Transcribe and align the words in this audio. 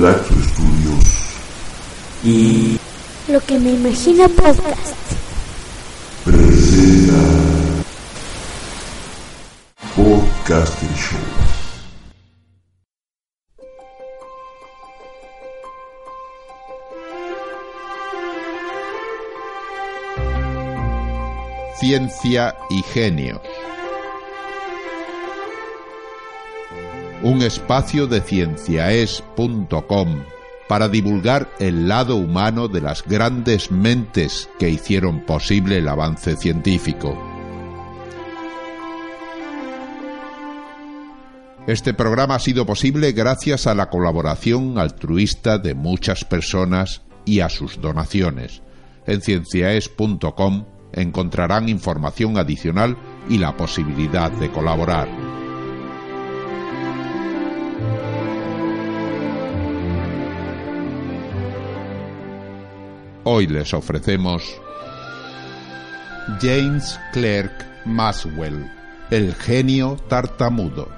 Galaxo 0.00 0.32
Studios 0.34 1.04
y 2.22 2.78
Lo 3.26 3.40
que 3.40 3.58
me 3.58 3.70
imagino 3.72 4.28
podcast. 4.28 4.94
presenta 6.24 7.14
Podcasting 9.96 10.94
Show. 10.94 11.18
Ciencia 21.80 22.54
y 22.70 22.82
genios. 22.84 23.40
Un 27.22 27.42
espacio 27.42 28.06
de 28.06 28.20
cienciaes.com 28.20 30.22
para 30.68 30.88
divulgar 30.88 31.50
el 31.58 31.88
lado 31.88 32.14
humano 32.14 32.68
de 32.68 32.80
las 32.80 33.02
grandes 33.02 33.72
mentes 33.72 34.48
que 34.58 34.70
hicieron 34.70 35.26
posible 35.26 35.78
el 35.78 35.88
avance 35.88 36.36
científico. 36.36 37.18
Este 41.66 41.92
programa 41.92 42.36
ha 42.36 42.38
sido 42.38 42.64
posible 42.64 43.12
gracias 43.12 43.66
a 43.66 43.74
la 43.74 43.90
colaboración 43.90 44.78
altruista 44.78 45.58
de 45.58 45.74
muchas 45.74 46.24
personas 46.24 47.02
y 47.24 47.40
a 47.40 47.48
sus 47.48 47.80
donaciones. 47.80 48.62
En 49.06 49.22
cienciaes.com 49.22 50.66
encontrarán 50.92 51.68
información 51.68 52.38
adicional 52.38 52.96
y 53.28 53.38
la 53.38 53.56
posibilidad 53.56 54.30
de 54.30 54.50
colaborar. 54.50 55.08
Hoy 63.30 63.46
les 63.46 63.74
ofrecemos 63.74 64.42
James 66.40 66.98
Clerk 67.12 67.84
Maxwell, 67.84 68.72
el 69.10 69.34
genio 69.34 69.98
tartamudo. 70.08 70.88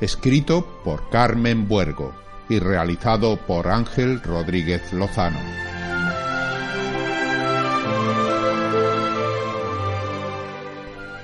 Escrito 0.00 0.66
por 0.82 1.10
Carmen 1.10 1.68
Buergo 1.68 2.14
y 2.48 2.58
realizado 2.58 3.36
por 3.36 3.68
Ángel 3.68 4.22
Rodríguez 4.22 4.94
Lozano. 4.94 5.40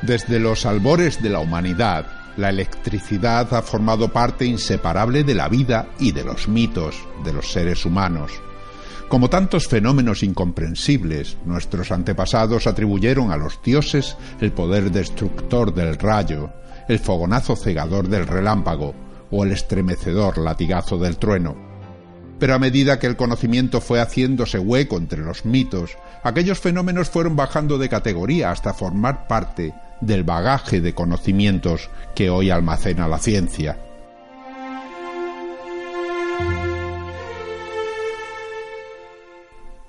Desde 0.03 0.41
los 0.41 0.67
albores 0.67 1.23
de 1.23 1.31
la 1.31 1.39
humanidad, 1.39 2.05
la 2.37 2.51
electricidad 2.51 3.55
ha 3.55 3.63
formado 3.63 4.13
parte 4.13 4.45
inseparable 4.45 5.25
de 5.25 5.35
la 5.35 5.49
vida 5.49 5.89
y 5.99 6.13
de 6.13 6.23
los 6.23 6.49
mitos 6.49 6.97
de 7.25 7.33
los 7.33 7.51
seres 7.51 7.87
humanos. 7.87 8.31
Como 9.13 9.29
tantos 9.29 9.69
fenómenos 9.69 10.23
incomprensibles, 10.23 11.37
nuestros 11.45 11.93
antepasados 11.93 12.67
atribuyeron 12.67 13.31
a 13.31 13.37
los 13.37 13.61
dioses 13.63 14.17
el 14.41 14.53
poder 14.53 14.91
destructor 14.91 15.75
del 15.75 15.99
rayo, 15.99 16.51
el 16.89 16.99
fogonazo 16.99 17.55
cegador 17.55 18.09
del 18.09 18.27
relámpago 18.27 18.95
o 19.31 19.45
el 19.45 19.53
estremecedor 19.53 20.39
latigazo 20.39 20.97
del 20.97 21.19
trueno. 21.19 21.55
Pero 22.39 22.55
a 22.55 22.59
medida 22.59 22.99
que 22.99 23.07
el 23.07 23.17
conocimiento 23.17 23.83
fue 23.83 24.01
haciéndose 24.01 24.59
hueco 24.59 24.97
entre 24.97 25.21
los 25.21 25.45
mitos, 25.45 25.99
aquellos 26.23 26.61
fenómenos 26.61 27.11
fueron 27.11 27.37
bajando 27.37 27.77
de 27.77 27.91
categoría 27.91 28.51
hasta 28.51 28.73
formar 28.73 29.27
parte 29.29 29.75
del 30.01 30.25
bagaje 30.25 30.81
de 30.81 30.95
conocimientos 30.95 31.91
que 32.15 32.31
hoy 32.31 32.49
almacena 32.49 33.09
la 33.09 33.19
ciencia. 33.19 33.77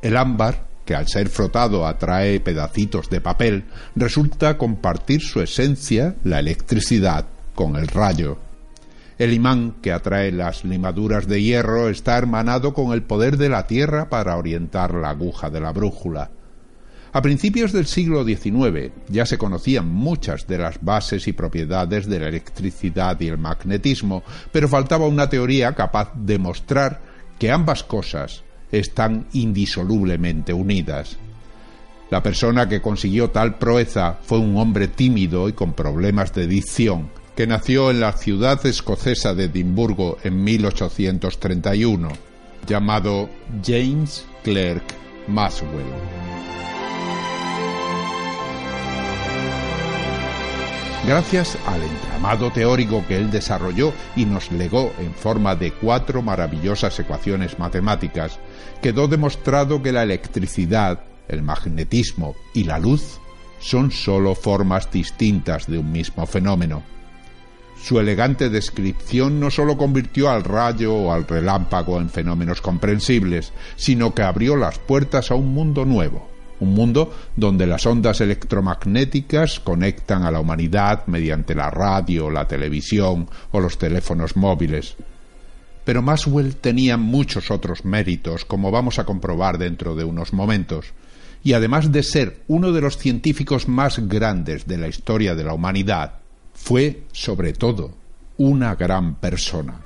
El 0.03 0.17
ámbar, 0.17 0.67
que 0.83 0.95
al 0.95 1.07
ser 1.07 1.29
frotado 1.29 1.87
atrae 1.87 2.41
pedacitos 2.41 3.09
de 3.09 3.21
papel, 3.21 3.63
resulta 3.95 4.57
compartir 4.57 5.21
su 5.21 5.39
esencia, 5.39 6.17
la 6.25 6.39
electricidad, 6.39 7.27
con 7.55 7.77
el 7.77 7.87
rayo. 7.87 8.37
El 9.17 9.31
imán 9.31 9.75
que 9.81 9.93
atrae 9.93 10.33
las 10.33 10.65
limaduras 10.65 11.25
de 11.25 11.41
hierro 11.41 11.87
está 11.87 12.17
hermanado 12.17 12.73
con 12.73 12.91
el 12.91 13.03
poder 13.03 13.37
de 13.37 13.47
la 13.47 13.65
tierra 13.65 14.09
para 14.09 14.35
orientar 14.35 14.93
la 14.93 15.11
aguja 15.11 15.49
de 15.49 15.61
la 15.61 15.71
brújula. 15.71 16.31
A 17.13 17.21
principios 17.21 17.71
del 17.71 17.85
siglo 17.85 18.25
XIX 18.25 18.91
ya 19.07 19.25
se 19.25 19.37
conocían 19.37 19.87
muchas 19.87 20.47
de 20.47 20.57
las 20.57 20.83
bases 20.83 21.29
y 21.29 21.31
propiedades 21.31 22.07
de 22.07 22.19
la 22.19 22.27
electricidad 22.27 23.17
y 23.21 23.29
el 23.29 23.37
magnetismo, 23.37 24.21
pero 24.51 24.67
faltaba 24.67 25.07
una 25.07 25.29
teoría 25.29 25.71
capaz 25.71 26.11
de 26.13 26.39
mostrar 26.39 26.99
que 27.39 27.51
ambas 27.51 27.85
cosas 27.85 28.42
están 28.73 29.27
indisolublemente 29.33 30.51
unidas. 30.51 31.17
La 32.09 32.21
persona 32.21 32.67
que 32.67 32.81
consiguió 32.81 33.29
tal 33.29 33.57
proeza 33.57 34.17
fue 34.23 34.39
un 34.39 34.57
hombre 34.57 34.87
tímido 34.87 35.47
y 35.47 35.53
con 35.53 35.73
problemas 35.73 36.33
de 36.33 36.47
dicción, 36.47 37.09
que 37.35 37.47
nació 37.47 37.89
en 37.91 37.99
la 37.99 38.13
ciudad 38.13 38.63
escocesa 38.65 39.33
de 39.33 39.45
Edimburgo 39.45 40.17
en 40.23 40.43
1831, 40.43 42.09
llamado 42.67 43.29
James 43.63 44.25
Clerk 44.43 44.83
Maxwell. 45.27 45.85
Gracias 51.05 51.57
al 51.65 51.83
entramado 51.83 52.49
teórico 52.51 53.03
que 53.05 53.17
él 53.17 53.29
desarrolló 53.29 53.91
y 54.15 54.23
nos 54.23 54.49
legó 54.53 54.93
en 54.99 55.13
forma 55.13 55.53
de 55.53 55.73
cuatro 55.73 56.21
maravillosas 56.21 56.97
ecuaciones 56.97 57.59
matemáticas, 57.59 58.39
quedó 58.83 59.07
demostrado 59.07 59.81
que 59.81 59.93
la 59.93 60.03
electricidad, 60.03 60.99
el 61.29 61.41
magnetismo 61.41 62.35
y 62.53 62.65
la 62.65 62.79
luz 62.79 63.17
son 63.59 63.91
sólo 63.91 64.35
formas 64.35 64.91
distintas 64.91 65.67
de 65.67 65.77
un 65.77 65.89
mismo 65.89 66.25
fenómeno. 66.25 66.83
Su 67.81 67.97
elegante 68.01 68.49
descripción 68.49 69.39
no 69.39 69.49
sólo 69.51 69.77
convirtió 69.77 70.29
al 70.29 70.43
rayo 70.43 70.93
o 70.93 71.13
al 71.13 71.25
relámpago 71.25 71.97
en 71.97 72.09
fenómenos 72.09 72.59
comprensibles, 72.59 73.53
sino 73.77 74.13
que 74.13 74.23
abrió 74.23 74.57
las 74.57 74.79
puertas 74.79 75.31
a 75.31 75.35
un 75.35 75.53
mundo 75.53 75.85
nuevo, 75.85 76.27
un 76.59 76.73
mundo 76.73 77.13
donde 77.37 77.65
las 77.65 77.85
ondas 77.85 78.19
electromagnéticas 78.19 79.61
conectan 79.61 80.23
a 80.23 80.31
la 80.31 80.41
humanidad 80.41 81.07
mediante 81.07 81.55
la 81.55 81.71
radio, 81.71 82.29
la 82.29 82.49
televisión 82.49 83.29
o 83.53 83.61
los 83.61 83.77
teléfonos 83.77 84.35
móviles. 84.35 84.97
Pero 85.85 86.01
Maxwell 86.01 86.55
tenía 86.55 86.97
muchos 86.97 87.51
otros 87.51 87.83
méritos, 87.85 88.45
como 88.45 88.71
vamos 88.71 88.99
a 88.99 89.05
comprobar 89.05 89.57
dentro 89.57 89.95
de 89.95 90.03
unos 90.03 90.33
momentos, 90.33 90.93
y 91.43 91.53
además 91.53 91.91
de 91.91 92.03
ser 92.03 92.41
uno 92.47 92.71
de 92.71 92.81
los 92.81 92.97
científicos 92.97 93.67
más 93.67 93.99
grandes 94.07 94.65
de 94.65 94.77
la 94.77 94.87
historia 94.87 95.35
de 95.35 95.43
la 95.43 95.53
humanidad, 95.53 96.19
fue, 96.53 97.03
sobre 97.11 97.53
todo, 97.53 97.95
una 98.37 98.75
gran 98.75 99.15
persona. 99.15 99.82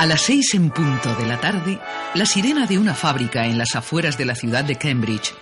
A 0.00 0.06
las 0.06 0.22
seis 0.22 0.54
en 0.54 0.70
punto 0.70 1.14
de 1.16 1.26
la 1.26 1.38
tarde, 1.42 1.78
la 2.14 2.24
sirena 2.24 2.66
de 2.66 2.78
una 2.78 2.94
fábrica 2.94 3.44
en 3.44 3.58
las 3.58 3.76
afueras 3.76 4.16
de 4.16 4.24
la 4.24 4.34
ciudad 4.34 4.64
de 4.64 4.76
Cambridge 4.76 5.34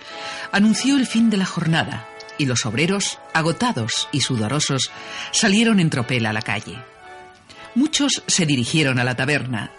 anunció 0.51 0.97
el 0.97 1.07
fin 1.07 1.29
de 1.29 1.37
la 1.37 1.45
jornada 1.45 2.09
y 2.37 2.45
los 2.45 2.65
obreros, 2.65 3.19
agotados 3.33 4.09
y 4.11 4.19
sudorosos, 4.19 4.91
salieron 5.31 5.79
en 5.79 5.89
tropel 5.89 6.25
a 6.25 6.33
la 6.33 6.41
calle. 6.41 6.77
Muchos 7.73 8.21
se 8.27 8.45
dirigieron 8.45 8.99
a 8.99 9.05
la 9.05 9.15
taberna, 9.15 9.71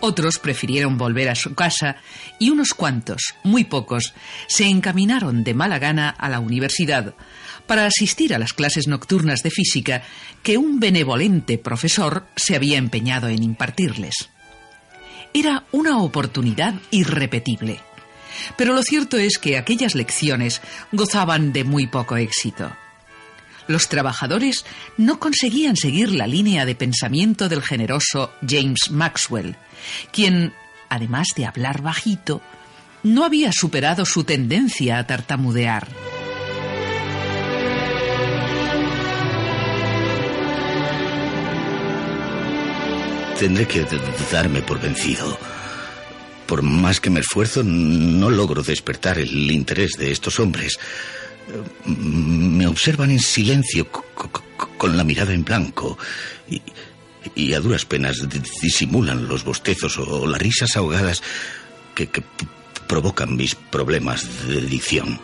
otros 0.00 0.38
prefirieron 0.38 0.98
volver 0.98 1.30
a 1.30 1.34
su 1.34 1.54
casa 1.54 1.96
y 2.38 2.50
unos 2.50 2.74
cuantos, 2.74 3.34
muy 3.44 3.64
pocos, 3.64 4.12
se 4.46 4.66
encaminaron 4.66 5.42
de 5.42 5.54
mala 5.54 5.78
gana 5.78 6.10
a 6.10 6.28
la 6.28 6.40
universidad 6.40 7.14
para 7.68 7.86
asistir 7.86 8.34
a 8.34 8.38
las 8.38 8.54
clases 8.54 8.88
nocturnas 8.88 9.44
de 9.44 9.50
física 9.50 10.02
que 10.42 10.56
un 10.56 10.80
benevolente 10.80 11.58
profesor 11.58 12.26
se 12.34 12.56
había 12.56 12.78
empeñado 12.78 13.28
en 13.28 13.44
impartirles. 13.44 14.30
Era 15.32 15.64
una 15.70 15.98
oportunidad 15.98 16.74
irrepetible. 16.90 17.80
Pero 18.56 18.72
lo 18.72 18.82
cierto 18.82 19.18
es 19.18 19.38
que 19.38 19.58
aquellas 19.58 19.94
lecciones 19.94 20.62
gozaban 20.92 21.52
de 21.52 21.64
muy 21.64 21.86
poco 21.86 22.16
éxito. 22.16 22.72
Los 23.66 23.88
trabajadores 23.88 24.64
no 24.96 25.20
conseguían 25.20 25.76
seguir 25.76 26.10
la 26.10 26.26
línea 26.26 26.64
de 26.64 26.74
pensamiento 26.74 27.50
del 27.50 27.62
generoso 27.62 28.32
James 28.48 28.90
Maxwell, 28.90 29.56
quien, 30.10 30.54
además 30.88 31.28
de 31.36 31.44
hablar 31.44 31.82
bajito, 31.82 32.40
no 33.02 33.26
había 33.26 33.52
superado 33.52 34.06
su 34.06 34.24
tendencia 34.24 34.98
a 34.98 35.06
tartamudear. 35.06 35.86
Tendré 43.38 43.66
que 43.66 43.86
darme 44.32 44.62
por 44.62 44.80
vencido. 44.80 45.38
Por 46.46 46.62
más 46.62 47.00
que 47.00 47.10
me 47.10 47.20
esfuerzo, 47.20 47.62
no 47.62 48.30
logro 48.30 48.62
despertar 48.62 49.18
el 49.18 49.50
interés 49.50 49.92
de 49.92 50.10
estos 50.10 50.40
hombres. 50.40 50.78
Me 51.84 52.66
observan 52.66 53.10
en 53.10 53.20
silencio, 53.20 53.88
con 54.76 54.96
la 54.96 55.04
mirada 55.04 55.32
en 55.32 55.44
blanco, 55.44 55.98
y, 57.34 57.52
a 57.52 57.60
duras 57.60 57.84
penas 57.84 58.16
disimulan 58.62 59.28
los 59.28 59.44
bostezos 59.44 59.98
o 59.98 60.26
las 60.26 60.40
risas 60.40 60.76
ahogadas 60.76 61.22
que, 61.94 62.08
provocan 62.86 63.36
mis 63.36 63.54
problemas 63.54 64.48
de 64.48 64.62
dicción. 64.62 65.20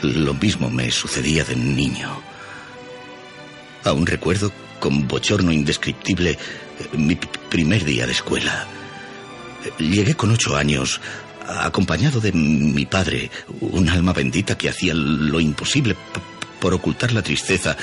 Lo 0.00 0.32
mismo 0.32 0.70
me 0.70 0.90
sucedía 0.90 1.44
de 1.44 1.56
niño. 1.56 2.22
Aún 3.84 4.06
recuerdo 4.06 4.50
con 4.80 5.06
bochorno 5.06 5.52
indescriptible 5.52 6.36
mi 6.94 7.14
primer 7.14 7.84
día 7.84 8.06
de 8.06 8.12
escuela. 8.12 8.66
Llegué 9.78 10.14
con 10.14 10.30
ocho 10.30 10.56
años, 10.56 11.00
acompañado 11.46 12.20
de 12.20 12.32
mi 12.32 12.86
padre, 12.86 13.30
un 13.60 13.88
alma 13.88 14.12
bendita 14.12 14.56
que 14.56 14.70
hacía 14.70 14.94
lo 14.94 15.38
imposible 15.38 15.94
por 16.58 16.74
ocultar 16.74 17.12
la 17.12 17.22
tristeza 17.22 17.76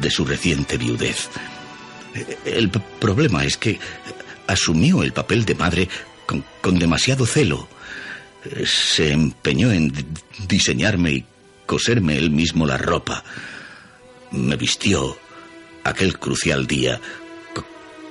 de 0.00 0.10
su 0.10 0.24
reciente 0.24 0.78
viudez. 0.78 1.28
El 2.44 2.70
problema 2.70 3.44
es 3.44 3.56
que 3.56 3.78
asumió 4.46 5.02
el 5.02 5.12
papel 5.12 5.44
de 5.44 5.54
madre 5.54 5.88
con, 6.24 6.44
con 6.60 6.78
demasiado 6.78 7.26
celo. 7.26 7.68
Se 8.64 9.12
empeñó 9.12 9.72
en 9.72 9.92
diseñarme 10.46 11.10
y 11.10 11.24
coserme 11.66 12.16
él 12.16 12.30
mismo 12.30 12.66
la 12.66 12.78
ropa. 12.78 13.24
Me 14.30 14.56
vistió 14.56 15.18
aquel 15.88 16.18
crucial 16.18 16.66
día 16.66 17.00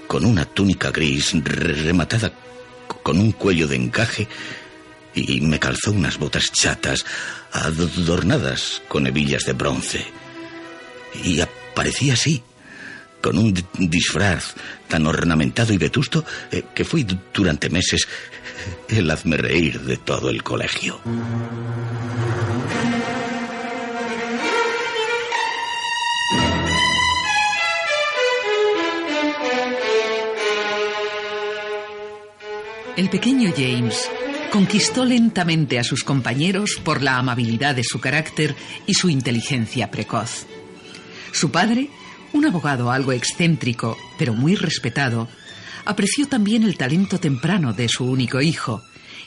con 0.08 0.26
una 0.26 0.46
túnica 0.46 0.92
gris 0.92 1.34
rematada 1.44 2.32
con 3.04 3.20
un 3.20 3.32
cuello 3.32 3.68
de 3.68 3.76
encaje 3.76 4.28
y 5.14 5.42
me 5.42 5.60
calzó 5.60 5.92
unas 5.92 6.18
botas 6.18 6.52
chatas 6.52 7.06
adornadas 7.52 8.82
con 8.88 9.08
hebillas 9.08 9.46
de 9.46 9.54
bronce. 9.54 10.06
Y 11.24 11.40
aparecía 11.40 12.14
así, 12.14 12.44
con 13.22 13.38
un 13.38 13.54
disfraz 13.78 14.56
tan 14.88 15.08
ornamentado 15.08 15.74
y 15.74 15.78
vetusto 15.78 16.26
eh, 16.52 16.64
que 16.76 16.84
fui 16.84 17.08
durante 17.34 17.70
meses 17.70 18.08
el 18.90 19.10
hazme 19.10 19.38
reír 19.38 19.80
de 19.82 19.98
todo 19.98 20.30
el 20.30 20.44
colegio. 20.44 21.00
El 32.98 33.10
pequeño 33.10 33.52
James 33.54 34.10
conquistó 34.54 35.04
lentamente 35.04 35.80
a 35.80 35.84
sus 35.84 36.06
compañeros 36.06 36.80
por 36.82 37.02
la 37.02 37.18
amabilidad 37.18 37.76
de 37.76 37.84
su 37.84 38.00
carácter 38.00 38.56
y 38.88 38.94
su 38.94 39.10
inteligencia 39.10 39.92
precoz. 39.92 40.46
Su 41.34 41.52
padre, 41.52 41.90
un 42.32 42.46
abogado 42.46 42.92
algo 42.92 43.12
excéntrico, 43.12 43.98
pero 44.18 44.34
muy 44.34 44.56
respetado, 44.56 45.28
apreció 45.84 46.30
también 46.30 46.64
el 46.64 46.78
talento 46.78 47.20
temprano 47.20 47.74
de 47.74 47.90
su 47.90 48.06
único 48.06 48.42
hijo 48.42 48.82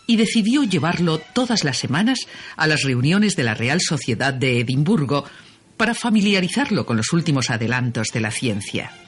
y 0.06 0.16
decidió 0.16 0.64
llevarlo 0.64 1.18
todas 1.18 1.62
las 1.62 1.76
semanas 1.76 2.20
a 2.56 2.66
las 2.66 2.84
reuniones 2.84 3.36
de 3.36 3.44
la 3.44 3.52
Real 3.52 3.82
Sociedad 3.82 4.32
de 4.32 4.60
Edimburgo 4.60 5.26
para 5.76 5.92
familiarizarlo 5.92 6.86
con 6.86 6.96
los 6.96 7.12
últimos 7.12 7.50
adelantos 7.50 8.08
de 8.14 8.20
la 8.20 8.30
ciencia. 8.30 9.07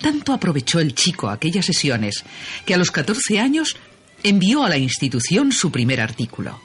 Tanto 0.00 0.32
aprovechó 0.32 0.80
el 0.80 0.94
chico 0.94 1.28
aquellas 1.28 1.66
sesiones 1.66 2.24
que 2.64 2.74
a 2.74 2.78
los 2.78 2.90
14 2.90 3.38
años 3.38 3.76
envió 4.22 4.64
a 4.64 4.68
la 4.68 4.78
institución 4.78 5.52
su 5.52 5.70
primer 5.70 6.00
artículo, 6.00 6.60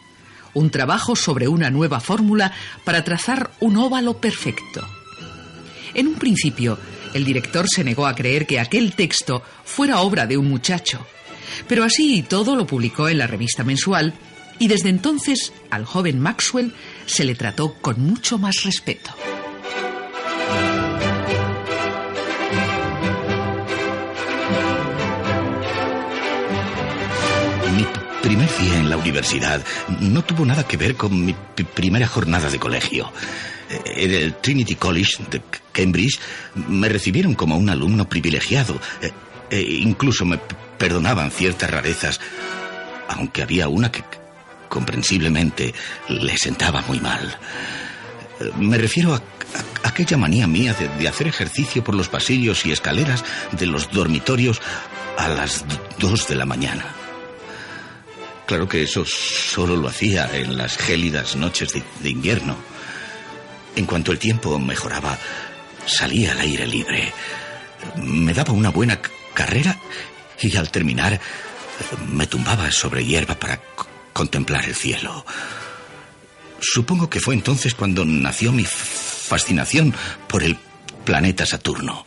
un 0.53 0.69
trabajo 0.69 1.15
sobre 1.15 1.47
una 1.47 1.69
nueva 1.69 1.99
fórmula 1.99 2.53
para 2.83 3.03
trazar 3.03 3.51
un 3.59 3.77
óvalo 3.77 4.19
perfecto. 4.19 4.87
En 5.93 6.07
un 6.07 6.15
principio, 6.15 6.77
el 7.13 7.25
director 7.25 7.65
se 7.67 7.83
negó 7.83 8.05
a 8.05 8.15
creer 8.15 8.45
que 8.45 8.59
aquel 8.59 8.93
texto 8.93 9.43
fuera 9.63 10.01
obra 10.01 10.27
de 10.27 10.37
un 10.37 10.49
muchacho, 10.49 11.05
pero 11.67 11.83
así 11.83 12.17
y 12.17 12.21
todo 12.23 12.55
lo 12.55 12.67
publicó 12.67 13.09
en 13.09 13.17
la 13.17 13.27
revista 13.27 13.63
mensual 13.63 14.13
y 14.59 14.67
desde 14.67 14.89
entonces 14.89 15.53
al 15.69 15.85
joven 15.85 16.19
Maxwell 16.19 16.73
se 17.05 17.23
le 17.23 17.35
trató 17.35 17.75
con 17.75 17.99
mucho 18.01 18.37
más 18.37 18.63
respeto. 18.63 19.11
En 28.59 28.89
la 28.89 28.97
universidad 28.97 29.63
no 29.99 30.23
tuvo 30.23 30.45
nada 30.45 30.67
que 30.67 30.77
ver 30.77 30.95
con 30.95 31.25
mi 31.25 31.33
primera 31.73 32.07
jornada 32.07 32.49
de 32.49 32.59
colegio. 32.59 33.11
Eh, 33.69 33.81
en 33.97 34.13
el 34.13 34.35
Trinity 34.35 34.75
College 34.75 35.23
de 35.29 35.41
Cambridge 35.71 36.19
me 36.67 36.89
recibieron 36.89 37.35
como 37.35 37.57
un 37.57 37.69
alumno 37.69 38.07
privilegiado. 38.07 38.79
Eh, 39.01 39.11
e 39.49 39.61
incluso 39.61 40.25
me 40.25 40.39
perdonaban 40.77 41.31
ciertas 41.31 41.69
rarezas, 41.69 42.19
aunque 43.07 43.41
había 43.41 43.69
una 43.69 43.91
que 43.91 44.03
comprensiblemente 44.69 45.73
le 46.09 46.37
sentaba 46.37 46.81
muy 46.87 46.99
mal. 46.99 47.37
Eh, 48.39 48.51
me 48.57 48.77
refiero 48.77 49.13
a, 49.13 49.21
aquella 49.83 50.17
manía 50.17 50.47
mía 50.47 50.75
de, 50.99 51.07
hacer 51.07 51.27
ejercicio 51.27 51.83
por 51.83 51.95
los 51.95 52.09
pasillos 52.09 52.65
y 52.65 52.71
escaleras 52.71 53.23
de 53.51 53.65
los 53.65 53.91
dormitorios 53.91 54.61
a 55.17 55.29
las 55.29 55.65
dos 55.99 56.27
de 56.27 56.35
la 56.35 56.45
mañana. 56.45 56.96
Claro 58.47 58.69
que 58.69 58.81
eso 58.81 59.03
solo 59.05 59.75
lo 59.75 59.89
hacía 59.89 60.29
en 60.33 60.55
las 60.55 60.77
gélidas 60.77 61.35
noches 61.35 61.73
de, 61.73 62.09
invierno. 62.09 62.55
En 63.75 63.85
cuanto 63.85 64.13
el 64.13 64.19
tiempo 64.19 64.57
mejoraba, 64.57 65.19
salía 65.85 66.31
al 66.31 66.39
aire 66.39 66.65
libre. 66.65 67.11
Me 67.97 68.33
daba 68.33 68.53
una 68.53 68.69
buena 68.69 69.01
carrera 69.33 69.77
y 70.39 70.55
al 70.55 70.71
terminar 70.71 71.19
me 72.09 72.25
tumbaba 72.25 72.71
sobre 72.71 73.03
hierba 73.03 73.35
para 73.35 73.59
contemplar 74.13 74.63
el 74.63 74.75
cielo. 74.75 75.25
Supongo 76.61 77.09
que 77.09 77.19
fue 77.19 77.33
entonces 77.33 77.75
cuando 77.75 78.05
nació 78.05 78.53
mi 78.53 78.63
fascinación 78.63 79.93
por 80.29 80.41
el 80.43 80.57
planeta 81.03 81.45
Saturno. 81.45 82.05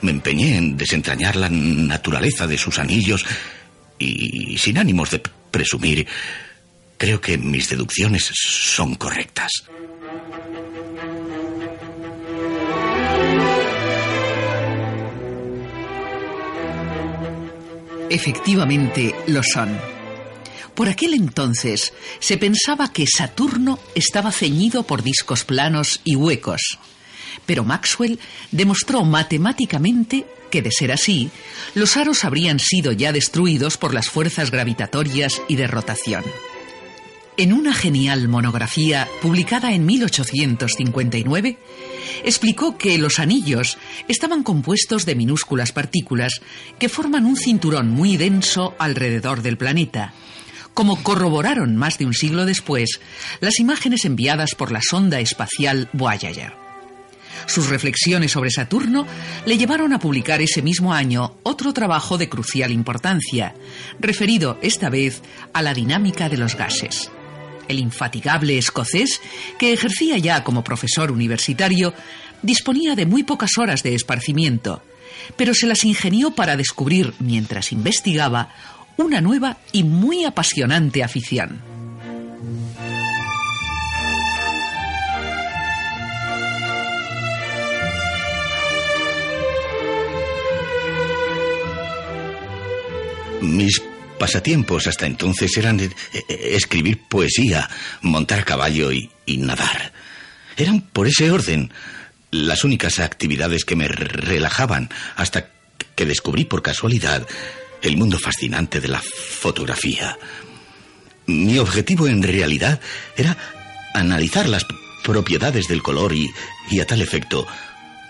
Me 0.00 0.12
empeñé 0.12 0.58
en 0.58 0.76
desentrañar 0.76 1.34
la 1.34 1.48
naturaleza 1.48 2.46
de 2.46 2.56
sus 2.56 2.78
anillos 2.78 3.26
y 3.98 4.58
sin 4.58 4.78
ánimos 4.78 5.10
de 5.10 5.22
presumir, 5.50 6.06
creo 6.96 7.20
que 7.20 7.38
mis 7.38 7.68
deducciones 7.68 8.30
son 8.32 8.94
correctas. 8.94 9.64
Efectivamente 18.10 19.14
lo 19.26 19.42
son. 19.42 19.76
Por 20.74 20.88
aquel 20.88 21.14
entonces 21.14 21.92
se 22.20 22.36
pensaba 22.36 22.92
que 22.92 23.06
Saturno 23.06 23.78
estaba 23.94 24.30
ceñido 24.30 24.84
por 24.84 25.02
discos 25.02 25.44
planos 25.44 26.00
y 26.04 26.16
huecos. 26.16 26.78
Pero 27.46 27.64
Maxwell 27.64 28.20
demostró 28.50 29.04
matemáticamente 29.04 30.26
que, 30.54 30.62
de 30.62 30.70
ser 30.70 30.92
así, 30.92 31.32
los 31.74 31.96
aros 31.96 32.24
habrían 32.24 32.60
sido 32.60 32.92
ya 32.92 33.10
destruidos 33.10 33.76
por 33.76 33.92
las 33.92 34.08
fuerzas 34.08 34.52
gravitatorias 34.52 35.42
y 35.48 35.56
de 35.56 35.66
rotación. 35.66 36.22
En 37.36 37.52
una 37.52 37.74
genial 37.74 38.28
monografía 38.28 39.08
publicada 39.20 39.72
en 39.72 39.84
1859, 39.84 41.58
explicó 42.22 42.78
que 42.78 42.98
los 42.98 43.18
anillos 43.18 43.78
estaban 44.06 44.44
compuestos 44.44 45.04
de 45.06 45.16
minúsculas 45.16 45.72
partículas 45.72 46.40
que 46.78 46.88
forman 46.88 47.26
un 47.26 47.34
cinturón 47.34 47.90
muy 47.90 48.16
denso 48.16 48.76
alrededor 48.78 49.42
del 49.42 49.56
planeta, 49.56 50.14
como 50.72 51.02
corroboraron 51.02 51.74
más 51.74 51.98
de 51.98 52.06
un 52.06 52.14
siglo 52.14 52.46
después 52.46 53.00
las 53.40 53.58
imágenes 53.58 54.04
enviadas 54.04 54.54
por 54.54 54.70
la 54.70 54.82
sonda 54.82 55.18
espacial 55.18 55.88
Voyager. 55.92 56.63
Sus 57.46 57.68
reflexiones 57.68 58.32
sobre 58.32 58.50
Saturno 58.50 59.06
le 59.44 59.58
llevaron 59.58 59.92
a 59.92 59.98
publicar 59.98 60.40
ese 60.40 60.62
mismo 60.62 60.92
año 60.92 61.36
otro 61.42 61.72
trabajo 61.72 62.18
de 62.18 62.28
crucial 62.28 62.70
importancia, 62.70 63.54
referido 64.00 64.58
esta 64.62 64.90
vez 64.90 65.22
a 65.52 65.62
la 65.62 65.74
dinámica 65.74 66.28
de 66.28 66.38
los 66.38 66.56
gases. 66.56 67.10
El 67.68 67.78
infatigable 67.78 68.58
escocés, 68.58 69.20
que 69.58 69.72
ejercía 69.72 70.18
ya 70.18 70.44
como 70.44 70.64
profesor 70.64 71.10
universitario, 71.10 71.94
disponía 72.42 72.94
de 72.94 73.06
muy 73.06 73.22
pocas 73.22 73.56
horas 73.58 73.82
de 73.82 73.94
esparcimiento, 73.94 74.82
pero 75.36 75.54
se 75.54 75.66
las 75.66 75.84
ingenió 75.84 76.32
para 76.32 76.56
descubrir, 76.56 77.14
mientras 77.18 77.72
investigaba, 77.72 78.50
una 78.96 79.20
nueva 79.20 79.58
y 79.72 79.82
muy 79.82 80.24
apasionante 80.24 81.02
afición. 81.02 81.73
Mis 93.44 93.82
pasatiempos 94.18 94.86
hasta 94.86 95.06
entonces 95.06 95.56
eran 95.56 95.80
eh, 95.80 95.90
eh, 96.12 96.24
escribir 96.52 97.00
poesía, 97.08 97.68
montar 98.02 98.40
a 98.40 98.44
caballo 98.44 98.90
y, 98.92 99.10
nadar. 99.38 99.92
Eran 100.56 100.80
por 100.80 101.06
ese 101.06 101.30
orden 101.30 101.72
las 102.30 102.64
únicas 102.64 102.98
actividades 103.00 103.64
que 103.64 103.76
me 103.76 103.88
relajaban 103.88 104.90
hasta 105.16 105.50
que 105.94 106.06
descubrí 106.06 106.44
por 106.44 106.62
casualidad 106.62 107.26
el 107.82 107.96
mundo 107.96 108.18
fascinante 108.18 108.80
de 108.80 108.88
la 108.88 109.02
fotografía. 109.02 110.18
Mi 111.26 111.58
objetivo 111.58 112.06
en 112.08 112.22
realidad 112.22 112.80
era 113.16 113.36
analizar 113.94 114.48
las 114.48 114.64
propiedades 115.04 115.68
del 115.68 115.82
color 115.82 116.14
y, 116.14 116.30
y 116.70 116.80
a 116.80 116.86
tal 116.86 117.02
efecto 117.02 117.46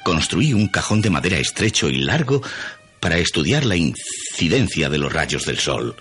construí 0.05 0.53
un 0.53 0.69
cajón 0.69 1.01
de 1.01 1.11
madera 1.11 1.39
estrecho 1.39 1.89
y 1.89 1.99
largo 1.99 2.43
para 3.05 3.19
estudiar 3.19 3.67
la 3.67 3.77
incidencia 3.77 4.89
de 4.89 4.97
los 4.97 5.13
rayos 5.13 5.45
del 5.45 5.59
sol. 5.59 5.95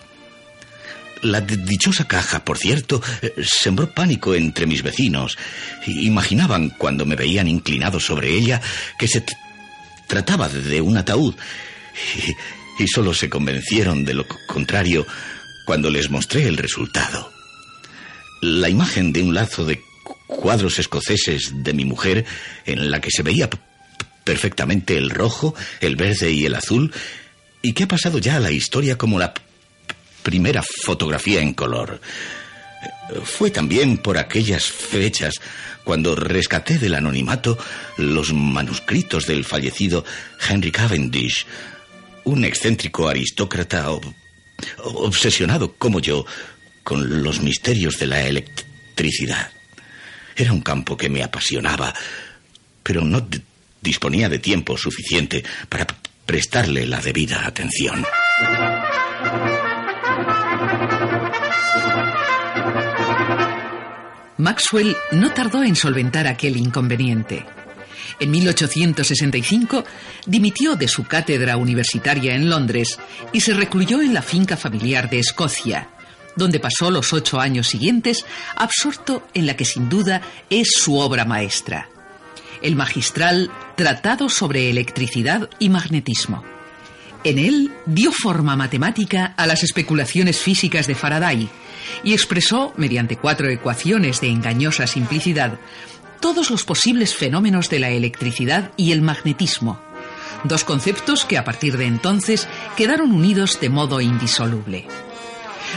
La 1.22 1.42
dichosa 1.42 2.08
caja, 2.08 2.46
por 2.46 2.58
cierto, 2.58 3.02
eh, 3.22 3.34
sembró 3.44 3.94
pánico 3.94 4.34
entre 4.36 4.66
mis 4.66 4.84
vecinos. 4.84 5.38
Imaginaban, 5.86 6.70
cuando 6.70 7.06
me 7.06 7.18
veían 7.18 7.50
inclinado 7.50 8.00
sobre 8.00 8.30
ella, 8.32 8.62
que 8.98 9.10
se 9.10 9.22
trataba 10.08 10.48
de 10.48 10.80
un 10.80 10.96
ataúd. 10.96 11.36
Y, 12.80 12.84
y 12.86 12.88
solo 12.88 13.14
se 13.14 13.30
convencieron 13.30 14.06
de 14.06 14.14
lo 14.14 14.26
contrario 14.48 15.06
cuando 15.66 15.90
les 15.90 16.10
mostré 16.10 16.48
el 16.48 16.56
resultado. 16.56 17.34
La 18.42 18.70
imagen 18.70 19.12
de 19.12 19.24
un 19.24 19.34
lazo 19.34 19.66
de 19.66 19.82
cuadros 20.26 20.80
escoceses 20.80 21.52
de 21.54 21.74
mi 21.74 21.84
mujer, 21.84 22.24
en 22.66 22.90
la 22.90 23.02
que 23.02 23.12
se 23.12 23.24
veía 23.24 23.50
perfectamente 24.24 24.98
el 24.98 25.10
rojo, 25.10 25.56
el 25.82 25.96
verde 25.96 26.32
y 26.32 26.46
el 26.46 26.56
azul, 26.56 26.94
y 27.62 27.74
que 27.74 27.84
ha 27.84 27.88
pasado 27.88 28.20
ya 28.20 28.38
a 28.38 28.40
la 28.40 28.52
historia 28.52 28.98
como 28.98 29.20
la 29.20 29.34
primera 30.24 30.64
fotografía 30.84 31.42
en 31.42 31.54
color. 31.54 32.02
Fue 33.24 33.52
también 33.52 33.98
por 33.98 34.18
aquellas 34.18 34.66
fechas 34.66 35.36
cuando 35.84 36.16
rescaté 36.16 36.78
del 36.78 36.96
anonimato 36.96 37.58
los 37.98 38.34
manuscritos 38.34 39.28
del 39.28 39.46
fallecido 39.46 40.06
Henry 40.48 40.72
Cavendish, 40.72 41.46
un 42.24 42.46
excéntrico 42.46 43.08
aristócrata 43.08 43.90
obsesionado 44.78 45.74
como 45.74 46.00
yo 46.00 46.26
con 46.84 47.24
los 47.24 47.42
misterios 47.42 48.00
de 48.00 48.08
la 48.08 48.26
electricidad. 48.26 49.52
Era 50.36 50.54
un 50.54 50.62
campo 50.62 50.98
que 50.98 51.10
me 51.10 51.24
apasionaba, 51.24 51.94
pero 52.82 53.02
no 53.02 53.28
disponía 53.84 54.30
de 54.30 54.40
tiempo 54.40 54.78
suficiente 54.78 55.44
para 55.70 55.86
prestarle 56.26 56.88
la 56.88 57.02
debida 57.02 57.46
atención. 57.46 58.04
Maxwell 64.38 64.96
no 65.12 65.32
tardó 65.32 65.64
en 65.64 65.76
solventar 65.76 66.28
aquel 66.28 66.58
inconveniente. 66.58 67.46
En 68.20 68.32
1865 68.32 69.86
dimitió 70.26 70.76
de 70.76 70.88
su 70.88 71.06
cátedra 71.06 71.58
universitaria 71.58 72.36
en 72.36 72.50
Londres 72.50 73.00
y 73.32 73.42
se 73.42 73.54
recluyó 73.54 74.02
en 74.02 74.14
la 74.14 74.22
finca 74.22 74.58
familiar 74.58 75.10
de 75.10 75.20
Escocia, 75.20 75.90
donde 76.36 76.60
pasó 76.60 76.90
los 76.90 77.14
ocho 77.14 77.40
años 77.40 77.68
siguientes 77.68 78.26
absorto 78.56 79.28
en 79.34 79.46
la 79.46 79.56
que 79.56 79.66
sin 79.66 79.90
duda 79.90 80.22
es 80.50 80.72
su 80.74 80.98
obra 80.98 81.26
maestra, 81.26 81.90
el 82.64 82.76
magistral 82.76 83.52
Tratado 83.76 84.30
sobre 84.30 84.70
Electricidad 84.70 85.50
y 85.60 85.70
Magnetismo. 85.70 86.44
En 87.24 87.38
él 87.38 87.72
dio 87.86 88.12
forma 88.12 88.56
matemática 88.56 89.34
a 89.38 89.46
las 89.46 89.64
especulaciones 89.64 90.40
físicas 90.40 90.88
de 90.88 90.96
Faraday 90.96 91.50
y 92.04 92.14
expresó, 92.14 92.74
mediante 92.76 93.18
cuatro 93.18 93.50
ecuaciones 93.50 94.20
de 94.22 94.30
engañosa 94.30 94.88
simplicidad, 94.88 95.60
todos 96.20 96.50
los 96.50 96.64
posibles 96.64 97.16
fenómenos 97.16 97.70
de 97.70 97.80
la 97.80 97.90
electricidad 97.90 98.72
y 98.78 98.94
el 98.94 99.02
magnetismo, 99.02 99.80
dos 100.46 100.64
conceptos 100.64 101.26
que 101.26 101.38
a 101.38 101.44
partir 101.44 101.78
de 101.78 101.86
entonces 101.86 102.48
quedaron 102.78 103.12
unidos 103.12 103.60
de 103.60 103.70
modo 103.70 104.02
indisoluble. 104.02 104.86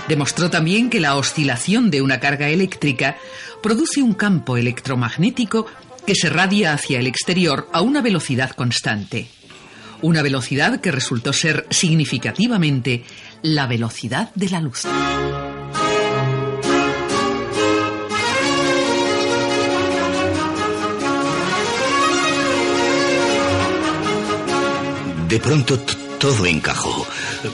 Demostró 0.09 0.50
también 0.50 0.90
que 0.90 1.00
la 1.00 1.16
oscilación 1.16 1.90
de 1.90 2.02
una 2.02 2.21
carga 2.21 2.49
eléctrica 2.49 3.16
produce 3.62 4.02
un 4.02 4.14
campo 4.14 4.57
electromagnético 4.57 5.66
que 6.06 6.14
se 6.14 6.30
radia 6.30 6.72
hacia 6.72 7.00
el 7.00 7.08
exterior 7.08 7.68
a 7.72 7.82
una 7.82 8.00
velocidad 8.00 8.50
constante. 8.50 9.28
Una 10.02 10.22
velocidad 10.22 10.80
que 10.80 10.92
resultó 10.92 11.32
ser 11.32 11.66
significativamente 11.70 13.04
la 13.42 13.66
velocidad 13.66 14.30
de 14.34 14.48
la 14.48 14.60
luz. 14.60 14.84
De 25.28 25.40
pronto 25.40 25.80
todo 26.20 26.46
encajó, 26.46 27.04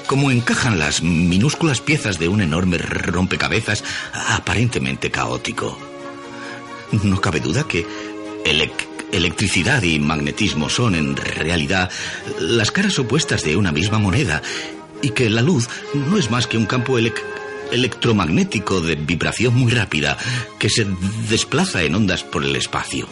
como 0.06 0.30
encajan 0.30 0.78
las 0.78 1.02
minúsculas 1.02 1.80
piezas 1.80 2.18
de 2.18 2.28
un 2.28 2.42
enorme 2.42 2.76
rompecabezas 2.76 3.82
aparentemente 4.12 5.11
caótico. 5.11 5.78
No 7.02 7.18
cabe 7.23 7.40
duda 7.40 7.64
que 7.64 7.87
electricidad 8.45 9.83
y 9.83 9.99
magnetismo 9.99 10.69
son 10.69 10.95
en 10.95 11.17
realidad 11.17 11.91
las 12.41 12.71
caras 12.71 12.99
opuestas 12.99 13.43
de 13.45 13.57
una 13.57 13.73
misma 13.73 13.99
moneda 13.99 14.43
y 15.03 15.11
que 15.11 15.29
la 15.29 15.43
luz 15.43 15.69
no 15.95 16.17
es 16.19 16.31
más 16.31 16.47
que 16.47 16.57
un 16.57 16.67
campo 16.67 16.99
electromagnético 16.99 18.81
de 18.81 18.95
vibración 18.95 19.55
muy 19.55 19.73
rápida 19.73 20.17
que 20.59 20.71
se 20.71 20.87
desplaza 21.29 21.83
en 21.83 21.95
ondas 21.95 22.23
por 22.23 22.45
el 22.45 22.57
espacio. 22.57 23.09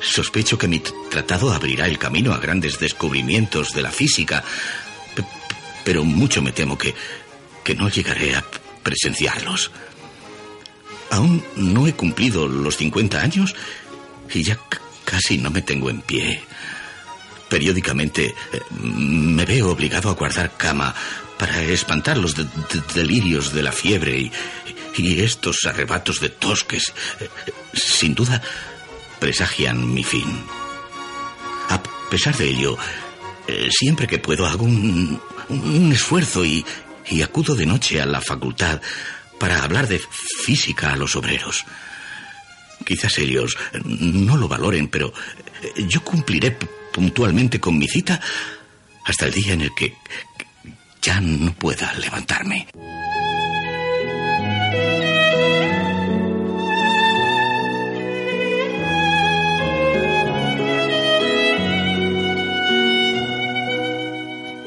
Sospecho 0.00 0.58
que 0.58 0.68
mi 0.68 0.80
tratado 1.10 1.52
abrirá 1.52 1.86
el 1.86 1.98
camino 1.98 2.32
a 2.32 2.38
grandes 2.38 2.78
descubrimientos 2.78 3.74
de 3.74 3.82
la 3.82 3.90
física, 3.90 4.44
pero 5.84 6.04
mucho 6.04 6.40
me 6.40 6.52
temo 6.52 6.78
que, 6.78 6.94
que 7.64 7.74
no 7.74 7.88
llegaré 7.88 8.36
a 8.36 8.44
presenciarlos. 8.82 9.70
Aún 11.10 11.42
no 11.56 11.86
he 11.86 11.94
cumplido 11.94 12.48
los 12.48 12.76
50 12.76 13.20
años 13.20 13.54
y 14.32 14.42
ya 14.42 14.58
casi 15.04 15.38
no 15.38 15.50
me 15.50 15.62
tengo 15.62 15.90
en 15.90 16.02
pie. 16.02 16.42
Periódicamente 17.48 18.34
eh, 18.52 18.60
me 18.82 19.44
veo 19.46 19.70
obligado 19.70 20.10
a 20.10 20.14
guardar 20.14 20.56
cama 20.56 20.94
para 21.38 21.62
espantar 21.62 22.18
los 22.18 22.34
delirios 22.94 23.52
de 23.54 23.62
la 23.62 23.72
fiebre 23.72 24.18
y, 24.18 24.32
y 24.96 25.20
estos 25.20 25.64
arrebatos 25.64 26.20
de 26.20 26.28
tosques. 26.28 26.92
Eh, 27.20 27.28
sin 27.72 28.14
duda, 28.14 28.42
presagian 29.18 29.92
mi 29.94 30.04
fin. 30.04 30.26
A 31.70 31.82
pesar 32.10 32.36
de 32.36 32.48
ello, 32.50 32.76
eh, 33.46 33.68
siempre 33.70 34.06
que 34.06 34.18
puedo 34.18 34.46
hago 34.46 34.64
un, 34.64 35.20
un 35.48 35.92
esfuerzo 35.92 36.44
y, 36.44 36.64
y 37.08 37.22
acudo 37.22 37.54
de 37.54 37.66
noche 37.66 38.00
a 38.00 38.06
la 38.06 38.20
facultad 38.20 38.80
para 39.38 39.62
hablar 39.62 39.88
de 39.88 40.00
física 40.42 40.92
a 40.92 40.96
los 40.96 41.16
obreros. 41.16 41.64
Quizás 42.84 43.18
ellos 43.18 43.56
no 43.84 44.36
lo 44.36 44.48
valoren, 44.48 44.88
pero 44.88 45.12
yo 45.76 46.02
cumpliré 46.02 46.56
puntualmente 46.92 47.60
con 47.60 47.78
mi 47.78 47.88
cita 47.88 48.20
hasta 49.04 49.26
el 49.26 49.32
día 49.32 49.52
en 49.54 49.62
el 49.62 49.74
que 49.74 49.94
ya 51.02 51.20
no 51.20 51.52
pueda 51.54 51.92
levantarme. 51.94 52.68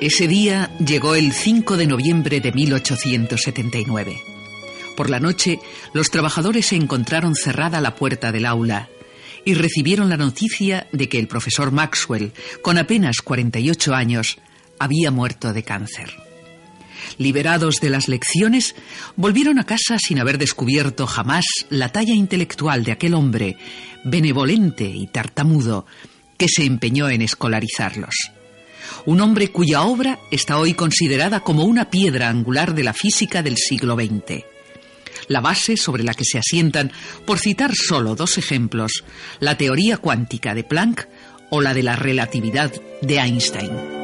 Ese 0.02 0.28
día 0.28 0.72
llegó 0.84 1.14
el 1.14 1.32
5 1.32 1.78
de 1.78 1.86
noviembre 1.86 2.40
de 2.42 2.52
1879. 2.52 4.31
Por 4.96 5.10
la 5.10 5.20
noche, 5.20 5.60
los 5.94 6.10
trabajadores 6.10 6.68
se 6.68 6.76
encontraron 6.76 7.36
cerrada 7.36 7.82
la 7.82 7.96
puerta 7.96 8.32
del 8.32 8.46
aula 8.46 8.90
y 9.46 9.54
recibieron 9.54 10.10
la 10.10 10.18
noticia 10.18 10.88
de 10.92 11.10
que 11.10 11.18
el 11.18 11.28
profesor 11.28 11.72
Maxwell, 11.72 12.34
con 12.62 12.78
apenas 12.78 13.18
48 13.24 13.96
años, 13.96 14.38
había 14.80 15.12
muerto 15.12 15.54
de 15.54 15.64
cáncer. 15.64 16.12
Liberados 17.18 17.78
de 17.82 17.90
las 17.90 18.08
lecciones, 18.08 18.76
volvieron 19.16 19.58
a 19.58 19.66
casa 19.66 19.98
sin 19.98 20.20
haber 20.20 20.38
descubierto 20.38 21.08
jamás 21.08 21.46
la 21.70 21.90
talla 21.90 22.14
intelectual 22.14 22.84
de 22.84 22.92
aquel 22.92 23.16
hombre, 23.16 23.58
benevolente 24.04 24.86
y 24.86 25.08
tartamudo, 25.08 25.86
que 26.38 26.48
se 26.48 26.64
empeñó 26.64 27.10
en 27.10 27.22
escolarizarlos 27.22 28.32
un 29.06 29.22
hombre 29.22 29.50
cuya 29.50 29.84
obra 29.84 30.20
está 30.30 30.58
hoy 30.58 30.74
considerada 30.74 31.40
como 31.42 31.64
una 31.64 31.90
piedra 31.90 32.30
angular 32.30 32.76
de 32.76 32.84
la 32.84 32.94
física 32.94 33.42
del 33.42 33.58
siglo 33.58 33.96
XX. 33.96 34.51
La 35.28 35.42
base 35.42 35.78
sobre 35.78 36.04
la 36.04 36.14
que 36.14 36.26
se 36.26 36.38
asientan, 36.38 36.92
por 37.26 37.40
citar 37.40 37.74
solo 37.76 38.16
dos 38.16 38.38
ejemplos, 38.38 39.04
la 39.40 39.58
teoría 39.58 39.98
cuántica 39.98 40.54
de 40.54 40.64
Planck 40.64 41.08
o 41.50 41.62
la 41.62 41.74
de 41.74 41.84
la 41.84 41.96
relatividad 41.96 42.72
de 43.02 43.18
Einstein. 43.18 44.01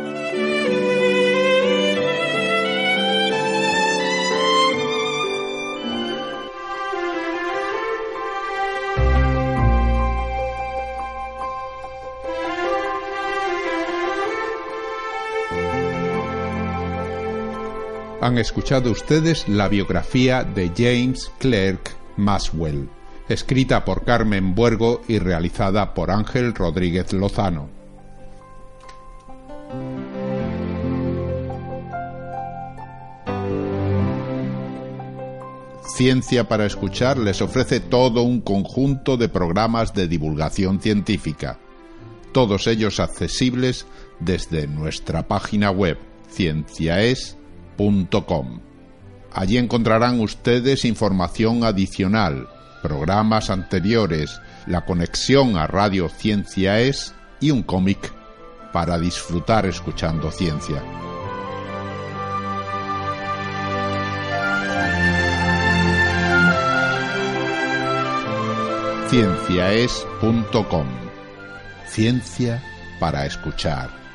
Han 18.28 18.38
escuchado 18.40 18.92
ustedes 18.92 19.48
la 19.48 19.70
biografía 19.70 20.44
de 20.44 20.70
James 20.76 21.32
Clerk 21.40 21.96
Maswell, 22.18 22.90
escrita 23.30 23.86
por 23.86 24.04
Carmen 24.04 24.54
Buergo 24.54 25.02
y 25.08 25.18
realizada 25.18 25.94
por 25.94 26.12
Ángel 26.12 26.54
Rodríguez 26.54 27.14
Lozano. 27.14 27.70
Ciencia 35.86 36.50
para 36.50 36.66
Escuchar 36.66 37.18
les 37.18 37.42
ofrece 37.42 37.80
todo 37.80 38.24
un 38.24 38.42
conjunto 38.42 39.16
de 39.16 39.30
programas 39.30 39.94
de 39.94 40.10
divulgación 40.10 40.82
científica, 40.82 41.60
todos 42.34 42.68
ellos 42.68 43.00
accesibles 43.00 43.86
desde 44.20 44.68
nuestra 44.68 45.30
página 45.30 45.72
web 45.72 45.98
Allí 49.34 49.58
encontrarán 49.58 50.20
ustedes 50.20 50.84
información 50.86 51.64
adicional, 51.64 52.48
programas 52.82 53.50
anteriores, 53.50 54.42
la 54.66 54.86
conexión 54.86 55.58
a 55.58 55.68
Radio 55.68 56.10
Ciencia 56.10 56.80
Es 56.80 57.14
y 57.40 57.52
un 57.52 57.64
cómic 57.64 58.12
para 58.74 58.98
disfrutar 58.98 59.66
escuchando 59.66 60.32
ciencia. 60.32 60.84
cienciaes.com 69.10 70.88
Ciencia 71.88 72.62
para 73.00 73.26
escuchar. 73.26 74.07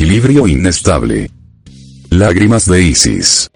Equilibrio 0.00 0.46
inestable. 0.46 1.28
Lágrimas 2.10 2.66
de 2.66 2.80
Isis. 2.80 3.50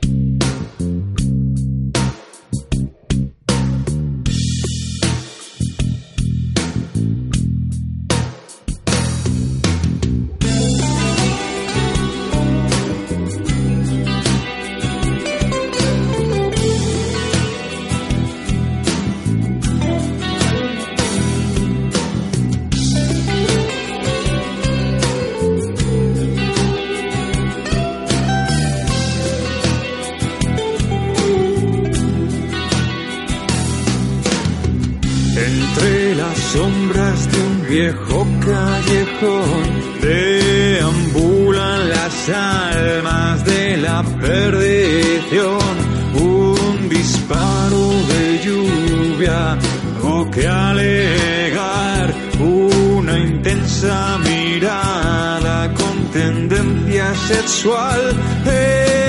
Viejo 37.92 38.26
callejón 38.44 40.00
deambulan 40.00 41.88
las 41.88 42.28
almas 42.28 43.44
de 43.44 43.76
la 43.76 44.02
perdición. 44.02 45.92
Un 46.14 46.88
disparo 46.88 47.90
de 48.12 48.40
lluvia 48.44 49.58
o 50.02 50.30
que 50.30 50.46
alegar 50.46 52.14
una 52.40 53.18
intensa 53.18 54.18
mirada 54.18 55.72
con 55.74 56.10
tendencia 56.12 57.14
sexual, 57.14 58.00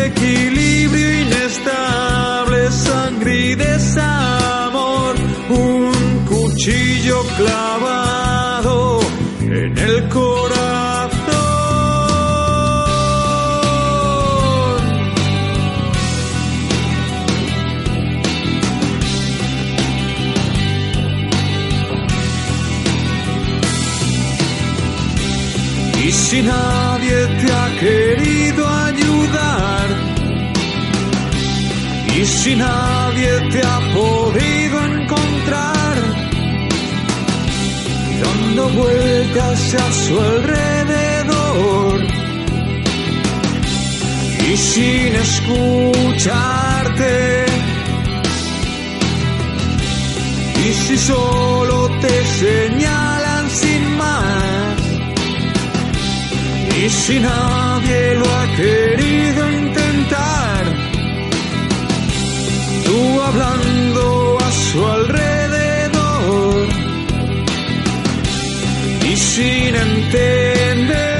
equilibrio 0.05 1.21
inestable, 1.21 2.71
sangre 2.71 3.39
y 3.39 3.55
desamor. 3.55 5.15
Un 5.49 6.25
cuchillo 6.25 7.23
clavado 7.37 7.62
si 26.33 26.41
nadie 26.41 27.19
te 27.41 27.47
ha 27.59 27.67
querido 27.79 28.61
ayudar, 28.67 29.87
y 32.17 32.25
si 32.25 32.55
nadie 32.55 33.31
te 33.51 33.61
ha 33.71 33.79
podido 33.99 34.75
encontrar, 34.93 35.95
dando 38.23 38.63
vueltas 38.81 39.75
a 39.75 39.91
su 40.01 40.13
alrededor. 40.19 41.97
Y 44.51 44.57
sin 44.57 45.11
escucharte. 45.27 47.15
Y 50.65 50.69
si 50.73 50.97
solo 50.97 51.77
te 52.01 52.15
señalan 52.41 53.49
sin 53.49 53.97
más, 53.97 54.62
y 56.85 56.89
si 56.89 57.17
nadie 57.17 58.15
lo 58.15 58.25
ha 58.25 58.45
querido 58.57 59.51
intentar, 59.51 60.63
tú 62.85 63.21
hablando 63.21 64.37
a 64.41 64.51
su 64.51 64.85
alrededor. 64.85 66.67
Y 69.09 69.15
sin 69.15 69.75
entenderte, 69.75 71.12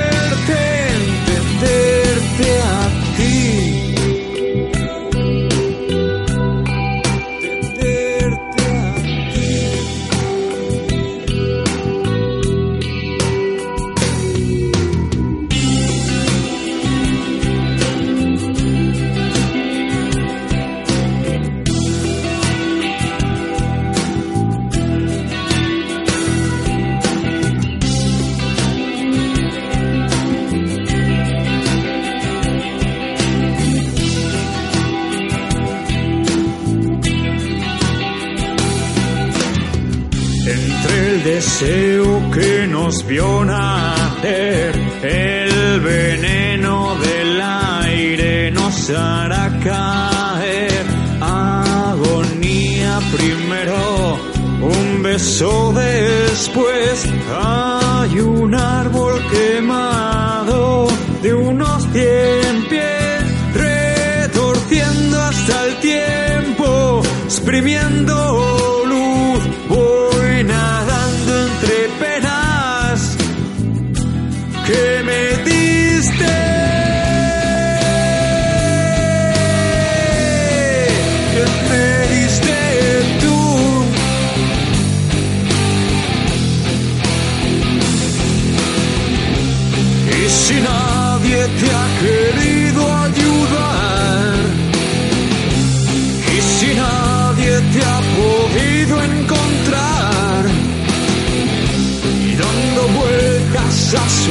deseo 41.34 42.30
que 42.32 42.68
nos 42.68 43.06
vio 43.08 43.44
nacer, 43.44 44.72
el 45.02 45.80
veneno 45.80 46.96
del 46.96 47.42
aire 47.42 48.52
nos 48.52 48.90
hará 48.92 49.46
caer. 49.64 50.86
Agonía 51.22 53.00
primero, 53.18 54.20
un 54.62 55.02
beso 55.02 55.74
después. 55.74 57.10
Hay 57.42 58.20
un 58.20 58.54
árbol 58.54 59.16
quemado 59.32 60.88
de 61.24 61.34
unos 61.34 61.82
cien 61.94 62.56
pies, 62.70 63.24
retorciendo 63.56 65.20
hasta 65.20 65.66
el 65.66 65.76
tiempo, 65.80 67.02
exprimiendo 67.26 68.53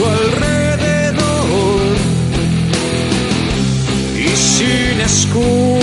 su 0.02 0.08
alrededor 0.08 1.96
y 4.16 4.36
sin 4.36 5.00
escucharte. 5.00 5.81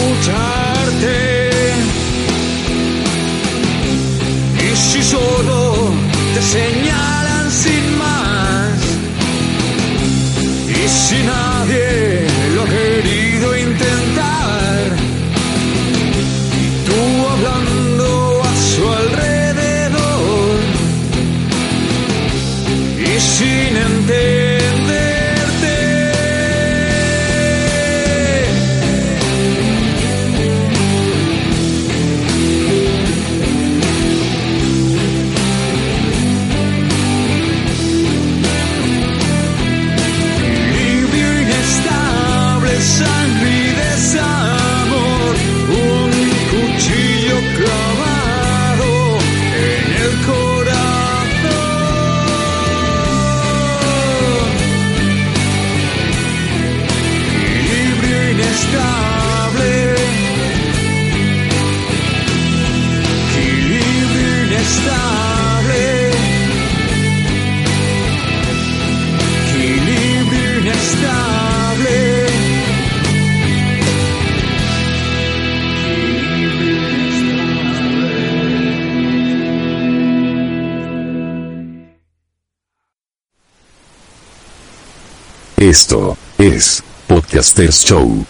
Esto 85.69 86.17
es 86.39 86.82
Podcasters 87.05 87.86
Show. 87.86 88.25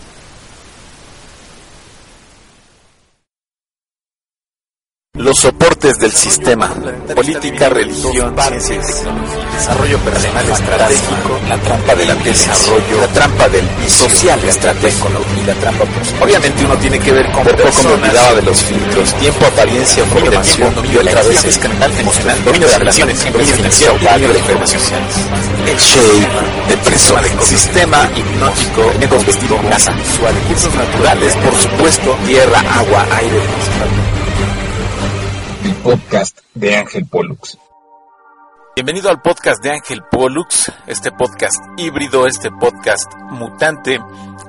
Soportes 5.80 6.00
del 6.00 6.12
sistema, 6.12 6.70
política, 7.16 7.70
religión, 7.70 8.36
ciencias, 8.60 9.06
desarrollo 9.54 9.98
personal 10.00 10.50
estratégico, 10.50 11.40
la 11.48 11.58
trampa 11.58 11.96
del 11.96 12.24
desarrollo, 12.24 13.00
la 13.00 13.08
trampa 13.08 13.48
del 13.48 13.66
social 13.88 14.44
estratégico 14.44 15.08
y 15.42 15.48
la 15.48 15.54
trampa. 15.54 15.86
Obviamente 16.22 16.66
uno 16.66 16.76
tiene 16.76 17.00
que 17.00 17.14
ver 17.14 17.32
con 17.32 17.44
Por 17.44 17.56
poco 17.56 17.84
me 17.84 17.94
olvidaba 17.94 18.34
de 18.34 18.42
los 18.42 18.62
filtros, 18.62 19.14
tiempo, 19.16 19.46
apariencia, 19.46 20.04
formación, 20.04 20.74
y 20.86 20.98
otra 20.98 21.24
vez 21.24 21.46
es 21.46 21.58
canal 21.58 21.92
emocional, 21.98 22.44
dominio 22.44 22.68
de 22.68 22.78
relaciones, 22.78 23.32
dominio 23.32 23.56
financiero, 23.56 23.94
dominio 23.94 24.34
de 24.34 24.40
información, 24.40 24.82
el 25.66 25.78
shape, 25.78 26.28
depresor, 26.68 27.22
sistema 27.42 28.10
hipnótico, 28.18 29.24
vestido, 29.26 29.58
casa 29.70 29.94
recursos 29.94 30.76
naturales, 30.76 31.36
por 31.38 31.56
supuesto, 31.56 32.18
tierra, 32.26 32.60
agua, 32.76 33.06
aire, 33.16 33.40
podcast 35.80 36.40
de 36.54 36.76
Ángel 36.76 37.06
Pollux. 37.08 37.58
Bienvenido 38.76 39.10
al 39.10 39.22
podcast 39.22 39.64
de 39.64 39.72
Ángel 39.72 40.02
Pollux, 40.10 40.72
este 40.88 41.12
podcast 41.12 41.58
híbrido, 41.78 42.28
este 42.28 42.50
podcast 42.52 43.12
mutante, 43.32 44.00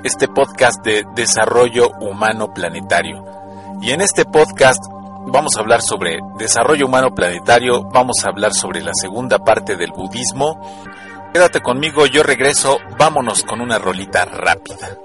este 0.05 0.29
podcast 0.29 0.85
de 0.85 1.05
desarrollo 1.15 1.91
humano 2.01 2.53
planetario. 2.53 3.25
Y 3.81 3.91
en 3.91 4.03
este 4.03 4.25
podcast 4.25 4.83
vamos 5.27 5.57
a 5.57 5.61
hablar 5.61 5.83
sobre 5.83 6.19
desarrollo 6.39 6.87
humano 6.87 7.15
planetario, 7.15 7.83
vamos 7.85 8.25
a 8.25 8.29
hablar 8.29 8.53
sobre 8.53 8.83
la 8.83 8.93
segunda 8.95 9.39
parte 9.39 9.77
del 9.77 9.93
budismo. 9.93 10.61
Quédate 11.33 11.61
conmigo, 11.61 12.07
yo 12.07 12.23
regreso, 12.23 12.79
vámonos 12.99 13.45
con 13.45 13.61
una 13.61 13.79
rolita 13.79 14.25
rápida. 14.25 14.99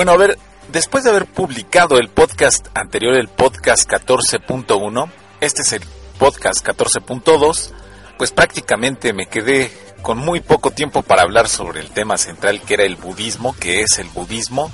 Bueno, 0.00 0.12
a 0.12 0.16
ver, 0.16 0.38
después 0.72 1.04
de 1.04 1.10
haber 1.10 1.26
publicado 1.26 1.98
el 1.98 2.08
podcast 2.08 2.68
anterior, 2.72 3.14
el 3.16 3.28
podcast 3.28 3.86
14.1, 3.86 5.10
este 5.42 5.60
es 5.60 5.74
el 5.74 5.82
podcast 6.18 6.66
14.2, 6.66 7.70
pues 8.16 8.30
prácticamente 8.30 9.12
me 9.12 9.26
quedé 9.26 9.70
con 10.00 10.16
muy 10.16 10.40
poco 10.40 10.70
tiempo 10.70 11.02
para 11.02 11.20
hablar 11.20 11.50
sobre 11.50 11.80
el 11.80 11.90
tema 11.90 12.16
central 12.16 12.62
que 12.62 12.72
era 12.72 12.84
el 12.84 12.96
budismo, 12.96 13.54
que 13.54 13.82
es 13.82 13.98
el 13.98 14.08
budismo, 14.08 14.72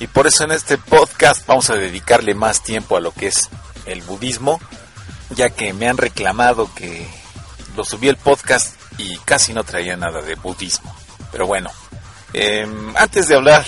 y 0.00 0.08
por 0.08 0.26
eso 0.26 0.42
en 0.42 0.50
este 0.50 0.78
podcast 0.78 1.46
vamos 1.46 1.70
a 1.70 1.76
dedicarle 1.76 2.34
más 2.34 2.64
tiempo 2.64 2.96
a 2.96 3.00
lo 3.00 3.12
que 3.12 3.28
es 3.28 3.48
el 3.84 4.02
budismo, 4.02 4.58
ya 5.30 5.48
que 5.48 5.74
me 5.74 5.88
han 5.88 5.96
reclamado 5.96 6.68
que 6.74 7.06
lo 7.76 7.84
subí 7.84 8.08
el 8.08 8.16
podcast 8.16 8.74
y 8.98 9.16
casi 9.18 9.54
no 9.54 9.62
traía 9.62 9.96
nada 9.96 10.22
de 10.22 10.34
budismo. 10.34 10.92
Pero 11.30 11.46
bueno, 11.46 11.70
eh, 12.38 12.66
antes 12.96 13.28
de 13.28 13.34
hablar, 13.34 13.64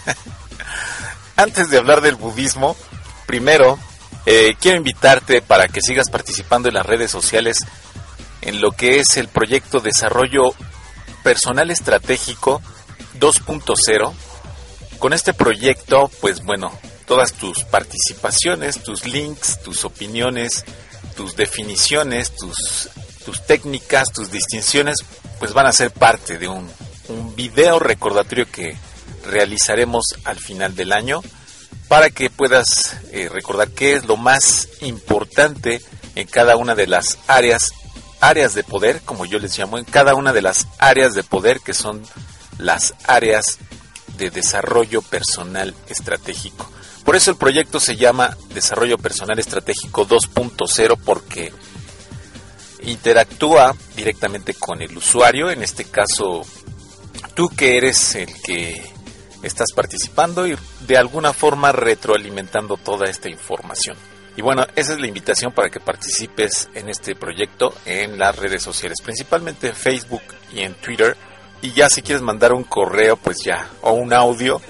antes 1.36 1.68
de 1.68 1.76
hablar 1.76 2.00
del 2.00 2.14
budismo, 2.14 2.74
primero 3.26 3.78
eh, 4.24 4.56
quiero 4.58 4.78
invitarte 4.78 5.42
para 5.42 5.68
que 5.68 5.82
sigas 5.82 6.08
participando 6.08 6.68
en 6.68 6.74
las 6.74 6.86
redes 6.86 7.10
sociales 7.10 7.58
en 8.40 8.62
lo 8.62 8.72
que 8.72 8.98
es 8.98 9.18
el 9.18 9.28
proyecto 9.28 9.80
Desarrollo 9.80 10.54
Personal 11.22 11.70
Estratégico 11.70 12.62
2.0. 13.18 14.14
Con 14.98 15.12
este 15.12 15.34
proyecto, 15.34 16.10
pues 16.22 16.42
bueno, 16.42 16.72
todas 17.04 17.34
tus 17.34 17.64
participaciones, 17.64 18.82
tus 18.82 19.04
links, 19.06 19.60
tus 19.62 19.84
opiniones, 19.84 20.64
tus 21.14 21.36
definiciones, 21.36 22.34
tus, 22.34 22.88
tus 23.26 23.44
técnicas, 23.46 24.12
tus 24.12 24.30
distinciones, 24.30 24.96
pues 25.38 25.52
van 25.52 25.66
a 25.66 25.72
ser 25.72 25.90
parte 25.90 26.38
de 26.38 26.48
un, 26.48 26.70
un 27.10 27.34
video 27.34 27.78
recordatorio 27.78 28.46
que 28.50 28.76
realizaremos 29.26 30.16
al 30.24 30.38
final 30.38 30.74
del 30.74 30.92
año 30.92 31.20
para 31.88 32.10
que 32.10 32.30
puedas 32.30 32.96
eh, 33.12 33.28
recordar 33.28 33.68
qué 33.70 33.94
es 33.94 34.06
lo 34.06 34.16
más 34.16 34.68
importante 34.80 35.82
en 36.14 36.26
cada 36.26 36.56
una 36.56 36.74
de 36.74 36.86
las 36.86 37.18
áreas, 37.26 37.72
áreas 38.20 38.54
de 38.54 38.62
poder, 38.62 39.00
como 39.02 39.26
yo 39.26 39.38
les 39.38 39.58
llamo, 39.58 39.78
en 39.78 39.84
cada 39.84 40.14
una 40.14 40.32
de 40.32 40.42
las 40.42 40.68
áreas 40.78 41.14
de 41.14 41.24
poder 41.24 41.60
que 41.60 41.74
son 41.74 42.02
las 42.58 42.94
áreas 43.06 43.58
de 44.16 44.30
desarrollo 44.30 45.02
personal 45.02 45.74
estratégico. 45.88 46.70
Por 47.04 47.16
eso 47.16 47.30
el 47.30 47.36
proyecto 47.36 47.80
se 47.80 47.96
llama 47.96 48.36
Desarrollo 48.54 48.98
Personal 48.98 49.38
Estratégico 49.38 50.06
2.0 50.06 50.98
porque 51.04 51.52
interactúa 52.82 53.74
directamente 53.96 54.54
con 54.54 54.80
el 54.82 54.96
usuario, 54.96 55.50
en 55.50 55.62
este 55.62 55.84
caso 55.84 56.42
tú 57.34 57.48
que 57.48 57.76
eres 57.76 58.14
el 58.14 58.28
que 58.42 58.82
estás 59.42 59.72
participando 59.74 60.46
y 60.46 60.56
de 60.86 60.96
alguna 60.96 61.32
forma 61.32 61.72
retroalimentando 61.72 62.76
toda 62.76 63.08
esta 63.08 63.28
información. 63.28 63.96
Y 64.36 64.42
bueno, 64.42 64.66
esa 64.76 64.92
es 64.92 65.00
la 65.00 65.06
invitación 65.06 65.52
para 65.52 65.70
que 65.70 65.80
participes 65.80 66.68
en 66.74 66.88
este 66.88 67.14
proyecto 67.14 67.74
en 67.84 68.18
las 68.18 68.36
redes 68.36 68.62
sociales, 68.62 69.00
principalmente 69.02 69.68
en 69.68 69.74
Facebook 69.74 70.22
y 70.52 70.60
en 70.60 70.74
Twitter. 70.74 71.16
Y 71.62 71.72
ya 71.72 71.90
si 71.90 72.02
quieres 72.02 72.22
mandar 72.22 72.52
un 72.52 72.64
correo, 72.64 73.16
pues 73.16 73.42
ya, 73.44 73.68
o 73.82 73.92
un 73.92 74.12
audio, 74.12 74.60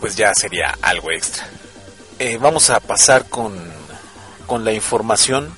pues 0.00 0.16
ya 0.16 0.34
sería 0.34 0.76
algo 0.82 1.10
extra. 1.10 1.48
Eh, 2.18 2.38
vamos 2.38 2.70
a 2.70 2.80
pasar 2.80 3.28
con, 3.28 3.56
con 4.46 4.64
la 4.64 4.72
información 4.72 5.54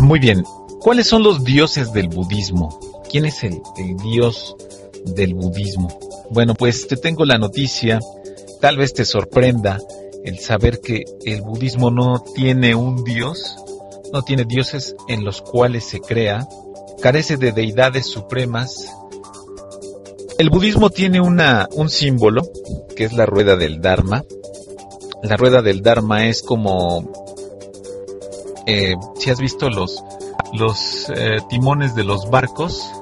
Muy 0.00 0.18
bien, 0.18 0.44
¿cuáles 0.80 1.06
son 1.06 1.22
los 1.22 1.44
dioses 1.44 1.92
del 1.92 2.08
budismo? 2.08 2.78
¿Quién 3.10 3.24
es 3.24 3.42
el, 3.44 3.60
dios 4.02 4.56
del 5.04 5.34
budismo? 5.34 5.88
Bueno, 6.30 6.54
pues 6.54 6.86
te 6.86 6.96
tengo 6.96 7.24
la 7.24 7.38
noticia, 7.38 8.00
tal 8.60 8.76
vez 8.76 8.92
te 8.92 9.04
sorprenda 9.04 9.78
el 10.24 10.38
saber 10.38 10.80
que 10.80 11.04
el 11.24 11.42
budismo 11.42 11.90
no 11.90 12.22
tiene 12.34 12.74
un 12.74 13.04
dios, 13.04 13.56
no 14.12 14.22
tiene 14.22 14.44
dioses 14.44 14.96
en 15.08 15.24
los 15.24 15.42
cuales 15.42 15.84
se 15.84 16.00
crea, 16.00 16.46
carece 17.00 17.36
de 17.36 17.52
deidades 17.52 18.06
supremas. 18.06 18.92
El 20.38 20.50
budismo 20.50 20.90
tiene 20.90 21.20
una, 21.20 21.68
un 21.72 21.90
símbolo, 21.90 22.42
que 22.96 23.04
es 23.04 23.12
la 23.12 23.26
rueda 23.26 23.56
del 23.56 23.80
Dharma. 23.80 24.24
La 25.22 25.36
rueda 25.36 25.62
del 25.62 25.82
Dharma 25.82 26.26
es 26.26 26.42
como 26.42 27.29
eh, 28.70 28.96
si 29.16 29.30
has 29.30 29.40
visto 29.40 29.68
los, 29.68 30.04
los 30.52 31.10
eh, 31.10 31.38
timones 31.48 31.96
de 31.96 32.04
los 32.04 32.30
barcos, 32.30 32.92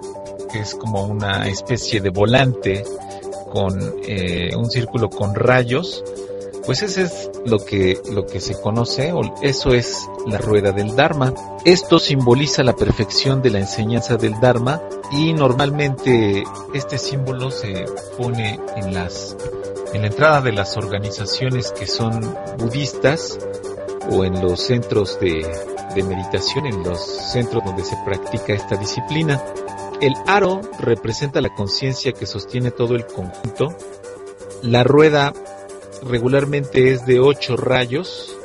que 0.51 0.61
es 0.61 0.75
como 0.75 1.05
una 1.05 1.47
especie 1.49 2.01
de 2.01 2.09
volante 2.09 2.85
con 3.53 3.79
eh, 4.07 4.57
un 4.57 4.71
círculo 4.71 5.11
con 5.11 5.35
rayos, 5.35 6.03
pues 6.65 6.83
ese 6.83 7.03
es 7.03 7.31
lo 7.45 7.65
que, 7.65 7.99
lo 8.11 8.25
que 8.25 8.41
se 8.41 8.59
conoce, 8.59 9.13
o 9.13 9.21
eso 9.43 9.75
es 9.75 10.09
la 10.27 10.39
rueda 10.39 10.73
del 10.73 10.97
Dharma. 10.97 11.35
Esto 11.67 11.99
simboliza 11.99 12.63
la 12.63 12.75
perfección 12.75 13.43
de 13.43 13.51
la 13.51 13.59
enseñanza 13.59 14.17
del 14.17 14.41
Dharma 14.41 14.81
y 15.13 15.35
normalmente 15.35 16.45
este 16.73 16.97
símbolo 16.97 17.51
se 17.51 17.85
pone 18.17 18.59
en 18.77 18.95
las 18.95 19.37
en 19.95 20.03
la 20.03 20.09
entrada 20.09 20.43
de 20.43 20.53
las 20.53 20.77
organizaciones 20.77 21.73
que 21.73 21.87
son 21.87 22.37
budistas 22.59 23.39
o 24.11 24.25
en 24.25 24.41
los 24.41 24.61
centros 24.61 25.19
de, 25.21 25.47
meditación, 26.03 26.67
en 26.67 26.83
los 26.83 27.01
centros 27.01 27.65
donde 27.65 27.85
se 27.85 27.97
practica 28.05 28.53
esta 28.53 28.77
disciplina. 28.77 29.43
El 30.01 30.15
aro 30.27 30.61
representa 30.79 31.41
la 31.41 31.55
conciencia 31.55 32.13
que 32.13 32.27
sostiene 32.27 32.71
todo 32.71 32.95
el 32.95 33.07
conjunto. 33.07 33.75
La 34.63 34.85
rueda 34.85 35.33
regularmente 36.03 36.93
es 36.93 37.05
de 37.05 37.21
ocho 37.21 37.57
rayos, 37.57 38.37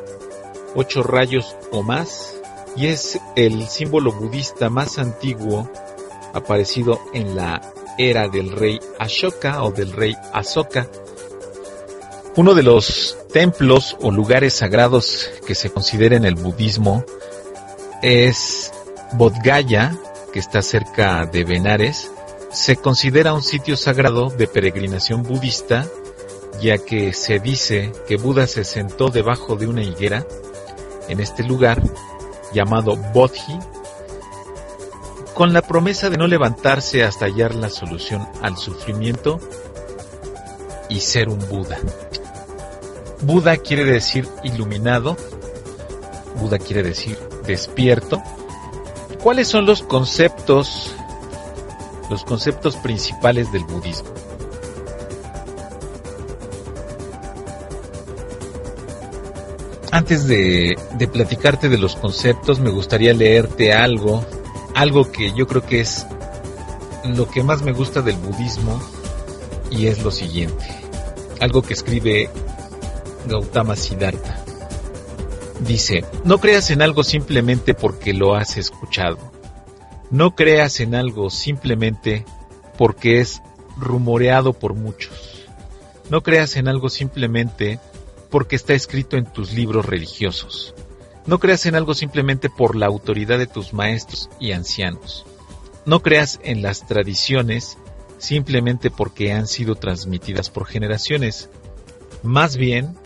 ocho 0.76 1.04
rayos 1.04 1.56
o 1.72 1.84
más, 1.84 2.36
y 2.76 2.88
es 2.88 3.20
el 3.36 3.68
símbolo 3.68 4.12
budista 4.12 4.70
más 4.70 4.98
antiguo 4.98 5.70
aparecido 6.34 7.00
en 7.14 7.36
la 7.36 7.62
era 7.98 8.28
del 8.28 8.52
rey 8.52 8.80
Ashoka 9.00 9.64
o 9.64 9.72
del 9.72 9.92
rey 9.92 10.16
Asoka. 10.34 10.88
Uno 12.36 12.56
de 12.56 12.64
los 12.64 13.16
templos 13.32 13.96
o 14.02 14.10
lugares 14.10 14.56
sagrados 14.56 15.30
que 15.46 15.54
se 15.54 15.70
considera 15.70 16.16
en 16.16 16.26
el 16.26 16.34
budismo 16.34 17.06
es 18.02 18.72
Bodh 19.14 19.36
que 19.44 20.40
está 20.40 20.64
cerca 20.64 21.28
de 21.28 21.44
Benares. 21.44 22.10
Se 22.52 22.78
considera 22.78 23.36
un 23.36 23.44
sitio 23.44 23.78
sagrado 23.78 24.32
de 24.32 24.48
peregrinación 24.48 25.22
budista, 25.22 25.88
ya 26.60 26.80
que 26.80 27.14
se 27.14 27.38
dice 27.38 27.92
que 28.08 28.18
Buda 28.18 28.48
se 28.48 28.64
sentó 28.64 29.10
debajo 29.10 29.56
de 29.56 29.68
una 29.68 29.84
higuera 29.84 30.26
en 31.10 31.20
este 31.20 31.44
lugar 31.44 31.84
llamado 32.52 32.96
Bodhi, 33.14 33.60
con 35.36 35.54
la 35.54 35.62
promesa 35.62 36.10
de 36.10 36.18
no 36.18 36.26
levantarse 36.26 37.04
hasta 37.04 37.26
hallar 37.26 37.54
la 37.54 37.70
solución 37.70 38.28
al 38.42 38.58
sufrimiento 38.58 39.40
y 40.90 41.00
ser 41.00 41.30
un 41.30 41.38
Buda. 41.48 41.78
Buda 43.24 43.56
quiere 43.58 43.86
decir 43.86 44.28
iluminado, 44.44 45.16
Buda 46.40 46.60
quiere 46.60 46.84
decir 46.84 47.18
despierto. 47.46 48.22
¿Cuáles 49.22 49.48
son 49.48 49.66
los 49.66 49.82
conceptos, 49.82 50.94
los 52.10 52.26
conceptos 52.26 52.76
principales 52.76 53.52
del 53.54 53.64
budismo? 53.64 54.10
Antes 59.94 60.28
de, 60.28 60.76
platicarte 61.14 61.70
de 61.70 61.78
los 61.78 61.96
conceptos, 61.96 62.60
me 62.60 62.72
gustaría 62.72 63.14
leerte 63.14 63.74
algo, 63.74 64.26
algo 64.76 65.12
que 65.12 65.32
yo 65.34 65.48
creo 65.48 65.62
que 65.62 65.80
es 65.80 66.06
lo 67.06 67.30
que 67.30 67.44
más 67.44 67.62
me 67.62 67.72
gusta 67.72 68.02
del 68.02 68.16
budismo 68.18 68.82
y 69.70 69.88
es 69.88 70.04
lo 70.04 70.12
siguiente. 70.12 70.66
Algo 71.40 71.62
que 71.62 71.74
escribe 71.74 72.30
Gautama 73.28 73.76
Siddhartha. 73.76 74.44
Dice, 75.60 76.04
no 76.26 76.40
creas 76.40 76.72
en 76.72 76.82
algo 76.82 77.04
simplemente 77.04 77.74
porque 77.74 78.14
lo 78.14 78.36
has 78.36 78.58
escuchado. 78.58 79.18
No 80.12 80.36
creas 80.36 80.80
en 80.80 80.94
algo 80.96 81.30
simplemente 81.30 82.26
porque 82.78 83.20
es 83.20 83.42
rumoreado 83.78 84.54
por 84.54 84.74
muchos. 84.74 85.46
No 86.10 86.22
creas 86.22 86.58
en 86.58 86.68
algo 86.68 86.90
simplemente 86.90 87.80
porque 88.30 88.56
está 88.56 88.74
escrito 88.74 89.16
en 89.16 89.26
tus 89.26 89.54
libros 89.54 89.86
religiosos. 89.86 90.76
No 91.26 91.40
creas 91.40 91.66
en 91.66 91.76
algo 91.76 91.94
simplemente 91.94 92.50
por 92.50 92.76
la 92.76 92.88
autoridad 92.88 93.38
de 93.38 93.48
tus 93.48 93.74
maestros 93.74 94.30
y 94.40 94.52
ancianos. 94.52 95.26
No 95.86 96.02
creas 96.02 96.40
en 96.44 96.62
las 96.62 96.86
tradiciones 96.86 97.78
simplemente 98.18 98.92
porque 98.92 99.34
han 99.34 99.48
sido 99.48 99.76
transmitidas 99.76 100.50
por 100.50 100.66
generaciones. 100.66 101.50
Más 102.24 102.58
bien, 102.58 102.98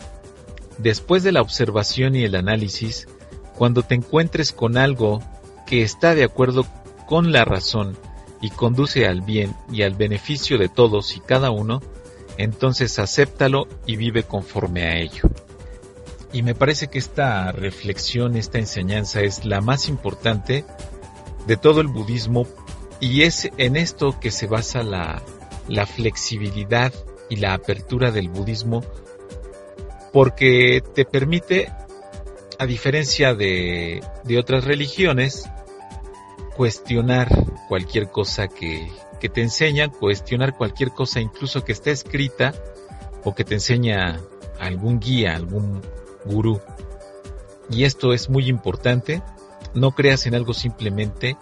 Después 0.78 1.24
de 1.24 1.32
la 1.32 1.42
observación 1.42 2.14
y 2.14 2.24
el 2.24 2.36
análisis, 2.36 3.08
cuando 3.56 3.82
te 3.82 3.96
encuentres 3.96 4.52
con 4.52 4.76
algo 4.76 5.20
que 5.66 5.82
está 5.82 6.14
de 6.14 6.24
acuerdo 6.24 6.64
con 7.06 7.32
la 7.32 7.44
razón 7.44 7.96
y 8.40 8.50
conduce 8.50 9.06
al 9.06 9.20
bien 9.20 9.54
y 9.72 9.82
al 9.82 9.94
beneficio 9.94 10.56
de 10.56 10.68
todos 10.68 11.16
y 11.16 11.20
cada 11.20 11.50
uno, 11.50 11.82
entonces 12.36 13.00
acéptalo 13.00 13.66
y 13.86 13.96
vive 13.96 14.22
conforme 14.22 14.84
a 14.84 14.96
ello. 14.98 15.28
Y 16.32 16.42
me 16.42 16.54
parece 16.54 16.88
que 16.88 16.98
esta 16.98 17.50
reflexión, 17.50 18.36
esta 18.36 18.58
enseñanza 18.58 19.22
es 19.22 19.44
la 19.44 19.60
más 19.60 19.88
importante 19.88 20.64
de 21.46 21.56
todo 21.56 21.80
el 21.80 21.88
budismo 21.88 22.46
y 23.00 23.22
es 23.22 23.50
en 23.56 23.76
esto 23.76 24.20
que 24.20 24.30
se 24.30 24.46
basa 24.46 24.82
la, 24.84 25.22
la 25.66 25.86
flexibilidad 25.86 26.92
y 27.28 27.36
la 27.36 27.54
apertura 27.54 28.12
del 28.12 28.28
budismo 28.28 28.84
porque 30.18 30.82
te 30.96 31.04
permite, 31.04 31.72
a 32.58 32.66
diferencia 32.66 33.36
de, 33.36 34.02
otras 34.36 34.64
religiones, 34.64 35.48
cuestionar 36.56 37.28
cualquier 37.68 38.10
cosa 38.10 38.48
que, 38.48 38.90
te 39.20 39.42
enseñan, 39.42 39.90
cuestionar 39.90 40.56
cualquier 40.56 40.90
cosa 40.90 41.20
incluso 41.20 41.64
que 41.64 41.70
esté 41.70 41.92
escrita 41.92 42.52
o 43.22 43.36
que 43.36 43.44
te 43.44 43.54
enseña 43.54 44.18
algún 44.58 44.98
guía, 44.98 45.36
algún 45.36 45.82
gurú. 46.24 46.60
Y 47.70 47.84
esto 47.84 48.12
es 48.12 48.28
muy 48.28 48.48
importante, 48.48 49.22
no 49.72 49.92
creas 49.92 50.26
en 50.26 50.34
algo 50.34 50.52
simplemente 50.52 51.36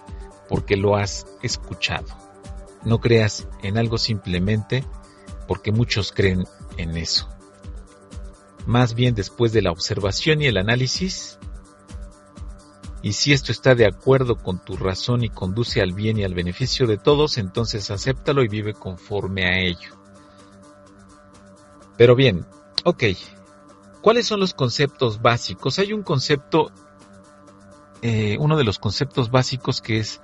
porque 0.51 0.77
lo 0.77 0.97
has 0.97 1.27
escuchado. 1.43 2.09
No 2.85 3.01
creas 3.01 3.49
en 3.63 3.79
algo 3.79 3.97
simplemente 3.97 4.85
porque 5.49 5.73
muchos 5.73 6.13
creen 6.13 6.45
en 6.77 6.99
eso 6.99 7.36
más 8.67 8.95
bien 8.95 9.15
después 9.15 9.53
de 9.53 9.63
la 9.63 9.71
observación 9.71 10.43
y 10.43 10.47
el 10.47 10.57
análisis, 10.57 11.39
y 13.03 13.13
si 13.13 13.33
esto 13.33 13.53
está 13.53 13.75
de 13.77 13.87
acuerdo 13.87 14.37
con 14.37 14.59
tu 14.59 14.77
razón 14.77 15.23
y 15.23 15.29
conduce 15.29 15.81
al 15.81 15.93
bien 15.93 16.19
y 16.19 16.25
al 16.25 16.35
beneficio 16.35 16.89
de 16.89 16.99
todos, 16.99 17.39
entonces 17.39 17.91
acéptalo 17.91 18.43
y 18.43 18.49
vive 18.49 18.75
conforme 18.75 19.47
a 19.47 19.61
ello. 19.61 19.97
Pero 21.97 22.17
bien, 22.17 22.45
ok, 22.85 23.05
¿cuáles 24.03 24.27
son 24.27 24.41
los 24.41 24.55
conceptos 24.55 25.23
básicos? 25.23 25.79
Hay 25.79 25.93
un 25.93 26.03
concepto, 26.03 26.73
eh, 28.03 28.37
uno 28.41 28.57
de 28.57 28.65
los 28.65 28.81
conceptos 28.81 29.31
básicos 29.31 29.81
que 29.81 30.01
es 30.01 30.21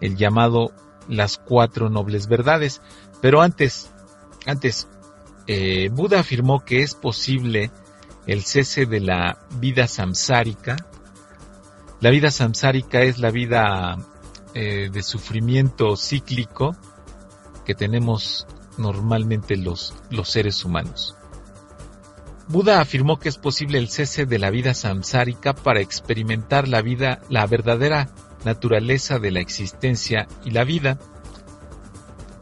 el 0.00 0.16
llamado 0.16 0.72
las 1.08 1.38
cuatro 1.38 1.88
nobles 1.88 2.26
verdades. 2.26 2.80
Pero 3.20 3.42
antes, 3.42 3.92
antes, 4.44 4.88
eh, 5.46 5.88
Buda 5.92 6.20
afirmó 6.20 6.64
que 6.64 6.82
es 6.82 6.94
posible 6.94 7.70
el 8.26 8.42
cese 8.42 8.86
de 8.86 9.00
la 9.00 9.38
vida 9.58 9.86
samsárica. 9.86 10.76
La 12.00 12.10
vida 12.10 12.30
samsárica 12.30 13.02
es 13.02 13.18
la 13.18 13.30
vida 13.30 13.96
eh, 14.54 14.90
de 14.92 15.02
sufrimiento 15.02 15.96
cíclico 15.96 16.76
que 17.64 17.74
tenemos 17.74 18.46
normalmente 18.78 19.56
los, 19.56 19.94
los 20.10 20.28
seres 20.28 20.64
humanos. 20.64 21.16
Buda 22.46 22.80
afirmó 22.80 23.18
que 23.18 23.30
es 23.30 23.38
posible 23.38 23.78
el 23.78 23.88
cese 23.88 24.26
de 24.26 24.38
la 24.38 24.50
vida 24.50 24.74
samsárica 24.74 25.54
para 25.54 25.80
experimentar 25.80 26.68
la 26.68 26.82
vida, 26.82 27.20
la 27.30 27.46
verdadera 27.46 28.10
naturaleza 28.44 29.18
de 29.18 29.30
la 29.30 29.40
existencia 29.40 30.28
y 30.44 30.50
la 30.50 30.64
vida. 30.64 30.98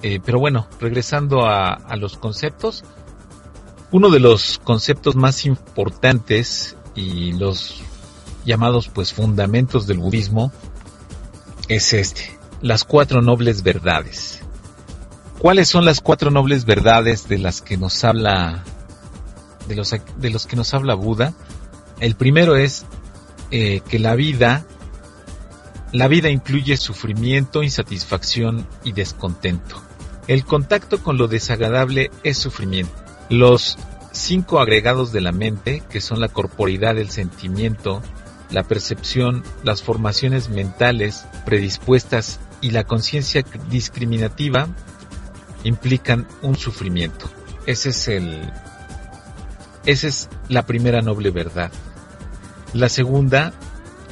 Eh, 0.03 0.19
pero 0.25 0.41
bueno, 0.41 0.67
regresando 0.81 1.47
a, 1.47 1.75
a 1.75 1.95
los 1.95 2.17
conceptos, 2.17 2.85
uno 3.93 4.09
de 4.09 4.21
los 4.21 4.59
conceptos 4.65 5.17
más 5.17 5.45
importantes 5.45 6.77
y 6.95 7.33
los 7.33 7.83
llamados 8.45 8.89
pues 8.89 9.13
fundamentos 9.13 9.87
del 9.87 9.99
budismo 9.99 10.51
es 11.69 11.93
este, 11.93 12.39
las 12.63 12.85
cuatro 12.85 13.21
nobles 13.21 13.63
verdades. 13.63 14.41
¿Cuáles 15.39 15.69
son 15.69 15.85
las 15.85 16.01
cuatro 16.01 16.31
nobles 16.31 16.65
verdades 16.65 17.29
de 17.29 17.39
las 17.39 17.61
que 17.61 17.77
nos 17.77 18.03
habla 18.03 18.65
de 19.69 19.77
los, 19.77 19.95
de 20.17 20.31
los 20.31 20.47
que 20.47 20.57
nos 20.57 20.73
habla 20.73 20.95
Buda? 20.95 21.35
El 22.01 22.15
primero 22.15 22.57
es 22.57 22.87
eh, 23.51 23.81
que 23.89 23.99
la 23.99 24.15
vida 24.15 24.65
la 25.93 26.09
vida 26.09 26.31
incluye 26.31 26.79
sufrimiento, 26.79 27.63
insatisfacción 27.63 28.67
y 28.83 28.93
descontento. 28.93 29.83
El 30.27 30.47
contacto 30.47 31.03
con 31.03 31.19
lo 31.19 31.29
desagradable 31.29 32.11
es 32.23 32.39
sufrimiento. 32.39 33.02
Los 33.29 33.79
cinco 34.13 34.61
agregados 34.61 35.13
de 35.13 35.21
la 35.21 35.33
mente, 35.33 35.83
que 35.89 36.01
son 36.01 36.21
la 36.21 36.29
corporidad, 36.29 36.99
el 36.99 37.11
sentimiento, 37.11 38.03
la 38.51 38.63
percepción, 38.63 39.43
las 39.65 39.83
formaciones 39.83 40.49
mentales 40.51 41.27
predispuestas 41.45 42.41
y 42.61 42.71
la 42.71 42.85
conciencia 42.85 43.45
discriminativa, 43.71 44.69
implican 45.65 46.27
un 46.43 46.57
sufrimiento. 46.57 47.31
Ese 47.67 47.91
es 47.91 48.09
el 48.09 48.53
esa 49.85 50.07
es 50.07 50.29
la 50.49 50.65
primera 50.65 51.03
noble 51.03 51.31
verdad. 51.31 51.73
La 52.73 52.89
segunda 52.89 53.53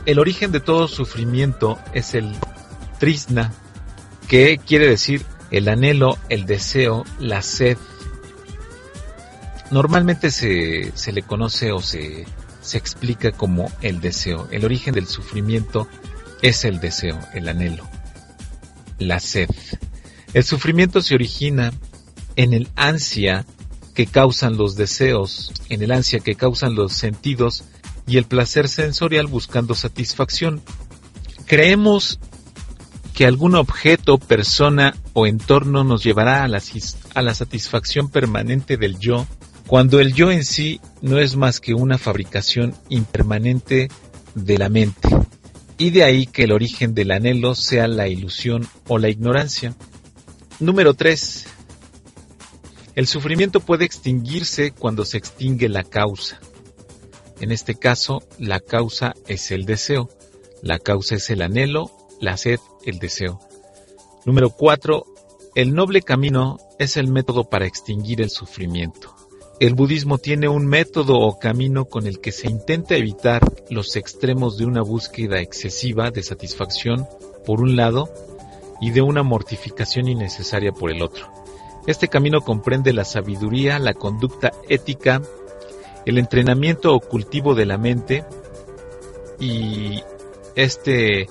el 0.07 0.19
origen 0.19 0.51
de 0.51 0.61
todo 0.61 0.89
sufrimiento 0.89 1.79
es 1.93 2.15
el 2.15 2.35
trisna, 2.99 3.53
que 4.29 4.59
quiere 4.59 4.89
decir 4.89 5.25
el 5.51 5.69
anhelo, 5.69 6.17
el 6.29 6.47
deseo, 6.47 7.05
la 7.19 7.43
sed. 7.43 7.77
Normalmente 9.71 10.31
se, 10.31 10.93
se 10.95 11.13
le 11.13 11.23
conoce 11.23 11.73
o 11.73 11.81
se, 11.81 12.27
se 12.61 12.79
explica 12.79 13.33
como 13.33 13.71
el 13.83 14.01
deseo. 14.01 14.49
El 14.51 14.65
origen 14.65 14.95
del 14.95 15.07
sufrimiento 15.07 15.89
es 16.43 16.65
el 16.65 16.81
deseo, 16.81 17.19
el 17.35 17.49
anhelo, 17.49 17.89
la 18.99 19.21
sed. 19.21 19.51
El 20.33 20.45
sufrimiento 20.45 21.03
se 21.03 21.15
origina 21.15 21.73
en 22.37 22.53
el 22.53 22.69
ansia 22.77 23.45
que 23.95 24.07
causan 24.07 24.57
los 24.57 24.77
deseos, 24.77 25.53
en 25.69 25.83
el 25.83 25.93
ansia 25.93 26.21
que 26.21 26.35
causan 26.35 26.75
los 26.75 26.93
sentidos 26.93 27.65
y 28.07 28.17
el 28.17 28.25
placer 28.25 28.69
sensorial 28.69 29.27
buscando 29.27 29.75
satisfacción. 29.75 30.63
Creemos 31.47 32.19
que 33.15 33.27
algún 33.27 33.55
objeto, 33.57 34.19
persona 34.19 34.97
o 35.13 35.27
entorno 35.27 35.85
nos 35.85 36.03
llevará 36.03 36.45
a 36.45 36.49
la, 36.49 36.63
a 37.15 37.23
la 37.23 37.35
satisfacción 37.35 38.09
permanente 38.09 38.77
del 38.77 38.99
yo, 38.99 39.27
cuando 39.71 40.01
el 40.01 40.15
yo 40.15 40.33
en 40.33 40.45
sí 40.45 40.81
no 41.01 41.21
es 41.21 41.37
más 41.37 41.61
que 41.61 41.75
una 41.75 41.97
fabricación 41.97 42.75
impermanente 42.89 43.89
de 44.35 44.59
la 44.59 44.69
mente. 44.69 45.09
Y 45.79 45.91
de 45.91 46.03
ahí 46.03 46.27
que 46.27 46.43
el 46.43 46.51
origen 46.51 46.93
del 46.93 47.13
anhelo 47.13 47.55
sea 47.55 47.87
la 47.87 48.09
ilusión 48.09 48.67
o 48.89 48.99
la 48.99 49.11
ignorancia. 49.11 49.77
Número 50.59 50.95
3. 50.95 51.47
El 52.97 53.07
sufrimiento 53.07 53.61
puede 53.61 53.85
extinguirse 53.85 54.73
cuando 54.73 55.05
se 55.05 55.19
extingue 55.19 55.69
la 55.69 55.85
causa. 55.85 56.41
En 57.39 57.53
este 57.53 57.77
caso, 57.77 58.25
la 58.41 58.59
causa 58.59 59.15
es 59.29 59.53
el 59.53 59.67
deseo. 59.67 60.09
La 60.63 60.81
causa 60.81 61.15
es 61.15 61.31
el 61.31 61.43
anhelo, 61.43 61.93
la 62.21 62.37
sed, 62.37 62.59
el 62.85 62.99
deseo. 62.99 63.39
Número 64.27 64.51
4. 64.51 65.07
El 65.55 65.75
noble 65.75 66.03
camino 66.03 66.59
es 66.81 66.97
el 66.97 67.07
método 67.07 67.49
para 67.49 67.67
extinguir 67.67 68.21
el 68.21 68.31
sufrimiento. 68.31 69.20
El 69.61 69.75
budismo 69.75 70.17
tiene 70.17 70.49
un 70.49 70.67
método 70.67 71.19
o 71.19 71.39
camino 71.39 71.85
con 71.85 72.07
el 72.07 72.21
que 72.21 72.33
se 72.33 72.49
intenta 72.49 72.97
evitar 72.97 73.43
los 73.69 73.95
extremos 73.95 74.57
de 74.57 74.65
una 74.65 74.81
búsqueda 74.81 75.41
excesiva 75.41 76.11
de 76.11 76.23
satisfacción 76.23 77.07
por 77.45 77.61
un 77.61 77.77
lado 77.77 78.09
y 78.81 78.91
de 78.91 79.03
una 79.03 79.23
mortificación 79.23 80.09
innecesaria 80.09 80.73
por 80.73 80.91
el 80.91 81.03
otro. 81.03 81.31
Este 81.87 82.09
camino 82.09 82.41
comprende 82.41 82.95
la 82.95 83.05
sabiduría, 83.05 83.79
la 83.79 83.93
conducta 83.93 84.51
ética, 84.71 85.21
el 86.07 86.17
entrenamiento 86.17 86.95
o 86.95 87.01
cultivo 87.01 87.55
de 87.55 87.67
la 87.67 87.77
mente 87.77 88.25
y 89.39 90.01
este 90.55 91.29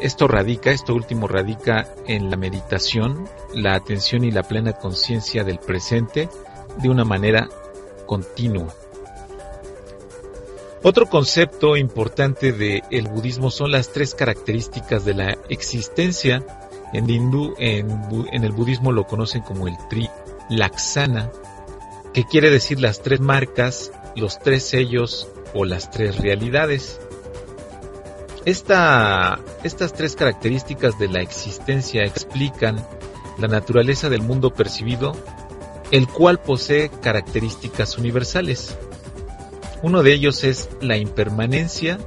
esto 0.00 0.26
radica, 0.26 0.72
esto 0.72 0.94
último 0.94 1.28
radica 1.28 1.94
en 2.08 2.28
la 2.28 2.36
meditación, 2.36 3.28
la 3.54 3.76
atención 3.76 4.24
y 4.24 4.32
la 4.32 4.42
plena 4.42 4.72
conciencia 4.72 5.44
del 5.44 5.60
presente 5.60 6.28
de 6.78 6.88
una 6.88 7.04
manera 7.04 7.48
continua. 8.06 8.74
Otro 10.82 11.06
concepto 11.06 11.76
importante 11.76 12.52
del 12.52 13.08
budismo 13.08 13.50
son 13.50 13.72
las 13.72 13.92
tres 13.92 14.14
características 14.14 15.04
de 15.04 15.14
la 15.14 15.36
existencia. 15.48 16.46
En, 16.92 17.10
el 17.10 18.52
budismo 18.52 18.92
lo 18.92 19.04
conocen 19.04 19.42
como 19.42 19.66
el 19.66 19.74
tri 19.90 20.08
laksana, 20.48 21.32
que 22.14 22.24
quiere 22.24 22.50
decir 22.50 22.80
las 22.80 23.02
tres 23.02 23.20
marcas, 23.20 23.90
los 24.14 24.38
tres 24.38 24.62
sellos 24.62 25.28
o 25.54 25.64
las 25.64 25.90
tres 25.90 26.18
realidades. 26.18 27.00
estas 28.44 29.92
tres 29.92 30.14
características 30.14 31.00
de 31.00 31.08
la 31.08 31.20
existencia 31.20 32.04
explican 32.04 32.86
la 33.38 33.48
naturaleza 33.48 34.08
del 34.08 34.22
mundo 34.22 34.54
percibido, 34.54 35.16
el 35.90 36.08
cual 36.08 36.38
posee 36.40 36.88
características 36.88 37.98
universales. 37.98 38.76
Uno 39.82 40.02
de 40.02 40.12
ellos 40.12 40.44
es 40.44 40.68
la 40.80 40.96
impermanencia, 40.96 41.98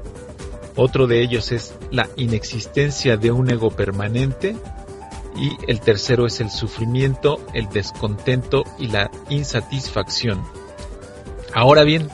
otro 0.75 1.07
de 1.07 1.21
ellos 1.21 1.51
es 1.51 1.75
la 1.91 2.09
inexistencia 2.15 3.17
de 3.17 3.31
un 3.31 3.49
ego 3.49 3.69
permanente 3.69 4.55
y 5.35 5.51
el 5.67 5.79
tercero 5.79 6.25
es 6.25 6.39
el 6.41 6.49
sufrimiento, 6.49 7.39
el 7.53 7.69
descontento 7.69 8.63
y 8.77 8.87
la 8.87 9.11
insatisfacción. 9.29 10.43
Ahora 11.53 11.83
bien, 11.83 12.09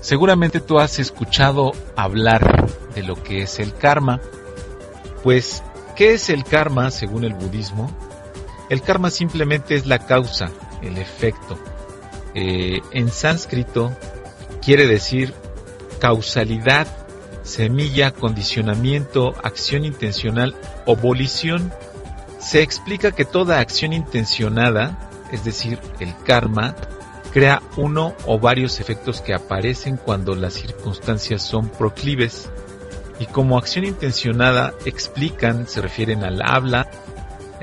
seguramente 0.00 0.60
tú 0.60 0.78
has 0.78 0.98
escuchado 0.98 1.72
hablar 1.96 2.70
de 2.94 3.02
lo 3.02 3.22
que 3.22 3.42
es 3.42 3.58
el 3.58 3.74
karma. 3.74 4.20
Pues, 5.22 5.62
¿qué 5.94 6.14
es 6.14 6.30
el 6.30 6.44
karma 6.44 6.90
según 6.90 7.24
el 7.24 7.34
budismo? 7.34 7.90
El 8.68 8.82
karma 8.82 9.10
simplemente 9.10 9.74
es 9.74 9.86
la 9.86 10.00
causa, 10.00 10.50
el 10.82 10.98
efecto. 10.98 11.58
Eh, 12.34 12.80
en 12.92 13.08
sánscrito 13.10 13.96
quiere 14.62 14.86
decir 14.86 15.32
causalidad, 16.00 16.86
semilla, 17.42 18.10
condicionamiento, 18.12 19.34
acción 19.42 19.84
intencional 19.84 20.54
o 20.84 20.96
volición. 20.96 21.72
Se 22.38 22.62
explica 22.62 23.12
que 23.12 23.24
toda 23.24 23.60
acción 23.60 23.92
intencionada, 23.92 25.10
es 25.32 25.44
decir, 25.44 25.78
el 26.00 26.14
karma, 26.24 26.76
crea 27.32 27.62
uno 27.76 28.14
o 28.26 28.38
varios 28.38 28.80
efectos 28.80 29.20
que 29.20 29.34
aparecen 29.34 29.96
cuando 29.96 30.34
las 30.34 30.54
circunstancias 30.54 31.42
son 31.42 31.68
proclives 31.68 32.48
y 33.18 33.26
como 33.26 33.58
acción 33.58 33.84
intencionada 33.84 34.74
explican, 34.84 35.66
se 35.66 35.80
refieren 35.80 36.22
al 36.24 36.42
habla, 36.42 36.88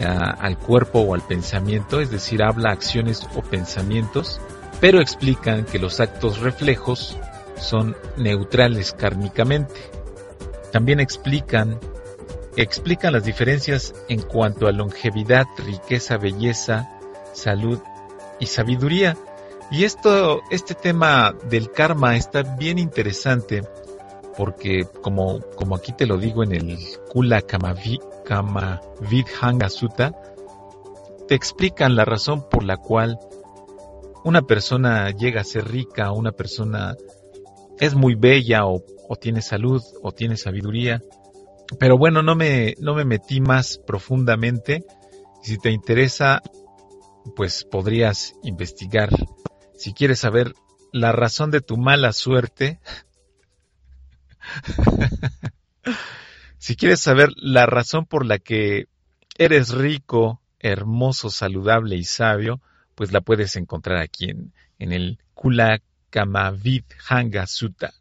al 0.04 0.58
cuerpo 0.58 1.00
o 1.00 1.14
al 1.14 1.22
pensamiento, 1.22 2.00
es 2.00 2.12
decir, 2.12 2.44
habla, 2.44 2.72
acciones 2.72 3.28
o 3.36 3.42
pensamientos, 3.42 4.40
pero 4.80 5.02
explican 5.02 5.66
que 5.66 5.80
los 5.80 6.00
actos 6.00 6.40
reflejos 6.40 7.18
son 7.58 7.96
neutrales 8.18 8.94
kármicamente. 8.94 9.76
También 10.72 11.00
explican 11.00 11.80
explican 12.56 13.14
las 13.14 13.24
diferencias 13.24 13.96
en 14.10 14.22
cuanto 14.22 14.68
a 14.68 14.72
longevidad, 14.72 15.46
riqueza, 15.58 16.18
belleza, 16.18 16.90
salud 17.34 17.80
y 18.40 18.46
sabiduría. 18.46 19.18
Y 19.72 19.86
esto, 19.86 20.42
este 20.52 20.76
tema 20.76 21.34
del 21.50 21.72
karma 21.72 22.16
está 22.16 22.44
bien 22.44 22.78
interesante 22.78 23.64
porque 24.38 24.86
como, 25.02 25.40
como 25.56 25.76
aquí 25.76 25.94
te 25.94 26.06
lo 26.06 26.18
digo 26.18 26.44
en 26.44 26.54
el 26.54 26.78
Kula 27.12 27.42
Kamavi, 27.42 28.00
Kamavidhanga 28.26 29.70
Sutta, 29.70 30.14
te 31.28 31.36
explican 31.36 31.96
la 31.96 32.06
razón 32.06 32.48
por 32.50 32.64
la 32.64 32.78
cual 32.78 33.20
una 34.24 34.42
persona 34.42 35.12
llega 35.12 35.42
a 35.42 35.46
ser 35.46 35.70
rica, 35.70 36.12
una 36.12 36.32
persona 36.32 36.96
es 37.80 37.96
muy 37.96 38.16
bella 38.16 38.66
o, 38.66 38.84
o 39.08 39.16
tiene 39.16 39.42
salud 39.42 39.82
o 40.02 40.12
tiene 40.12 40.38
sabiduría. 40.38 41.02
Pero 41.80 41.98
bueno, 41.98 42.22
no 42.22 42.36
me, 42.36 42.76
no 42.80 42.94
me 42.94 43.06
metí 43.06 43.42
más 43.42 43.78
profundamente. 43.78 44.86
Si 45.42 45.58
te 45.58 45.72
interesa, 45.72 46.42
pues 47.36 47.64
podrías 47.64 48.36
investigar. 48.44 49.10
Si 49.76 49.94
quieres 49.94 50.20
saber 50.20 50.54
la 50.92 51.12
razón 51.12 51.52
de 51.52 51.62
tu 51.62 51.78
mala 51.78 52.14
suerte, 52.14 52.80
si 56.58 56.76
quieres 56.76 57.00
saber 57.02 57.30
la 57.36 57.66
razón 57.66 58.06
por 58.06 58.26
la 58.26 58.40
que 58.40 58.88
eres 59.38 59.70
rico, 59.70 60.42
hermoso, 60.60 61.30
saludable 61.30 61.96
y 61.96 62.04
sabio, 62.04 62.62
pues 62.96 63.12
la 63.12 63.22
puedes 63.22 63.56
encontrar 63.56 63.98
aquí 63.98 64.30
en, 64.30 64.54
el 64.80 65.20
Kulakamavid 65.34 66.84
Hanga 67.08 67.48
Sutta. 67.48 67.94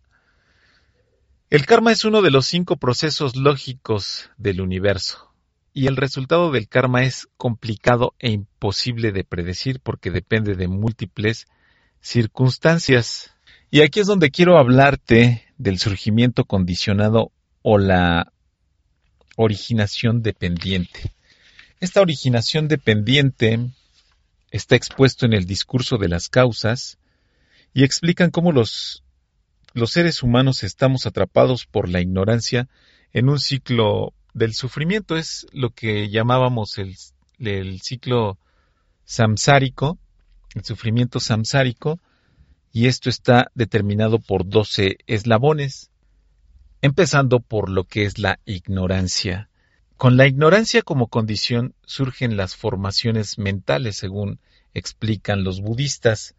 El 1.50 1.66
karma 1.66 1.92
es 1.92 2.04
uno 2.04 2.22
de 2.22 2.30
los 2.30 2.46
cinco 2.46 2.76
procesos 2.76 3.36
lógicos 3.36 4.30
del 4.36 4.60
universo. 4.60 5.32
Y 5.74 5.86
el 5.86 5.96
resultado 5.96 6.50
del 6.50 6.68
karma 6.68 7.02
es 7.04 7.28
complicado 7.36 8.14
e 8.18 8.30
imposible 8.30 9.12
de 9.12 9.24
predecir 9.24 9.80
porque 9.80 10.10
depende 10.10 10.54
de 10.54 10.68
múltiples 10.68 11.46
circunstancias. 12.00 13.34
Y 13.70 13.80
aquí 13.80 14.00
es 14.00 14.06
donde 14.06 14.30
quiero 14.30 14.58
hablarte 14.58 15.46
del 15.62 15.78
surgimiento 15.78 16.44
condicionado 16.44 17.30
o 17.62 17.78
la 17.78 18.32
originación 19.36 20.20
dependiente. 20.20 21.12
Esta 21.78 22.00
originación 22.00 22.66
dependiente 22.66 23.60
está 24.50 24.74
expuesto 24.74 25.24
en 25.24 25.34
el 25.34 25.46
discurso 25.46 25.98
de 25.98 26.08
las 26.08 26.28
causas 26.28 26.98
y 27.72 27.84
explican 27.84 28.30
cómo 28.30 28.50
los, 28.50 29.04
los 29.72 29.92
seres 29.92 30.24
humanos 30.24 30.64
estamos 30.64 31.06
atrapados 31.06 31.64
por 31.64 31.88
la 31.88 32.00
ignorancia 32.00 32.68
en 33.12 33.28
un 33.28 33.38
ciclo 33.38 34.14
del 34.34 34.54
sufrimiento. 34.54 35.16
Es 35.16 35.46
lo 35.52 35.70
que 35.70 36.10
llamábamos 36.10 36.78
el, 36.78 36.96
el 37.38 37.80
ciclo 37.82 38.36
samsárico, 39.04 39.96
el 40.56 40.64
sufrimiento 40.64 41.20
samsárico, 41.20 42.00
y 42.72 42.86
esto 42.86 43.10
está 43.10 43.50
determinado 43.54 44.18
por 44.18 44.48
12 44.48 44.98
eslabones, 45.06 45.90
empezando 46.80 47.40
por 47.40 47.68
lo 47.68 47.84
que 47.84 48.04
es 48.04 48.18
la 48.18 48.40
ignorancia. 48.46 49.50
Con 49.98 50.16
la 50.16 50.26
ignorancia 50.26 50.82
como 50.82 51.06
condición 51.08 51.74
surgen 51.84 52.36
las 52.36 52.56
formaciones 52.56 53.38
mentales, 53.38 53.96
según 53.96 54.40
explican 54.74 55.44
los 55.44 55.60
budistas. 55.60 56.34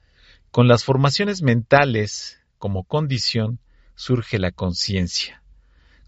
Con 0.51 0.67
las 0.67 0.83
formaciones 0.83 1.43
mentales 1.43 2.39
como 2.57 2.83
condición 2.83 3.59
surge 3.95 4.39
la 4.39 4.51
conciencia. 4.51 5.43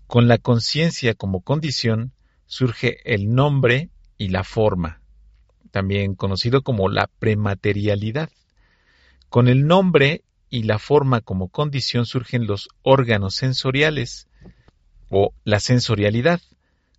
Con 0.08 0.28
la 0.28 0.38
conciencia 0.38 1.14
como 1.14 1.42
condición 1.42 2.12
surge 2.46 2.98
el 3.14 3.34
nombre 3.34 3.90
y 4.18 4.30
la 4.30 4.44
forma, 4.44 5.02
también 5.72 6.16
conocido 6.16 6.62
como 6.62 6.90
la 6.90 7.08
prematerialidad. 7.20 8.30
Con 9.36 9.50
el 9.50 9.68
nombre 9.68 10.24
y 10.50 10.64
la 10.64 10.80
forma 10.80 11.20
como 11.20 11.50
condición 11.50 12.06
surgen 12.06 12.48
los 12.48 12.70
órganos 12.84 13.36
sensoriales 13.36 14.30
o 15.10 15.34
la 15.44 15.60
sensorialidad. 15.60 16.40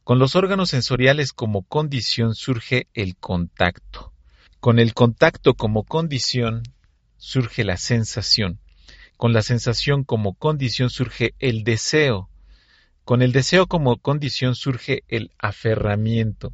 Con 0.04 0.18
los 0.18 0.36
órganos 0.36 0.68
sensoriales 0.68 1.32
como 1.32 1.62
condición 1.62 2.34
surge 2.34 2.88
el 2.92 3.16
contacto. 3.16 4.12
Con 4.60 4.78
el 4.78 4.92
contacto 4.92 5.54
como 5.54 5.84
condición 5.84 6.62
surge 7.16 7.64
la 7.64 7.78
sensación. 7.78 8.60
Con 9.16 9.32
la 9.32 9.40
sensación 9.40 10.04
como 10.04 10.34
condición 10.34 10.90
surge 10.90 11.32
el 11.38 11.64
deseo. 11.64 12.28
Con 13.06 13.22
el 13.22 13.32
deseo 13.32 13.66
como 13.66 13.96
condición 13.96 14.54
surge 14.54 15.04
el 15.08 15.30
aferramiento. 15.38 16.52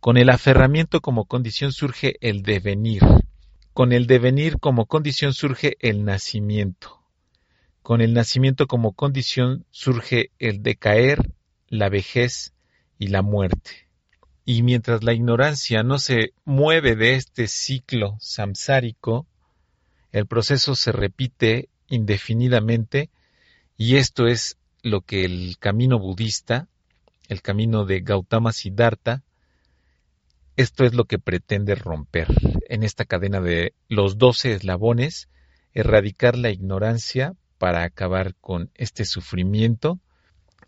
Con 0.00 0.16
el 0.16 0.30
aferramiento 0.30 1.02
como 1.02 1.26
condición 1.26 1.70
surge 1.70 2.16
el 2.22 2.42
devenir. 2.42 3.02
Con 3.74 3.94
el 3.94 4.06
devenir 4.06 4.58
como 4.58 4.84
condición 4.84 5.32
surge 5.32 5.78
el 5.80 6.04
nacimiento. 6.04 7.00
Con 7.82 8.02
el 8.02 8.12
nacimiento 8.12 8.66
como 8.66 8.92
condición 8.92 9.64
surge 9.70 10.30
el 10.38 10.62
decaer, 10.62 11.32
la 11.68 11.88
vejez 11.88 12.52
y 12.98 13.06
la 13.06 13.22
muerte. 13.22 13.88
Y 14.44 14.62
mientras 14.62 15.02
la 15.02 15.14
ignorancia 15.14 15.82
no 15.82 15.98
se 15.98 16.34
mueve 16.44 16.96
de 16.96 17.14
este 17.14 17.46
ciclo 17.46 18.18
samsárico, 18.20 19.26
el 20.10 20.26
proceso 20.26 20.74
se 20.74 20.92
repite 20.92 21.70
indefinidamente 21.88 23.08
y 23.78 23.96
esto 23.96 24.26
es 24.26 24.58
lo 24.82 25.00
que 25.00 25.24
el 25.24 25.56
camino 25.58 25.98
budista, 25.98 26.68
el 27.28 27.40
camino 27.40 27.86
de 27.86 28.00
Gautama 28.00 28.52
Siddhartha, 28.52 29.22
esto 30.56 30.84
es 30.84 30.92
lo 30.92 31.06
que 31.06 31.18
pretende 31.18 31.74
romper 31.74 32.28
en 32.72 32.84
esta 32.84 33.04
cadena 33.04 33.42
de 33.42 33.74
los 33.90 34.16
doce 34.16 34.54
eslabones, 34.54 35.28
erradicar 35.74 36.38
la 36.38 36.48
ignorancia 36.48 37.34
para 37.58 37.84
acabar 37.84 38.34
con 38.36 38.70
este 38.74 39.04
sufrimiento 39.04 39.98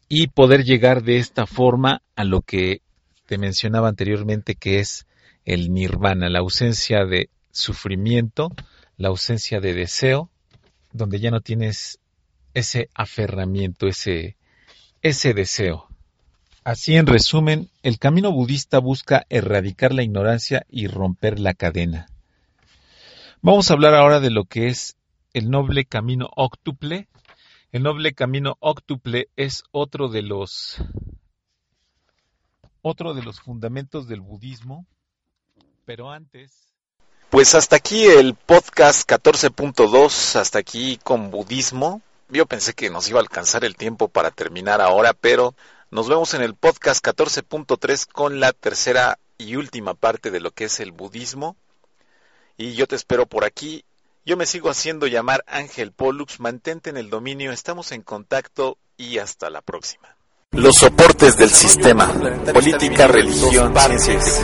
y 0.07 0.27
poder 0.27 0.65
llegar 0.65 1.03
de 1.03 1.17
esta 1.17 1.47
forma 1.47 2.03
a 2.15 2.25
lo 2.25 2.43
que 2.43 2.83
te 3.25 3.39
mencionaba 3.39 3.89
anteriormente 3.89 4.55
que 4.55 4.81
es 4.81 5.07
el 5.47 5.73
nirvana, 5.73 6.29
la 6.29 6.41
ausencia 6.41 7.07
de 7.07 7.31
sufrimiento, 7.53 8.53
la 8.99 9.09
ausencia 9.09 9.61
de 9.61 9.73
deseo, 9.73 10.29
donde 10.93 11.21
ya 11.21 11.31
no 11.31 11.41
tienes 11.41 12.01
ese 12.53 12.91
aferramiento, 12.95 13.87
ese, 13.87 14.37
ese 15.01 15.33
deseo. 15.33 15.89
Así 16.65 16.97
en 16.97 17.07
resumen, 17.07 17.69
el 17.83 17.99
camino 17.99 18.33
budista 18.33 18.79
busca 18.79 19.27
erradicar 19.29 19.93
la 19.93 20.03
ignorancia 20.03 20.65
y 20.71 20.87
romper 20.87 21.39
la 21.39 21.53
cadena. 21.53 22.07
Vamos 23.43 23.71
a 23.71 23.75
hablar 23.75 23.95
ahora 23.95 24.19
de 24.19 24.31
lo 24.31 24.47
que 24.47 24.69
es 24.69 24.97
el 25.35 25.51
noble 25.51 25.85
camino 25.85 26.31
óctuple. 26.35 27.07
El 27.71 27.83
noble 27.83 28.15
camino 28.15 28.57
óctuple 28.61 29.29
es 29.37 29.65
otro 29.73 30.09
de 30.09 30.23
los 30.23 30.79
otro 32.81 33.13
de 33.13 33.23
los 33.23 33.41
fundamentos 33.41 34.09
del 34.09 34.23
budismo, 34.23 34.87
pero 35.85 36.11
antes 36.11 36.65
pues 37.29 37.55
hasta 37.55 37.77
aquí 37.77 38.07
el 38.07 38.35
podcast 38.35 39.07
14.2, 39.11 40.37
hasta 40.37 40.61
aquí 40.61 40.99
con 41.03 41.31
budismo. 41.31 42.01
Yo 42.31 42.47
pensé 42.47 42.73
que 42.73 42.89
nos 42.89 43.09
iba 43.11 43.19
a 43.19 43.23
alcanzar 43.23 43.67
el 43.67 43.77
tiempo 43.77 44.09
para 44.09 44.31
terminar 44.31 44.81
ahora, 44.81 45.13
pero 45.13 45.55
nos 45.95 46.09
vemos 46.09 46.35
en 46.35 46.43
el 46.43 46.57
podcast 46.57 47.07
14.3 47.07 48.09
con 48.11 48.41
la 48.41 48.53
tercera 48.53 49.21
y 49.39 49.55
última 49.55 49.95
parte 49.95 50.33
de 50.33 50.41
lo 50.41 50.51
que 50.51 50.65
es 50.65 50.81
el 50.81 50.91
budismo. 50.91 51.57
Y 52.57 52.75
yo 52.75 52.89
te 52.89 52.97
espero 52.97 53.27
por 53.27 53.45
aquí. 53.45 53.85
Yo 54.25 54.37
me 54.37 54.45
sigo 54.45 54.71
haciendo 54.71 55.07
llamar 55.07 55.45
Ángel 55.47 55.93
Pollux. 55.93 56.41
Mantente 56.41 56.91
en 56.91 56.97
el 56.97 57.11
dominio. 57.11 57.53
Estamos 57.53 57.93
en 57.93 58.03
contacto 58.03 58.77
y 58.97 59.19
hasta 59.19 59.51
la 59.51 59.63
próxima. 59.63 60.14
Los 60.57 60.77
soportes 60.77 61.37
del 61.37 61.51
sistema, 61.51 62.09
política, 62.53 63.09
religión, 63.09 63.75
ciencias, 63.75 64.41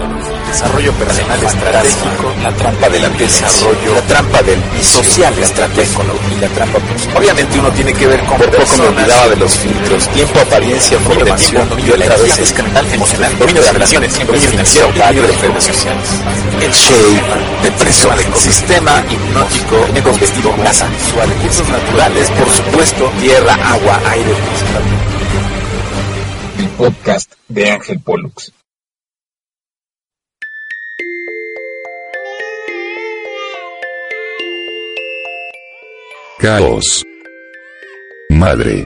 desarrollo 0.48 0.92
personal 0.94 1.42
estratégico, 1.42 2.34
la 2.42 2.52
trampa 2.52 2.88
del 2.88 3.16
desarrollo, 3.16 3.94
la 3.94 4.02
trampa 4.02 4.42
del 4.42 4.60
social 4.82 5.38
estratégico 5.38 6.02
y 6.36 6.40
la 6.40 6.48
trampa. 6.48 6.78
Obviamente 7.16 7.58
uno 7.58 7.70
tiene 7.70 7.92
que 7.92 8.06
ver 8.08 8.20
con 8.24 8.38
Por 8.38 8.50
poco 8.50 8.76
me 8.78 8.88
olvidaba 8.88 9.28
de 9.28 9.36
los 9.36 9.54
filtros, 9.56 10.08
tiempo, 10.08 10.40
apariencia, 10.40 10.98
formación, 10.98 11.68
dominio 11.68 11.92
de 11.92 11.98
la 11.98 12.04
energía 12.06 12.62
mental, 12.64 12.86
emocional, 12.92 13.38
dominio 13.38 13.62
de 13.62 13.72
relaciones, 13.72 14.18
dominio 14.26 14.48
financiero, 14.48 14.86
dominio 14.88 15.22
de 15.22 15.36
redes 15.36 15.64
sociales. 15.64 16.08
El 16.60 16.72
shape, 16.72 17.62
depresor, 17.62 18.20
ecosistema 18.20 19.04
hipnótico, 19.08 19.86
ecovestido, 19.94 20.52
grasa, 20.56 20.88
recursos 21.26 21.68
naturales, 21.68 22.30
por 22.30 22.50
supuesto, 22.50 23.12
tierra, 23.20 23.54
agua, 23.54 24.00
aire, 24.10 24.34
podcast 26.80 27.34
de 27.46 27.70
Ángel 27.70 28.00
Pollux. 28.00 28.54
Caos. 36.38 37.04
Madre. 38.30 38.84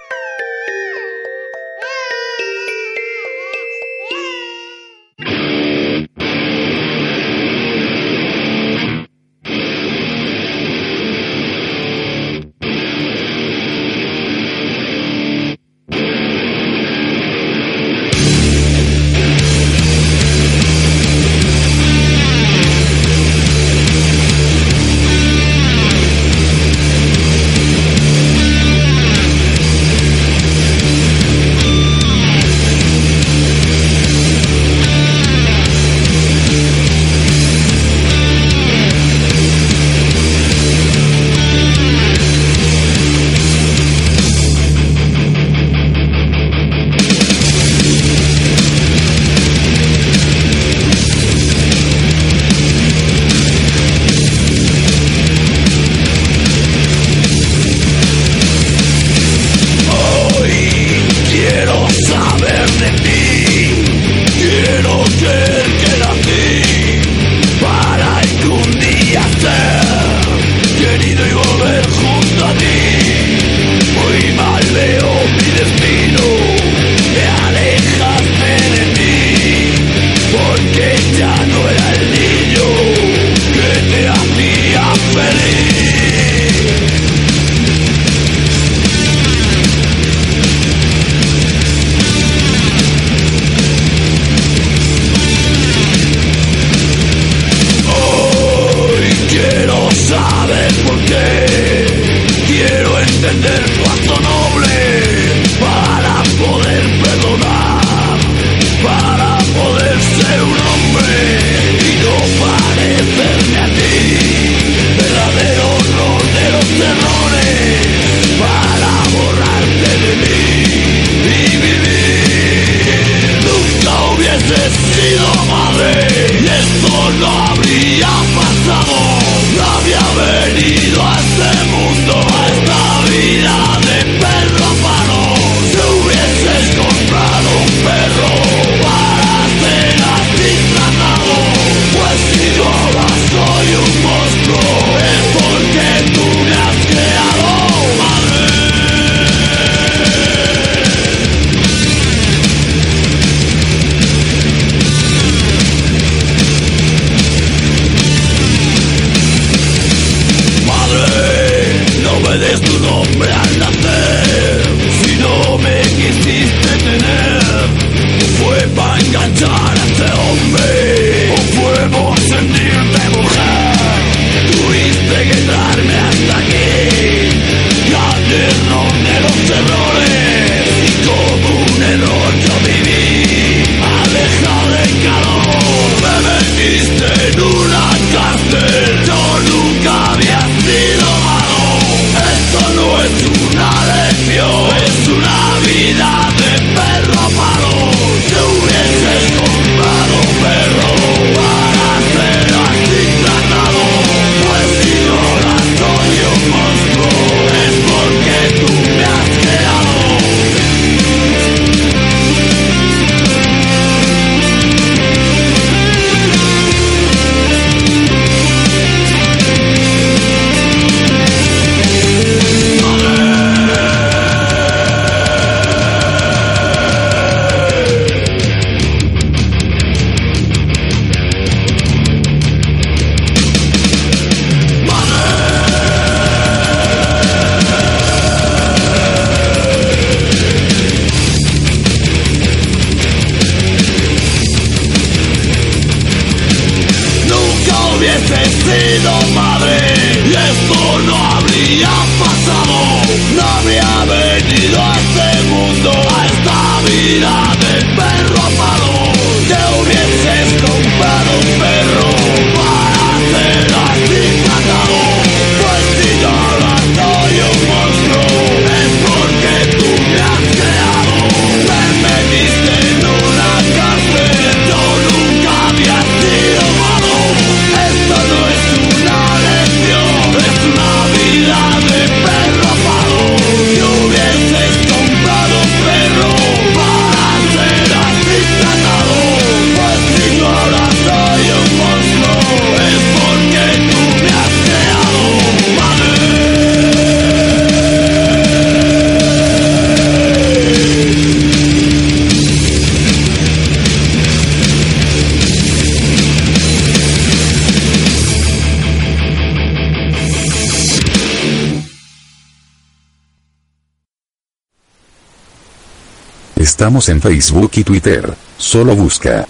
Estamos 316.84 317.08
en 317.08 317.18
Facebook 317.18 317.70
y 317.76 317.82
Twitter. 317.82 318.34
Solo 318.58 318.94
busca 318.94 319.46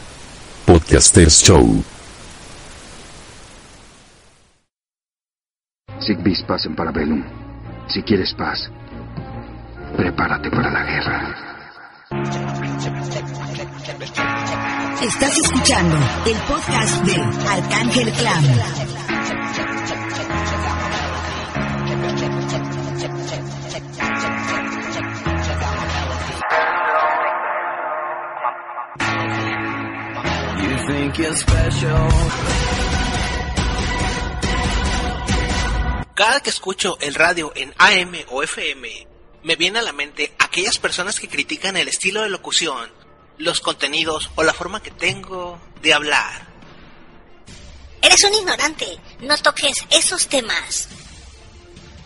Podcasters 0.65 1.43
Show. 1.43 1.83
Sigvis 5.99 6.45
paz 6.47 6.65
en 6.67 6.77
Parabellum. 6.77 7.25
Si 7.89 8.05
quieres 8.05 8.33
paz, 8.39 8.71
prepárate 9.97 10.49
para 10.49 10.71
la 10.71 10.85
guerra. 10.85 11.35
Estás 15.03 15.37
escuchando 15.37 15.97
el 16.27 16.37
podcast 16.47 17.05
de 17.05 17.21
Arcángel 17.51 18.13
Clan. 18.13 18.94
You're 31.17 31.37
special. 31.37 32.09
Cada 36.15 36.41
que 36.41 36.51
escucho 36.51 36.97
el 37.01 37.15
radio 37.15 37.53
en 37.55 37.75
AM 37.79 38.15
o 38.31 38.43
FM, 38.43 39.07
me 39.43 39.57
viene 39.57 39.81
a 39.81 39.83
la 39.83 39.93
mente 39.93 40.35
aquellas 40.39 40.79
personas 40.79 41.21
que 41.21 41.29
critican 41.29 41.77
el 41.77 41.89
estilo 41.89 42.23
de 42.23 42.29
locución, 42.29 42.91
los 43.39 43.61
contenidos 43.61 44.31
o 44.37 44.43
la 44.43 44.55
forma 44.55 44.83
que 44.83 44.91
tengo 44.91 45.61
de 45.83 45.93
hablar. 45.93 46.47
Eres 48.01 48.23
un 48.25 48.35
ignorante. 48.35 48.87
No 49.21 49.37
toques 49.39 49.85
esos 49.91 50.29
temas. 50.29 50.89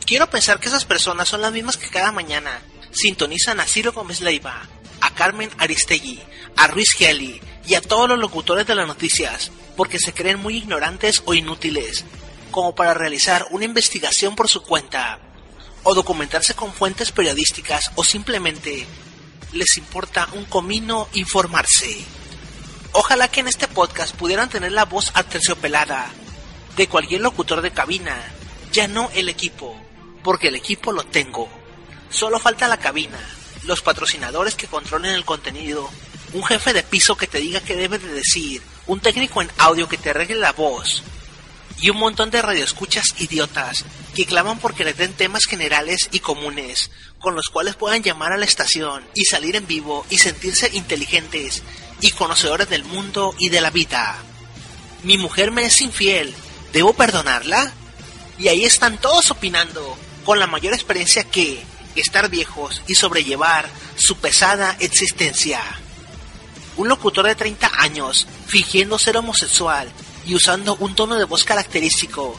Quiero 0.06 0.30
pensar 0.30 0.59
que 0.59 0.68
esas 0.68 0.84
personas 0.84 1.28
son 1.28 1.42
las 1.42 1.52
mismas 1.52 1.76
que 1.76 1.90
cada 1.90 2.12
mañana 2.12 2.62
sintonizan 2.92 3.61
a 3.61 3.66
Ciro 3.66 3.92
Gómez 3.92 4.20
Leiva, 4.20 4.66
a 5.00 5.14
Carmen 5.14 5.50
Aristegui, 5.59 6.20
a 6.56 6.66
Ruiz 6.66 6.94
Giali 6.96 7.40
y 7.68 7.74
a 7.74 7.82
todos 7.82 8.08
los 8.08 8.18
locutores 8.18 8.66
de 8.66 8.74
las 8.74 8.86
noticias, 8.86 9.52
porque 9.76 9.98
se 9.98 10.14
creen 10.14 10.40
muy 10.40 10.56
ignorantes 10.56 11.22
o 11.26 11.34
inútiles, 11.34 12.04
como 12.50 12.74
para 12.74 12.94
realizar 12.94 13.46
una 13.50 13.66
investigación 13.66 14.34
por 14.34 14.48
su 14.48 14.62
cuenta, 14.62 15.18
o 15.82 15.94
documentarse 15.94 16.54
con 16.54 16.72
fuentes 16.72 17.12
periodísticas, 17.12 17.92
o 17.94 18.02
simplemente 18.02 18.86
les 19.52 19.76
importa 19.76 20.28
un 20.32 20.46
comino 20.46 21.08
informarse. 21.12 22.04
Ojalá 22.92 23.28
que 23.28 23.40
en 23.40 23.48
este 23.48 23.68
podcast 23.68 24.16
pudieran 24.16 24.48
tener 24.48 24.72
la 24.72 24.86
voz 24.86 25.10
aterciopelada 25.12 26.10
de 26.76 26.88
cualquier 26.88 27.20
locutor 27.20 27.60
de 27.60 27.70
cabina 27.70 28.16
Ya 28.72 28.88
no 28.88 29.10
el 29.14 29.28
equipo, 29.28 29.76
porque 30.22 30.48
el 30.48 30.54
equipo 30.54 30.92
lo 30.92 31.04
tengo. 31.04 31.48
Solo 32.10 32.38
falta 32.38 32.68
la 32.68 32.78
cabina, 32.78 33.18
los 33.64 33.82
patrocinadores 33.82 34.54
que 34.54 34.66
controlen 34.66 35.14
el 35.14 35.24
contenido, 35.24 35.90
un 36.33 36.45
jefe 36.45 36.72
de 36.72 36.83
piso 36.83 37.16
que 37.16 37.26
te 37.26 37.39
diga 37.39 37.61
qué 37.61 37.76
debes 37.76 38.03
de 38.03 38.12
decir, 38.12 38.62
un 38.87 39.01
técnico 39.01 39.43
en 39.43 39.51
audio 39.59 39.89
que 39.89 39.99
te 39.99 40.11
arregle 40.11 40.37
la 40.37 40.53
voz, 40.53 41.03
y 41.81 41.91
un 41.91 41.99
montón 41.99 42.31
de 42.31 42.43
radioescuchas 42.43 43.14
idiotas 43.18 43.85
que 44.14 44.26
claman 44.26 44.59
porque 44.59 44.85
les 44.85 44.97
den 44.97 45.12
temas 45.12 45.45
generales 45.45 46.09
y 46.12 46.20
comunes 46.20 46.91
con 47.18 47.35
los 47.35 47.49
cuales 47.49 47.76
puedan 47.76 48.03
llamar 48.03 48.33
a 48.33 48.37
la 48.37 48.45
estación 48.45 49.05
y 49.14 49.24
salir 49.24 49.57
en 49.57 49.66
vivo 49.66 50.05
y 50.11 50.18
sentirse 50.18 50.70
inteligentes 50.72 51.62
y 52.01 52.11
conocedores 52.11 52.68
del 52.68 52.85
mundo 52.85 53.35
y 53.39 53.49
de 53.49 53.61
la 53.61 53.70
vida. 53.70 54.16
Mi 55.03 55.18
mujer 55.18 55.51
me 55.51 55.64
es 55.66 55.81
infiel, 55.81 56.35
¿debo 56.72 56.95
perdonarla? 56.95 57.72
Y 58.39 58.49
ahí 58.49 58.64
están 58.64 58.99
todos 58.99 59.31
opinando, 59.31 59.97
con 60.24 60.39
la 60.39 60.47
mayor 60.47 60.74
experiencia 60.74 61.24
que 61.24 61.62
estar 61.97 62.29
viejos 62.29 62.83
y 62.87 62.95
sobrellevar 62.95 63.68
su 63.97 64.16
pesada 64.16 64.76
existencia. 64.79 65.61
Un 66.79 66.89
locutor 66.89 67.26
de 67.26 67.35
30 67.35 67.70
años, 67.79 68.26
fingiendo 68.47 68.99
ser 68.99 69.16
homosexual 69.16 69.91
y 70.24 70.35
usando 70.35 70.76
un 70.76 70.95
tono 70.95 71.16
de 71.16 71.24
voz 71.24 71.45
característico, 71.45 72.39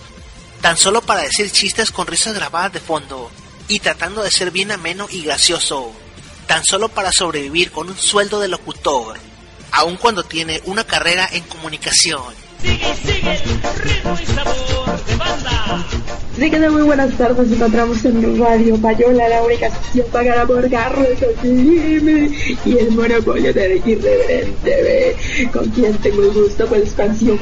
tan 0.62 0.78
solo 0.78 1.02
para 1.02 1.22
decir 1.22 1.52
chistes 1.52 1.92
con 1.92 2.08
risas 2.08 2.34
grabadas 2.34 2.74
de 2.74 2.80
fondo, 2.80 3.30
y 3.68 3.80
tratando 3.80 4.24
de 4.24 4.32
ser 4.32 4.50
bien 4.50 4.72
ameno 4.72 5.08
y 5.12 5.22
gracioso, 5.22 5.92
tan 6.48 6.64
solo 6.64 6.90
para 6.90 7.12
sobrevivir 7.12 7.72
con 7.72 7.90
un 7.90 7.98
sueldo 7.98 8.40
de 8.40 8.48
locutor, 8.48 9.18
aun 9.72 9.98
cuando 9.98 10.24
tiene 10.24 10.62
una 10.66 10.84
carrera 10.84 11.30
en 11.32 11.44
comunicación. 11.44 12.49
Sigue, 12.62 12.95
sigue, 12.95 13.39
ritmo 13.84 14.18
y 14.22 14.26
sabor 14.26 15.05
de 15.05 15.16
banda. 15.16 15.86
Así 16.34 16.51
que 16.51 16.60
de 16.60 16.70
muy 16.70 16.84
buenas 16.84 17.18
tardes 17.18 17.38
nos 17.38 17.51
encontramos 17.51 18.05
en 18.05 18.39
Radio 18.39 18.82
Payola, 18.82 19.30
la 19.30 19.43
única 19.43 19.68
estación 19.68 20.07
pagada 20.12 20.45
por 20.45 20.70
Carlos 20.70 21.07
Jimmy 21.41 22.36
y 22.66 22.78
el 22.78 22.91
monopolio 22.91 23.53
de 23.53 23.82
Irreverente 23.86 24.84
B, 24.84 25.49
con 25.51 25.66
quien 25.70 25.93
tengo 25.97 26.22
el 26.24 26.32
gusto 26.32 26.66
por 26.66 26.78
la 26.78 26.84
expansión. 26.84 27.39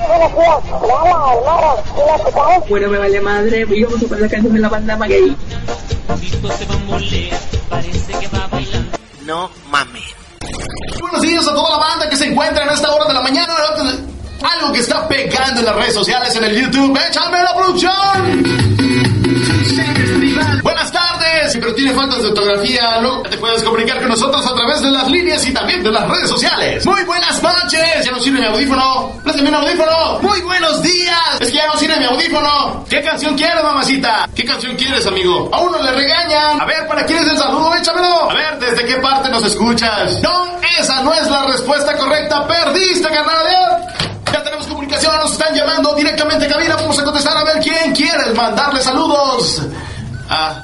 Bueno, 2.69 2.89
me 2.89 2.97
vale 2.97 3.21
madre, 3.21 3.65
y 3.69 3.83
vamos 3.83 4.03
a 4.03 4.07
poner 4.07 4.21
la 4.21 4.29
canción 4.29 4.53
de 4.53 4.59
la 4.59 4.69
banda 4.69 4.97
Maguey. 4.97 5.35
No 9.25 9.49
mames. 9.69 10.03
Buenos 10.99 11.21
días 11.21 11.47
a 11.47 11.53
toda 11.53 11.69
la 11.71 11.77
banda 11.77 12.09
que 12.09 12.15
se 12.15 12.25
encuentra 12.25 12.63
en 12.63 12.69
esta 12.69 12.91
hora 12.93 13.05
de 13.07 13.13
la 13.13 13.21
mañana. 13.21 13.53
Algo 14.41 14.71
que 14.71 14.79
está 14.79 15.07
pegando 15.07 15.61
en 15.61 15.65
las 15.65 15.75
redes 15.75 15.93
sociales, 15.93 16.35
en 16.35 16.43
el 16.43 16.61
YouTube. 16.61 16.97
¡Échame 17.07 17.41
la 17.43 17.55
producción! 17.55 18.43
Buenas 20.61 20.91
tardes, 20.91 21.57
pero 21.59 21.73
tiene 21.73 21.93
faltas 21.93 22.21
de 22.21 22.27
ortografía, 22.29 22.99
¿no? 23.01 23.21
Te 23.23 23.37
puedes 23.37 23.63
comunicar 23.63 23.99
con 23.99 24.09
nosotros 24.09 24.45
a 24.45 24.53
través 24.53 24.81
de 24.81 24.91
las 24.91 25.07
líneas 25.09 25.45
y 25.47 25.53
también 25.53 25.83
de 25.83 25.91
las 25.91 26.07
redes 26.07 26.29
sociales. 26.29 26.85
Muy 26.85 27.03
buenas 27.03 27.41
noches, 27.41 28.05
ya 28.05 28.11
no 28.11 28.19
sirve 28.19 28.39
mi 28.39 28.45
audífono. 28.45 29.19
Préstame 29.23 29.49
mi 29.49 29.55
audífono. 29.55 30.19
Muy 30.21 30.41
buenos 30.41 30.81
días, 30.83 31.39
es 31.39 31.49
que 31.49 31.57
ya 31.57 31.67
no 31.67 31.77
sirve 31.77 31.97
mi 31.97 32.05
audífono. 32.05 32.85
¿Qué 32.89 33.01
canción 33.01 33.35
quieres, 33.35 33.63
mamacita? 33.63 34.29
¿Qué 34.35 34.45
canción 34.45 34.75
quieres, 34.75 35.05
amigo? 35.07 35.49
A 35.51 35.61
uno 35.61 35.81
le 35.81 35.91
regañan. 35.91 36.61
A 36.61 36.65
ver, 36.65 36.87
¿para 36.87 37.05
quién 37.05 37.19
es 37.19 37.27
el 37.27 37.37
saludo? 37.37 37.73
Échamelo. 37.75 38.29
A 38.29 38.33
ver, 38.33 38.59
¿desde 38.59 38.85
qué 38.85 38.95
parte 38.97 39.29
nos 39.29 39.43
escuchas? 39.45 40.21
No, 40.21 40.59
esa 40.79 41.01
no 41.01 41.13
es 41.13 41.27
la 41.29 41.45
respuesta 41.45 41.95
correcta. 41.97 42.47
Perdiste, 42.47 43.09
carnal. 43.09 43.37
Comunicación, 44.87 45.19
nos 45.19 45.33
están 45.33 45.53
llamando 45.53 45.93
directamente 45.95 46.45
a 46.45 46.47
cabina. 46.47 46.77
Vamos 46.77 46.97
a 46.97 47.03
contestar 47.03 47.35
a 47.35 47.43
ver 47.43 47.59
quién 47.61 47.93
quiere 47.93 48.33
mandarle 48.33 48.81
saludos. 48.81 49.61
Ah, 50.29 50.63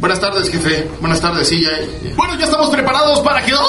buenas 0.00 0.18
tardes, 0.18 0.50
jefe. 0.50 0.90
Buenas 0.98 1.20
tardes, 1.20 1.46
sí, 1.46 1.62
ya. 1.62 1.70
Bueno, 2.16 2.34
ya 2.36 2.46
estamos 2.46 2.68
preparados 2.70 3.20
para 3.20 3.44
que. 3.44 3.52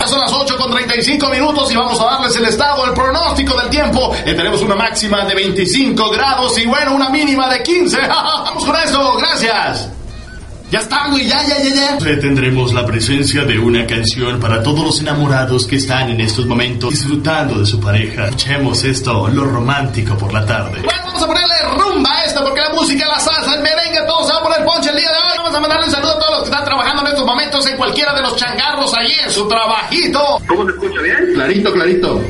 Ya 0.00 0.06
son 0.06 0.20
las 0.20 0.32
8 0.32 0.56
con 0.56 0.70
35 0.70 1.28
minutos 1.28 1.72
y 1.72 1.76
vamos 1.76 2.00
a 2.00 2.04
darles 2.04 2.36
el 2.36 2.44
estado, 2.44 2.84
el 2.86 2.92
pronóstico 2.92 3.60
del 3.60 3.68
tiempo. 3.68 4.14
Eh, 4.24 4.32
tenemos 4.32 4.62
una 4.62 4.76
máxima 4.76 5.24
de 5.24 5.34
25 5.34 6.10
grados 6.10 6.56
y 6.56 6.66
bueno, 6.66 6.94
una 6.94 7.10
mínima 7.10 7.52
de 7.52 7.64
15. 7.64 7.98
Vamos 8.06 8.64
con 8.64 8.76
eso, 8.76 9.16
gracias. 9.16 9.90
Ya 10.70 10.80
está, 10.80 11.08
güey, 11.08 11.26
ya, 11.26 11.42
ya, 11.46 11.62
ya, 11.62 11.98
ya. 11.98 12.20
Tendremos 12.20 12.74
la 12.74 12.84
presencia 12.84 13.42
de 13.44 13.58
una 13.58 13.86
canción 13.86 14.38
para 14.38 14.62
todos 14.62 14.84
los 14.84 15.00
enamorados 15.00 15.66
que 15.66 15.76
están 15.76 16.10
en 16.10 16.20
estos 16.20 16.44
momentos 16.44 16.90
disfrutando 16.90 17.60
de 17.60 17.64
su 17.64 17.80
pareja. 17.80 18.24
Escuchemos 18.26 18.84
esto, 18.84 19.28
lo 19.28 19.44
romántico 19.44 20.14
por 20.18 20.30
la 20.30 20.44
tarde. 20.44 20.82
Bueno, 20.84 21.00
vamos 21.06 21.22
a 21.22 21.26
ponerle 21.26 21.54
rumba 21.74 22.10
a 22.18 22.24
esto 22.24 22.44
porque 22.44 22.60
la 22.60 22.74
música, 22.74 23.06
la 23.06 23.18
salsa, 23.18 23.54
el 23.54 23.62
merengue, 23.62 24.00
todo 24.06 24.26
se 24.26 24.32
va 24.34 24.40
a 24.40 24.42
poner 24.42 24.64
ponche 24.66 24.90
el 24.90 24.96
día 24.96 25.08
de 25.08 25.16
hoy. 25.16 25.38
Vamos 25.38 25.54
a 25.54 25.60
mandarle 25.60 25.86
un 25.86 25.92
saludo 25.92 26.12
a 26.12 26.18
todos 26.18 26.30
los 26.32 26.40
que 26.40 26.50
están 26.50 26.64
trabajando 26.66 27.02
en 27.02 27.08
estos 27.08 27.24
momentos 27.26 27.66
en 27.66 27.76
cualquiera 27.78 28.14
de 28.14 28.22
los 28.22 28.36
changarros 28.36 28.94
ahí 28.94 29.12
en 29.24 29.32
su 29.32 29.48
trabajito. 29.48 30.20
¿Cómo 30.46 30.66
se 30.66 30.72
escucha 30.72 31.00
bien? 31.00 31.32
Clarito, 31.32 31.72
clarito. 31.72 32.20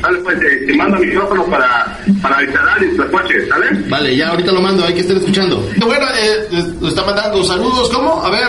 Dale, 0.00 0.18
pues, 0.20 0.38
te, 0.40 0.74
mando 0.74 0.98
micrófono 0.98 1.44
para, 1.46 1.98
para 2.22 2.42
instalar 2.42 2.82
y 2.82 2.96
coches, 2.96 3.48
¿sale? 3.48 3.66
Vale, 3.88 4.16
ya 4.16 4.28
ahorita 4.28 4.52
lo 4.52 4.60
mando, 4.60 4.84
hay 4.84 4.94
que 4.94 5.00
estar 5.00 5.16
escuchando. 5.16 5.62
Bueno, 5.78 6.06
eh, 6.18 6.72
nos 6.80 6.90
está 6.90 7.04
mandando 7.04 7.44
saludos, 7.44 7.90
¿cómo? 7.90 8.22
A 8.22 8.30
ver, 8.30 8.48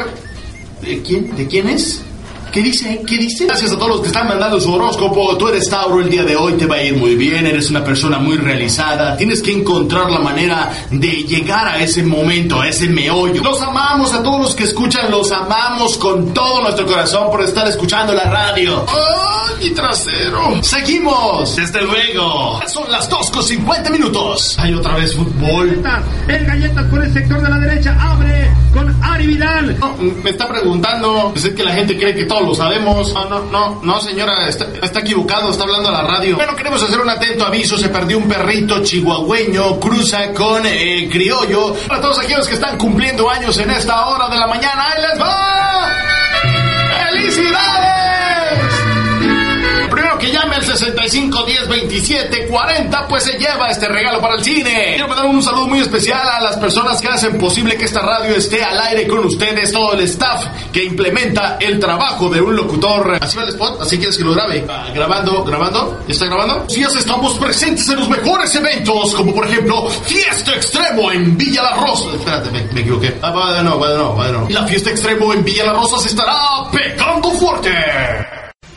¿de 0.82 1.02
quién, 1.02 1.36
¿de 1.36 1.47
quién 1.47 1.70
es? 1.70 2.04
¿Qué 2.52 2.62
dice? 2.62 3.02
¿Qué 3.08 3.18
dice? 3.18 3.45
Gracias 3.45 3.72
a 3.72 3.76
todos 3.76 3.89
los 3.89 4.02
que 4.02 4.08
están 4.08 4.28
mandando 4.28 4.60
su 4.60 4.74
horóscopo. 4.74 5.38
Tú 5.38 5.47
eres 5.47 5.70
Tauro, 5.70 6.02
el 6.02 6.10
día 6.10 6.26
de 6.26 6.36
hoy 6.36 6.54
te 6.54 6.66
va 6.66 6.76
a 6.76 6.84
ir 6.84 6.97
muy 6.97 7.16
bien. 7.16 7.47
Eres 7.47 7.70
una 7.70 7.82
persona 7.82 8.20
muy 8.20 8.36
realizada. 8.36 9.16
Tienes 9.16 9.41
que 9.41 9.54
encontrar 9.54 10.12
la 10.12 10.20
manera 10.20 10.70
de 10.89 11.24
llegar 11.24 11.66
a 11.70 11.82
ese 11.82 12.04
momento, 12.04 12.60
a 12.60 12.68
ese 12.68 12.89
meollo. 12.89 13.41
Los 13.41 13.62
amamos 13.62 14.12
a 14.14 14.22
todos 14.22 14.41
los 14.41 14.54
que 14.54 14.66
escuchan. 14.66 15.10
Los 15.10 15.32
amamos 15.32 15.97
con 15.97 16.34
todo 16.34 16.62
nuestro 16.62 16.86
corazón 16.86 17.32
por 17.32 17.41
estar 17.41 17.66
escuchando 17.70 18.14
la 18.14 18.26
radio. 18.26 18.86
¡Ay, 18.89 19.70
mi 19.70 19.74
trasero! 19.74 20.62
Seguimos, 20.62 21.56
desde 21.56 21.82
luego. 21.84 22.60
Son 22.68 22.91
las 22.91 23.08
2 23.10 23.32
con 23.32 23.43
50 23.43 23.89
minutos. 23.91 24.58
Hay 24.60 24.74
otra 24.74 24.95
vez 24.95 25.16
fútbol. 25.16 25.82
El 26.28 26.45
Galletas 26.45 26.86
por 26.88 27.02
el 27.02 27.14
sector 27.14 27.41
de 27.41 27.49
la 27.49 27.60
derecha 27.60 27.97
abre 27.97 28.52
con 28.74 29.04
Ari 29.04 29.28
Vidal. 29.28 29.80
No, 29.80 29.95
me 29.95 30.30
está 30.30 30.49
preguntando. 30.49 31.32
Es 31.34 31.47
que 31.49 31.64
la 31.64 31.74
gente 31.74 31.97
cree 31.97 32.14
que 32.14 32.26
todos 32.26 32.40
lo 32.43 32.55
sabemos. 32.55 33.13
No, 33.13 33.25
no, 33.25 33.41
no, 33.45 33.79
no, 33.81 34.01
señora, 34.01 34.47
está, 34.47 34.65
está, 34.81 34.99
equivocado, 34.99 35.51
está 35.51 35.63
hablando 35.63 35.89
a 35.89 35.91
la 35.91 36.01
radio. 36.03 36.35
Bueno, 36.35 36.55
queremos 36.55 36.81
hacer 36.83 36.99
un 36.99 37.09
atento 37.09 37.45
aviso. 37.45 37.77
Se 37.77 37.89
perdió 37.89 38.17
un 38.17 38.27
perrito 38.27 38.81
chihuahueño, 38.83 39.79
cruza 39.79 40.33
con 40.33 40.65
eh, 40.65 41.09
criollo. 41.11 41.73
Para 41.87 42.01
todos 42.01 42.19
aquellos 42.19 42.47
que 42.47 42.55
están 42.55 42.77
cumpliendo 42.77 43.29
años 43.29 43.57
en 43.57 43.71
esta 43.71 44.07
hora 44.07 44.29
de 44.29 44.37
la 44.37 44.47
mañana, 44.47 44.91
¡ahí 44.91 45.01
les 45.01 45.21
va! 45.21 45.70
65 50.78 51.43
10 51.43 51.67
27 51.67 52.47
40, 52.47 53.07
pues 53.07 53.24
se 53.24 53.38
lleva 53.38 53.67
este 53.67 53.88
regalo 53.88 54.22
para 54.22 54.36
el 54.36 54.43
cine. 54.43 54.86
Quiero 54.89 55.07
mandar 55.07 55.26
un 55.26 55.43
saludo 55.43 55.67
muy 55.67 55.80
especial 55.80 56.22
a 56.28 56.41
las 56.41 56.57
personas 56.57 57.01
que 57.01 57.07
hacen 57.07 57.38
posible 57.38 57.76
que 57.76 57.86
esta 57.86 58.01
radio 58.01 58.36
esté 58.36 58.63
al 58.63 58.80
aire 58.80 59.07
con 59.07 59.26
ustedes, 59.26 59.72
todo 59.72 59.93
el 59.93 60.01
staff 60.01 60.45
que 60.72 60.84
implementa 60.84 61.57
el 61.59 61.80
trabajo 61.80 62.30
de 62.30 62.41
un 62.41 62.55
locutor. 62.55 63.17
Así 63.19 63.38
va 63.38 63.43
el 63.43 63.49
spot, 63.49 63.82
así 63.82 63.97
quieres 63.97 64.17
que 64.17 64.24
lo 64.24 64.34
grabe. 64.34 64.65
Ah, 64.69 64.89
grabando, 64.93 65.43
grabando, 65.43 66.01
¿ya 66.07 66.13
está 66.13 66.26
grabando? 66.26 66.65
Sí, 66.69 66.82
estamos 66.82 67.34
presentes 67.38 67.88
en 67.89 67.99
los 67.99 68.09
mejores 68.09 68.55
eventos, 68.55 69.13
como 69.15 69.34
por 69.34 69.45
ejemplo 69.45 69.89
Fiesta 69.89 70.55
Extremo 70.55 71.11
en 71.11 71.38
Villa 71.38 71.63
La 71.63 71.76
Rosa. 71.76 72.11
Espérate, 72.15 72.51
me, 72.51 72.59
equivoqué. 72.59 73.17
Ah, 73.22 73.32
nuevo, 73.63 74.15
va 74.15 74.28
de 74.28 74.34
nuevo. 74.34 74.47
La 74.49 74.65
Fiesta 74.67 74.91
Extremo 74.91 75.34
en 75.34 75.43
Villa 75.43 75.65
La 75.65 75.74
Rosa 75.74 75.97
se 75.99 76.09
estará 76.09 76.69
pegando 76.72 77.32
fuerte. 77.32 77.72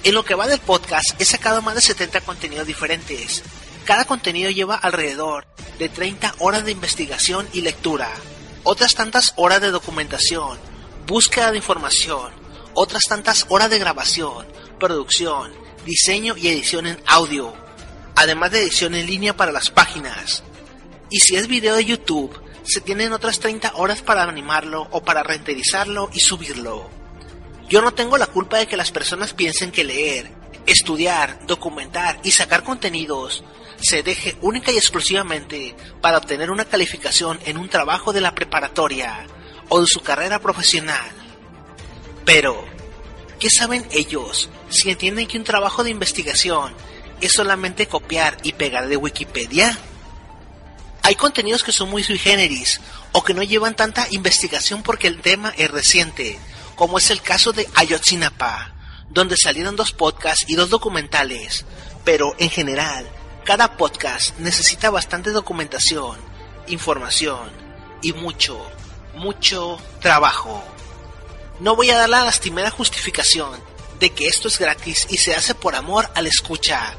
En 0.05 0.15
lo 0.15 0.23
que 0.23 0.35
va 0.35 0.47
del 0.47 0.61
podcast 0.61 1.19
he 1.19 1.25
sacado 1.25 1.63
más 1.63 1.77
de 1.77 1.81
70 1.81 2.21
contenidos 2.21 2.67
diferentes. 2.67 3.43
Cada 3.87 4.05
contenido 4.05 4.51
lleva 4.51 4.75
alrededor 4.77 5.47
de 5.79 5.89
30 5.89 6.35
horas 6.41 6.63
de 6.67 6.73
investigación 6.73 7.49
y 7.55 7.63
lectura, 7.63 8.11
otras 8.65 8.95
tantas 8.95 9.33
horas 9.37 9.63
de 9.63 9.71
documentación, 9.71 10.59
búsqueda 11.07 11.53
de 11.53 11.57
información, 11.57 12.35
otras 12.75 13.05
tantas 13.05 13.47
horas 13.49 13.71
de 13.71 13.79
grabación, 13.79 14.47
producción, 14.79 15.53
diseño 15.87 16.37
y 16.37 16.49
edición 16.49 16.87
en 16.87 17.01
audio, 17.07 17.55
además 18.15 18.51
de 18.51 18.61
edición 18.61 18.95
en 18.95 19.07
línea 19.07 19.35
para 19.35 19.53
las 19.53 19.71
páginas. 19.71 20.43
Y 21.09 21.21
si 21.21 21.37
es 21.37 21.49
video 21.49 21.77
de 21.77 21.85
YouTube, 21.87 22.39
se 22.63 22.83
tienen 22.83 23.15
otras 23.15 23.41
30 23.41 23.73
horas 23.77 24.03
para 24.03 24.25
animarlo 24.25 24.87
o 24.91 25.03
para 25.03 25.23
renderizarlo 25.23 26.11
y 26.13 26.21
subirlo. 26.21 27.04
Yo 27.69 27.81
no 27.83 27.93
tengo 27.95 28.19
la 28.19 28.27
culpa 28.27 28.59
de 28.59 28.67
que 28.67 28.77
las 28.77 28.91
personas 28.91 29.33
piensen 29.33 29.71
que 29.71 29.85
leer, 29.85 30.31
estudiar, 30.67 31.47
documentar 31.47 32.21
y 32.23 32.31
sacar 32.31 32.63
contenidos 32.63 33.43
se 33.81 34.03
deje 34.03 34.37
única 34.41 34.73
y 34.73 34.77
exclusivamente 34.77 35.75
para 36.01 36.19
obtener 36.19 36.51
una 36.51 36.65
calificación 36.65 37.39
en 37.45 37.57
un 37.59 37.69
trabajo 37.69 38.13
de 38.13 38.21
la 38.21 38.35
preparatoria 38.35 39.27
o 39.69 39.81
de 39.81 39.87
su 39.87 40.01
carrera 40.01 40.39
profesional. 40.39 41.11
Pero, 42.25 42.65
¿qué 43.39 43.51
saben 43.51 43.87
ellos 43.91 44.49
si 44.71 44.91
entienden 44.91 45.27
que 45.27 45.39
un 45.39 45.45
trabajo 45.45 45.85
de 45.85 45.91
investigación 45.91 46.73
es 47.21 47.33
solamente 47.33 47.87
copiar 47.87 48.39
y 48.43 48.53
pegar 48.53 48.89
de 48.89 48.97
Wikipedia? 48.97 49.79
Hay 51.03 51.17
contenidos 51.17 51.63
que 51.63 51.73
son 51.73 51.91
muy 51.91 52.03
sui 52.03 52.19
generis 52.19 52.81
o 53.13 53.23
que 53.23 53.35
no 53.35 53.43
llevan 53.43 53.77
tanta 53.77 54.07
investigación 54.11 54.83
porque 54.83 55.09
el 55.09 55.21
tema 55.21 55.53
es 55.59 55.71
reciente, 55.71 56.39
como 56.75 56.99
es 56.99 57.11
el 57.11 57.23
caso 57.23 57.53
de 57.53 57.69
Ayotzinapa, 57.75 58.73
donde 59.11 59.37
salieron 59.37 59.77
dos 59.77 59.93
podcasts 59.93 60.45
y 60.49 60.55
dos 60.55 60.71
documentales, 60.71 61.65
pero 62.05 62.35
en 62.39 62.51
general, 62.51 63.09
cada 63.45 63.77
podcast 63.77 64.39
necesita 64.39 64.91
bastante 64.91 65.31
documentación, 65.31 66.19
información 66.67 67.51
y 68.03 68.13
mucho, 68.13 68.61
mucho 69.15 69.79
trabajo. 70.01 70.63
No 71.61 71.77
voy 71.77 71.91
a 71.91 71.99
dar 71.99 72.09
la 72.09 72.25
lastimera 72.25 72.71
justificación 72.71 73.61
de 74.01 74.11
que 74.11 74.27
esto 74.27 74.49
es 74.49 74.59
gratis 74.59 75.07
y 75.11 75.19
se 75.19 75.35
hace 75.35 75.55
por 75.55 75.75
amor 75.75 76.11
al 76.15 76.27
escucha 76.27 76.95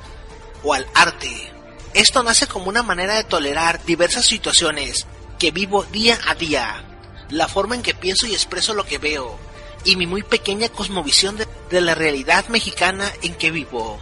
o 0.64 0.74
al 0.74 0.88
arte. 0.94 1.52
Esto 1.94 2.24
nace 2.24 2.48
como 2.48 2.70
una 2.70 2.84
manera 2.84 3.16
de 3.16 3.24
tolerar 3.24 3.84
diversas 3.86 4.26
situaciones 4.26 5.06
que 5.40 5.52
vivo 5.52 5.84
día 5.84 6.20
a 6.28 6.36
día, 6.36 6.84
la 7.30 7.48
forma 7.48 7.76
en 7.76 7.82
que 7.82 7.94
pienso 7.94 8.28
y 8.28 8.34
expreso 8.34 8.74
lo 8.74 8.86
que 8.86 8.98
veo, 8.98 9.38
y 9.86 9.96
mi 9.96 10.08
muy 10.08 10.24
pequeña 10.24 10.70
cosmovisión 10.70 11.38
de, 11.38 11.82
la 11.82 11.94
realidad 11.94 12.48
mexicana 12.48 13.12
en 13.22 13.36
que 13.36 13.52
vivo. 13.52 14.00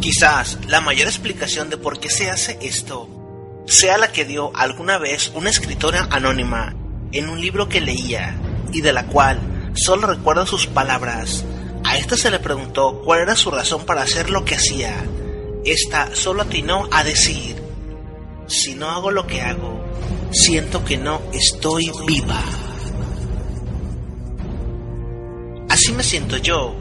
Quizás 0.00 0.58
la 0.66 0.80
mayor 0.80 1.06
explicación 1.06 1.70
de 1.70 1.76
por 1.76 2.00
qué 2.00 2.10
se 2.10 2.30
hace 2.30 2.58
esto 2.62 3.08
sea 3.66 3.98
la 3.98 4.10
que 4.10 4.24
dio 4.24 4.50
alguna 4.56 4.98
vez 4.98 5.30
una 5.34 5.50
escritora 5.50 6.08
anónima 6.10 6.74
en 7.12 7.28
un 7.28 7.40
libro 7.40 7.68
que 7.68 7.80
leía 7.80 8.34
y 8.72 8.80
de 8.80 8.92
la 8.92 9.06
cual 9.06 9.40
solo 9.74 10.06
recuerdo 10.06 10.46
sus 10.46 10.66
palabras. 10.66 11.44
A 11.84 11.96
esta 11.96 12.16
se 12.16 12.30
le 12.30 12.38
preguntó 12.38 13.02
cuál 13.04 13.20
era 13.20 13.36
su 13.36 13.50
razón 13.50 13.84
para 13.84 14.02
hacer 14.02 14.30
lo 14.30 14.44
que 14.44 14.54
hacía. 14.54 14.94
Esta 15.64 16.14
solo 16.14 16.42
atinó 16.42 16.88
a 16.90 17.04
decir, 17.04 17.67
si 18.48 18.74
no 18.74 18.90
hago 18.90 19.10
lo 19.10 19.26
que 19.26 19.40
hago, 19.42 19.84
siento 20.32 20.84
que 20.84 20.96
no 20.96 21.22
estoy 21.32 21.90
viva. 22.06 22.42
Así 25.68 25.92
me 25.92 26.02
siento 26.02 26.38
yo. 26.38 26.74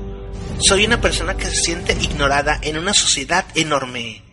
Soy 0.60 0.86
una 0.86 1.00
persona 1.00 1.38
que 1.38 1.46
se 1.46 1.56
siente 1.56 1.94
ignorada 1.94 2.60
en 2.64 2.78
una 2.78 2.94
sociedad 2.94 3.46
enorme, 3.54 4.24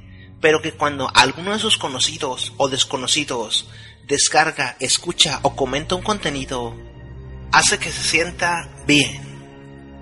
pero 0.40 0.62
que 0.62 0.72
cuando 0.72 1.10
alguno 1.12 1.52
de 1.52 1.58
sus 1.58 1.76
conocidos 1.76 2.54
o 2.56 2.68
desconocidos 2.68 3.68
descarga, 4.06 4.76
escucha 4.80 5.40
o 5.42 5.56
comenta 5.56 5.94
un 5.94 6.02
contenido, 6.02 6.74
hace 7.52 7.78
que 7.78 7.90
se 7.90 8.02
sienta 8.02 8.68
bien. 8.86 9.22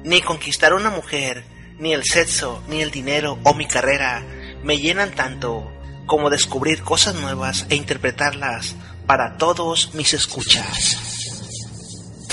Ni 0.05 0.21
conquistar 0.21 0.73
a 0.73 0.77
una 0.77 0.91
mujer, 0.91 1.45
ni 1.79 1.93
el 1.93 2.05
sexo, 2.05 2.63
ni 2.69 2.83
el 2.83 2.91
dinero 2.91 3.39
o 3.45 3.55
mi 3.55 3.67
carrera 3.67 4.25
me 4.63 4.79
llenan 4.79 5.13
tanto 5.13 5.71
como 6.13 6.29
descubrir 6.29 6.83
cosas 6.83 7.15
nuevas 7.15 7.65
e 7.71 7.75
interpretarlas 7.75 8.77
para 9.07 9.39
todos 9.39 9.95
mis 9.95 10.13
escuchas. 10.13 10.99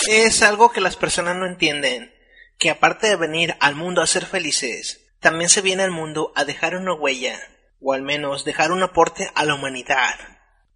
Es 0.05 0.43
algo 0.43 0.73
que 0.73 0.81
las 0.81 0.97
personas 0.97 1.37
no 1.37 1.45
entienden, 1.45 2.13
que 2.57 2.71
aparte 2.71 3.07
de 3.07 3.15
venir 3.15 3.55
al 3.61 3.75
mundo 3.75 4.01
a 4.01 4.07
ser 4.07 4.25
felices, 4.25 4.99
también 5.21 5.49
se 5.49 5.61
viene 5.61 5.83
al 5.83 5.91
mundo 5.91 6.33
a 6.35 6.43
dejar 6.43 6.75
una 6.75 6.93
huella, 6.93 7.39
o 7.79 7.93
al 7.93 8.01
menos 8.01 8.43
dejar 8.43 8.73
un 8.73 8.83
aporte 8.83 9.31
a 9.33 9.45
la 9.45 9.55
humanidad, 9.55 10.19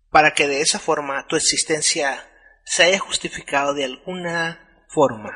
para 0.09 0.33
que 0.33 0.47
de 0.47 0.61
esa 0.61 0.79
forma 0.79 1.27
tu 1.27 1.35
existencia 1.35 2.25
se 2.63 2.83
haya 2.83 2.99
justificado 2.99 3.73
de 3.73 3.83
alguna 3.83 4.85
forma. 4.87 5.29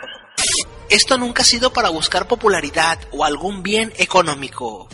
Esto 0.90 1.18
nunca 1.18 1.42
ha 1.42 1.46
sido 1.46 1.74
para 1.74 1.90
buscar 1.90 2.30
popularidad 2.30 2.98
o 3.12 3.26
algún 3.26 3.62
bien 3.62 3.92
económico. 3.98 4.88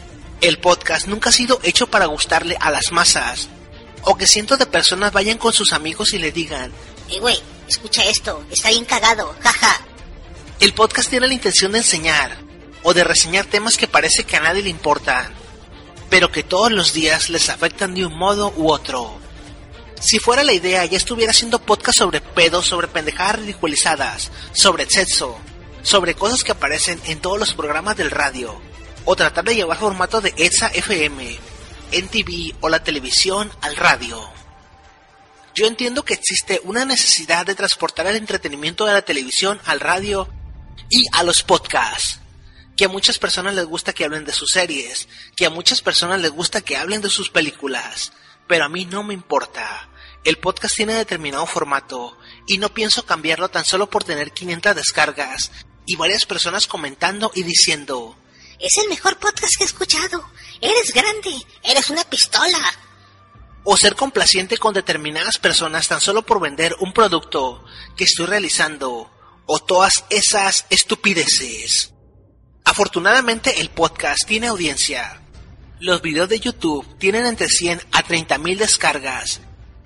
El 0.43 0.59
podcast 0.59 1.07
nunca 1.07 1.29
ha 1.29 1.31
sido 1.31 1.57
hecho 1.63 1.87
para 1.87 2.07
gustarle 2.07 2.57
a 2.59 2.69
las 2.69 2.91
masas, 2.91 3.47
o 4.01 4.17
que 4.17 4.27
cientos 4.27 4.59
de 4.59 4.65
personas 4.65 5.13
vayan 5.13 5.37
con 5.37 5.53
sus 5.53 5.71
amigos 5.71 6.11
y 6.13 6.17
le 6.19 6.33
digan, 6.33 6.69
Eh, 7.09 7.21
güey, 7.21 7.39
escucha 7.69 8.03
esto, 8.03 8.43
está 8.51 8.67
bien 8.67 8.83
cagado, 8.83 9.33
jaja. 9.39 9.79
el 10.59 10.73
podcast 10.73 11.09
tiene 11.09 11.27
la 11.29 11.33
intención 11.33 11.71
de 11.71 11.77
enseñar, 11.77 12.37
o 12.83 12.93
de 12.93 13.05
reseñar 13.05 13.45
temas 13.45 13.77
que 13.77 13.87
parece 13.87 14.25
que 14.25 14.35
a 14.35 14.41
nadie 14.41 14.63
le 14.63 14.69
importan, 14.69 15.33
pero 16.09 16.29
que 16.29 16.43
todos 16.43 16.73
los 16.73 16.91
días 16.91 17.29
les 17.29 17.47
afectan 17.47 17.95
de 17.95 18.05
un 18.05 18.17
modo 18.17 18.53
u 18.57 18.69
otro. 18.69 19.17
Si 20.01 20.19
fuera 20.19 20.43
la 20.43 20.51
idea, 20.51 20.83
ya 20.83 20.97
estuviera 20.97 21.31
haciendo 21.31 21.59
podcast 21.59 21.99
sobre 21.99 22.19
pedos, 22.19 22.65
sobre 22.65 22.89
pendejadas 22.89 23.37
ridiculizadas, 23.37 24.29
sobre 24.51 24.89
sexo, 24.89 25.37
sobre 25.83 26.15
cosas 26.15 26.43
que 26.43 26.51
aparecen 26.51 26.99
en 27.05 27.21
todos 27.21 27.39
los 27.39 27.53
programas 27.53 27.95
del 27.95 28.11
radio, 28.11 28.59
o 29.05 29.15
tratar 29.15 29.43
de 29.45 29.55
llevar 29.55 29.77
formato 29.77 30.21
de 30.21 30.33
EXA 30.37 30.67
FM, 30.67 31.37
NTV 31.91 32.55
o 32.61 32.69
la 32.69 32.83
televisión 32.83 33.51
al 33.61 33.75
radio. 33.75 34.29
Yo 35.55 35.67
entiendo 35.67 36.03
que 36.03 36.15
existe 36.15 36.59
una 36.63 36.83
necesidad 36.83 37.45
de 37.45 37.55
transportar 37.55 38.07
el 38.07 38.15
entretenimiento 38.15 38.85
de 38.85 38.93
la 38.93 39.03
televisión 39.03 39.59
al 39.65 39.79
radio 39.79 40.27
y 40.89 41.05
a 41.11 41.23
los 41.23 41.43
podcasts. 41.43 42.19
Que 42.75 42.85
a 42.85 42.89
muchas 42.89 43.19
personas 43.19 43.53
les 43.53 43.65
gusta 43.65 43.93
que 43.93 44.03
hablen 44.03 44.25
de 44.25 44.33
sus 44.33 44.49
series, 44.49 45.07
que 45.35 45.45
a 45.45 45.51
muchas 45.51 45.81
personas 45.81 46.21
les 46.21 46.31
gusta 46.31 46.61
que 46.61 46.75
hablen 46.75 47.01
de 47.01 47.09
sus 47.11 47.29
películas, 47.29 48.13
pero 48.47 48.65
a 48.65 48.69
mí 48.69 48.85
no 48.85 49.03
me 49.03 49.13
importa. 49.13 49.89
El 50.23 50.37
podcast 50.37 50.75
tiene 50.75 50.93
determinado 50.93 51.45
formato 51.45 52.17
y 52.47 52.57
no 52.57 52.73
pienso 52.73 53.05
cambiarlo 53.05 53.49
tan 53.49 53.63
solo 53.63 53.91
por 53.91 54.03
tener 54.03 54.31
500 54.31 54.75
descargas 54.75 55.51
y 55.85 55.97
varias 55.97 56.25
personas 56.25 56.65
comentando 56.65 57.31
y 57.35 57.43
diciendo, 57.43 58.17
Es 58.63 58.77
el 58.77 58.87
mejor 58.87 59.17
podcast 59.17 59.57
que 59.57 59.65
he 59.65 59.67
escuchado. 59.67 60.23
Eres 60.61 60.93
grande, 60.93 61.35
eres 61.63 61.89
una 61.89 62.05
pistola. 62.05 62.57
o 63.65 63.75
ser 63.77 63.95
complaciente 63.95 64.57
con 64.57 64.73
determinadas 64.73 65.37
personas 65.37 65.87
tan 65.87 65.99
solo 65.99 66.25
por 66.25 66.39
vender 66.39 66.75
un 66.79 66.93
producto 66.93 67.63
que 67.95 68.03
estoy 68.05 68.25
realizando, 68.25 69.09
o 69.45 69.59
todas 69.59 70.05
esas 70.09 70.65
estupideces. 70.69 71.93
Afortunadamente 72.65 73.61
el 73.61 73.69
podcast 73.69 74.25
tiene 74.25 74.47
audiencia. 74.47 75.21
Los 75.79 76.01
videos 76.01 76.29
de 76.29 76.39
YouTube 76.39 76.97
tienen 76.99 77.25
entre 77.25 77.49
100 77.49 77.81
a 77.91 78.03
30 78.03 78.37
mil 78.37 78.57
descargas 78.57 79.41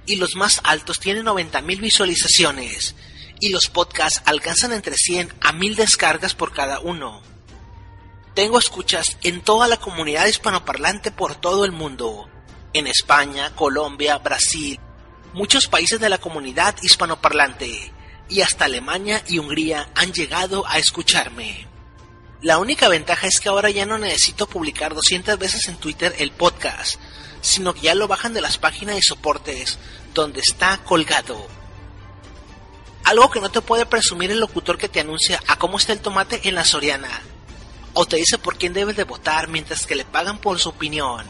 y 0.05 0.17
los 0.17 0.35
más 0.35 0.61
altos 0.63 0.99
tienen 0.99 1.25
90 1.25 1.61
mil 1.61 1.81
visualizaciones 1.81 2.95
y 3.39 3.49
los 3.49 3.69
podcasts 3.69 4.21
alcanzan 4.25 4.71
entre 4.71 4.95
100 4.95 5.33
a 5.41 5.51
1000 5.51 5.75
descargas 5.75 6.35
por 6.35 6.51
cada 6.53 6.79
uno. 6.79 7.36
Tengo 8.37 8.59
escuchas 8.59 9.17
en 9.23 9.41
toda 9.41 9.67
la 9.67 9.77
comunidad 9.77 10.27
hispanoparlante 10.27 11.09
por 11.09 11.33
todo 11.33 11.65
el 11.65 11.71
mundo, 11.71 12.29
en 12.71 12.85
España, 12.85 13.55
Colombia, 13.55 14.19
Brasil, 14.19 14.79
muchos 15.33 15.65
países 15.65 15.99
de 15.99 16.07
la 16.07 16.19
comunidad 16.19 16.75
hispanoparlante 16.83 17.91
y 18.29 18.41
hasta 18.41 18.65
Alemania 18.65 19.23
y 19.27 19.39
Hungría 19.39 19.89
han 19.95 20.13
llegado 20.13 20.67
a 20.67 20.77
escucharme. 20.77 21.67
La 22.43 22.59
única 22.59 22.89
ventaja 22.89 23.25
es 23.25 23.39
que 23.39 23.49
ahora 23.49 23.71
ya 23.71 23.87
no 23.87 23.97
necesito 23.97 24.47
publicar 24.47 24.93
200 24.93 25.39
veces 25.39 25.67
en 25.67 25.77
Twitter 25.77 26.13
el 26.19 26.29
podcast, 26.29 26.99
sino 27.41 27.73
que 27.73 27.81
ya 27.81 27.95
lo 27.95 28.07
bajan 28.07 28.35
de 28.35 28.41
las 28.41 28.59
páginas 28.59 28.99
y 28.99 29.01
soportes 29.01 29.79
donde 30.13 30.41
está 30.41 30.77
colgado. 30.83 31.47
Algo 33.03 33.31
que 33.31 33.41
no 33.41 33.49
te 33.49 33.61
puede 33.61 33.87
presumir 33.87 34.29
el 34.29 34.39
locutor 34.39 34.77
que 34.77 34.89
te 34.89 34.99
anuncia 34.99 35.41
a 35.47 35.57
cómo 35.57 35.79
está 35.79 35.91
el 35.93 36.01
tomate 36.01 36.47
en 36.47 36.53
la 36.53 36.65
Soriana, 36.65 37.23
o 37.99 38.05
te 38.05 38.17
dice 38.17 38.37
por 38.37 38.59
quién 38.59 38.73
debes 38.73 38.95
de 38.95 39.05
votar 39.05 39.47
mientras 39.47 39.87
que 39.87 39.95
le 39.95 40.05
pagan 40.05 40.37
por 40.37 40.59
su 40.59 40.69
opinión, 40.69 41.25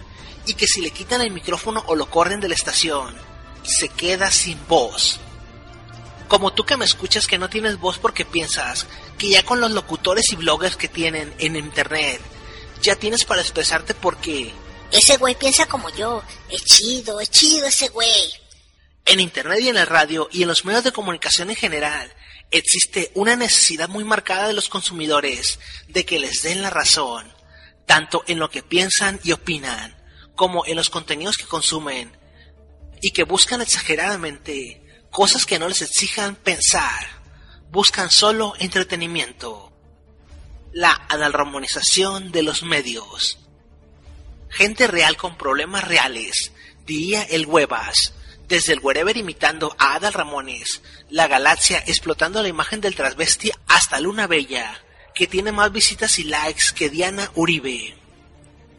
y 0.45 0.53
que 0.55 0.67
si 0.67 0.81
le 0.81 0.91
quitan 0.91 1.21
el 1.21 1.31
micrófono 1.31 1.81
o 1.87 1.95
lo 1.95 2.09
corren 2.09 2.41
de 2.41 2.49
la 2.49 2.55
estación, 2.55 3.15
se 3.63 3.87
queda 3.87 4.29
sin 4.31 4.59
voz. 4.67 5.17
Como 6.27 6.51
tú 6.51 6.65
que 6.65 6.75
me 6.75 6.83
escuchas 6.83 7.25
que 7.25 7.37
no 7.37 7.49
tienes 7.49 7.79
voz 7.79 7.99
porque 7.99 8.25
piensas 8.25 8.85
que 9.17 9.29
ya 9.29 9.45
con 9.45 9.61
los 9.61 9.71
locutores 9.71 10.25
y 10.33 10.35
bloggers 10.35 10.75
que 10.75 10.89
tienen 10.89 11.33
en 11.39 11.55
internet, 11.55 12.19
ya 12.81 12.97
tienes 12.97 13.23
para 13.23 13.41
expresarte 13.41 13.93
porque 13.93 14.51
Ese 14.91 15.15
güey 15.15 15.35
piensa 15.35 15.67
como 15.67 15.89
yo. 15.91 16.21
Es 16.49 16.65
chido, 16.65 17.21
es 17.21 17.31
chido 17.31 17.65
ese 17.65 17.87
güey. 17.87 18.33
en 19.05 19.21
internet 19.21 19.59
y 19.61 19.69
en 19.69 19.75
la 19.75 19.85
radio 19.85 20.27
y 20.33 20.41
en 20.41 20.49
los 20.49 20.65
medios 20.65 20.83
de 20.83 20.91
comunicación 20.91 21.49
en 21.49 21.55
general 21.55 22.11
existe 22.51 23.11
una 23.15 23.35
necesidad 23.35 23.89
muy 23.89 24.03
marcada 24.03 24.47
de 24.47 24.53
los 24.53 24.69
consumidores 24.69 25.59
de 25.87 26.05
que 26.05 26.19
les 26.19 26.41
den 26.43 26.61
la 26.61 26.69
razón, 26.69 27.31
tanto 27.85 28.23
en 28.27 28.39
lo 28.39 28.49
que 28.49 28.63
piensan 28.63 29.19
y 29.23 29.31
opinan, 29.31 29.95
como 30.35 30.65
en 30.65 30.75
los 30.75 30.89
contenidos 30.89 31.37
que 31.37 31.45
consumen, 31.45 32.15
y 33.01 33.11
que 33.11 33.23
buscan 33.23 33.61
exageradamente 33.61 34.83
cosas 35.11 35.45
que 35.45 35.59
no 35.59 35.67
les 35.67 35.81
exijan 35.81 36.35
pensar, 36.35 37.21
buscan 37.69 38.11
solo 38.11 38.53
entretenimiento. 38.59 39.73
La 40.73 41.05
analromonización 41.09 42.31
de 42.31 42.43
los 42.43 42.61
medios. 42.63 43.39
Gente 44.49 44.87
real 44.87 45.17
con 45.17 45.37
problemas 45.37 45.83
reales, 45.85 46.51
diría 46.85 47.23
el 47.23 47.45
Huevas, 47.45 48.13
desde 48.47 48.73
el 48.73 48.79
Wherever 48.79 49.15
imitando 49.17 49.75
a 49.77 49.95
Adal 49.95 50.13
Ramones, 50.13 50.81
la 51.09 51.27
galaxia 51.27 51.83
explotando 51.85 52.41
la 52.41 52.47
imagen 52.47 52.81
del 52.81 52.95
transvesti 52.95 53.51
hasta 53.67 53.99
Luna 53.99 54.27
Bella, 54.27 54.81
que 55.13 55.27
tiene 55.27 55.51
más 55.51 55.71
visitas 55.71 56.19
y 56.19 56.23
likes 56.23 56.73
que 56.73 56.89
Diana 56.89 57.31
Uribe. 57.35 57.97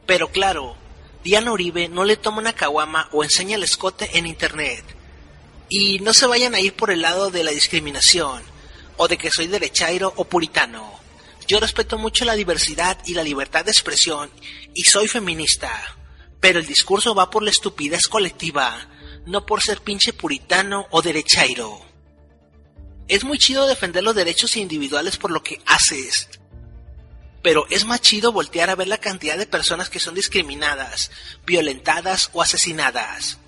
Pero 0.06 0.30
claro, 0.30 0.76
Diana 1.22 1.52
Uribe 1.52 1.88
no 1.88 2.04
le 2.04 2.16
toma 2.16 2.38
una 2.38 2.54
caguama 2.54 3.08
o 3.12 3.22
enseña 3.22 3.56
el 3.56 3.64
escote 3.64 4.16
en 4.16 4.26
internet. 4.26 4.84
Y 5.68 5.98
no 5.98 6.14
se 6.14 6.26
vayan 6.26 6.54
a 6.54 6.60
ir 6.60 6.74
por 6.74 6.90
el 6.90 7.02
lado 7.02 7.30
de 7.30 7.44
la 7.44 7.50
discriminación, 7.50 8.42
o 8.96 9.06
de 9.08 9.18
que 9.18 9.30
soy 9.30 9.48
derechairo 9.48 10.12
o 10.16 10.24
puritano. 10.24 10.98
Yo 11.46 11.60
respeto 11.60 11.98
mucho 11.98 12.24
la 12.24 12.34
diversidad 12.34 12.98
y 13.04 13.14
la 13.14 13.22
libertad 13.22 13.66
de 13.66 13.70
expresión, 13.70 14.30
y 14.74 14.84
soy 14.84 15.08
feminista. 15.08 15.70
Pero 16.40 16.58
el 16.58 16.66
discurso 16.66 17.14
va 17.14 17.28
por 17.28 17.42
la 17.42 17.50
estupidez 17.50 18.06
colectiva, 18.08 18.88
no 19.28 19.44
por 19.44 19.62
ser 19.62 19.82
pinche 19.82 20.14
puritano 20.14 20.86
o 20.90 21.02
derechairo. 21.02 21.80
Es 23.08 23.24
muy 23.24 23.38
chido 23.38 23.66
defender 23.66 24.02
los 24.02 24.14
derechos 24.14 24.56
individuales 24.56 25.18
por 25.18 25.30
lo 25.30 25.42
que 25.42 25.60
haces, 25.66 26.28
pero 27.42 27.66
es 27.68 27.84
más 27.84 28.00
chido 28.00 28.32
voltear 28.32 28.70
a 28.70 28.74
ver 28.74 28.88
la 28.88 28.98
cantidad 28.98 29.36
de 29.36 29.46
personas 29.46 29.90
que 29.90 30.00
son 30.00 30.14
discriminadas, 30.14 31.10
violentadas 31.46 32.30
o 32.32 32.40
asesinadas, 32.40 33.38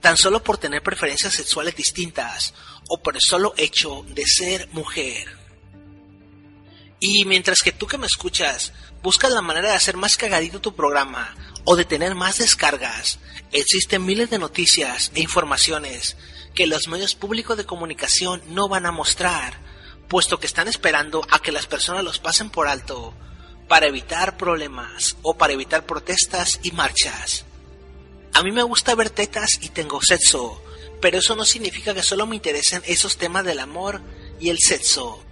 tan 0.00 0.16
solo 0.16 0.42
por 0.42 0.58
tener 0.58 0.82
preferencias 0.82 1.34
sexuales 1.34 1.76
distintas 1.76 2.52
o 2.88 3.00
por 3.00 3.14
el 3.14 3.22
solo 3.22 3.54
hecho 3.56 4.04
de 4.08 4.24
ser 4.26 4.68
mujer. 4.72 5.36
Y 7.00 7.24
mientras 7.26 7.60
que 7.62 7.70
tú 7.70 7.86
que 7.86 7.98
me 7.98 8.06
escuchas 8.06 8.72
buscas 9.02 9.32
la 9.32 9.42
manera 9.42 9.70
de 9.70 9.76
hacer 9.76 9.96
más 9.96 10.16
cagadito 10.16 10.60
tu 10.60 10.74
programa 10.74 11.34
o 11.64 11.76
de 11.76 11.84
tener 11.84 12.14
más 12.14 12.38
descargas, 12.38 13.18
existen 13.52 14.04
miles 14.04 14.30
de 14.30 14.38
noticias 14.38 15.12
e 15.14 15.20
informaciones 15.20 16.16
que 16.54 16.66
los 16.66 16.88
medios 16.88 17.14
públicos 17.14 17.56
de 17.56 17.66
comunicación 17.66 18.42
no 18.48 18.68
van 18.68 18.86
a 18.86 18.92
mostrar, 18.92 19.58
puesto 20.08 20.40
que 20.40 20.46
están 20.46 20.68
esperando 20.68 21.26
a 21.30 21.40
que 21.40 21.52
las 21.52 21.66
personas 21.66 22.04
los 22.04 22.18
pasen 22.18 22.50
por 22.50 22.68
alto 22.68 23.14
para 23.68 23.86
evitar 23.86 24.36
problemas 24.36 25.16
o 25.22 25.36
para 25.36 25.52
evitar 25.52 25.84
protestas 25.84 26.58
y 26.62 26.72
marchas. 26.72 27.44
A 28.32 28.42
mí 28.42 28.50
me 28.50 28.62
gusta 28.62 28.94
ver 28.94 29.10
tetas 29.10 29.58
y 29.60 29.68
tengo 29.68 30.00
sexo, 30.02 30.62
pero 31.00 31.18
eso 31.18 31.36
no 31.36 31.44
significa 31.44 31.94
que 31.94 32.02
solo 32.02 32.26
me 32.26 32.36
interesen 32.36 32.82
esos 32.86 33.18
temas 33.18 33.44
del 33.44 33.60
amor 33.60 34.00
y 34.40 34.48
el 34.48 34.58
sexo. 34.58 35.22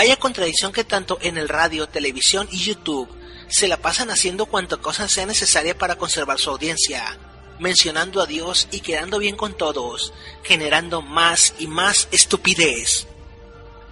Vaya 0.00 0.16
contradicción 0.16 0.72
que 0.72 0.82
tanto 0.82 1.18
en 1.20 1.36
el 1.36 1.46
radio, 1.46 1.86
televisión 1.86 2.48
y 2.50 2.56
YouTube 2.56 3.06
se 3.50 3.68
la 3.68 3.76
pasan 3.76 4.08
haciendo 4.08 4.46
cuanto 4.46 4.80
cosa 4.80 5.06
sea 5.10 5.26
necesaria 5.26 5.76
para 5.76 5.96
conservar 5.96 6.38
su 6.38 6.48
audiencia, 6.48 7.18
mencionando 7.58 8.22
a 8.22 8.26
Dios 8.26 8.66
y 8.72 8.80
quedando 8.80 9.18
bien 9.18 9.36
con 9.36 9.54
todos, 9.54 10.14
generando 10.42 11.02
más 11.02 11.52
y 11.58 11.66
más 11.66 12.08
estupidez. 12.12 13.08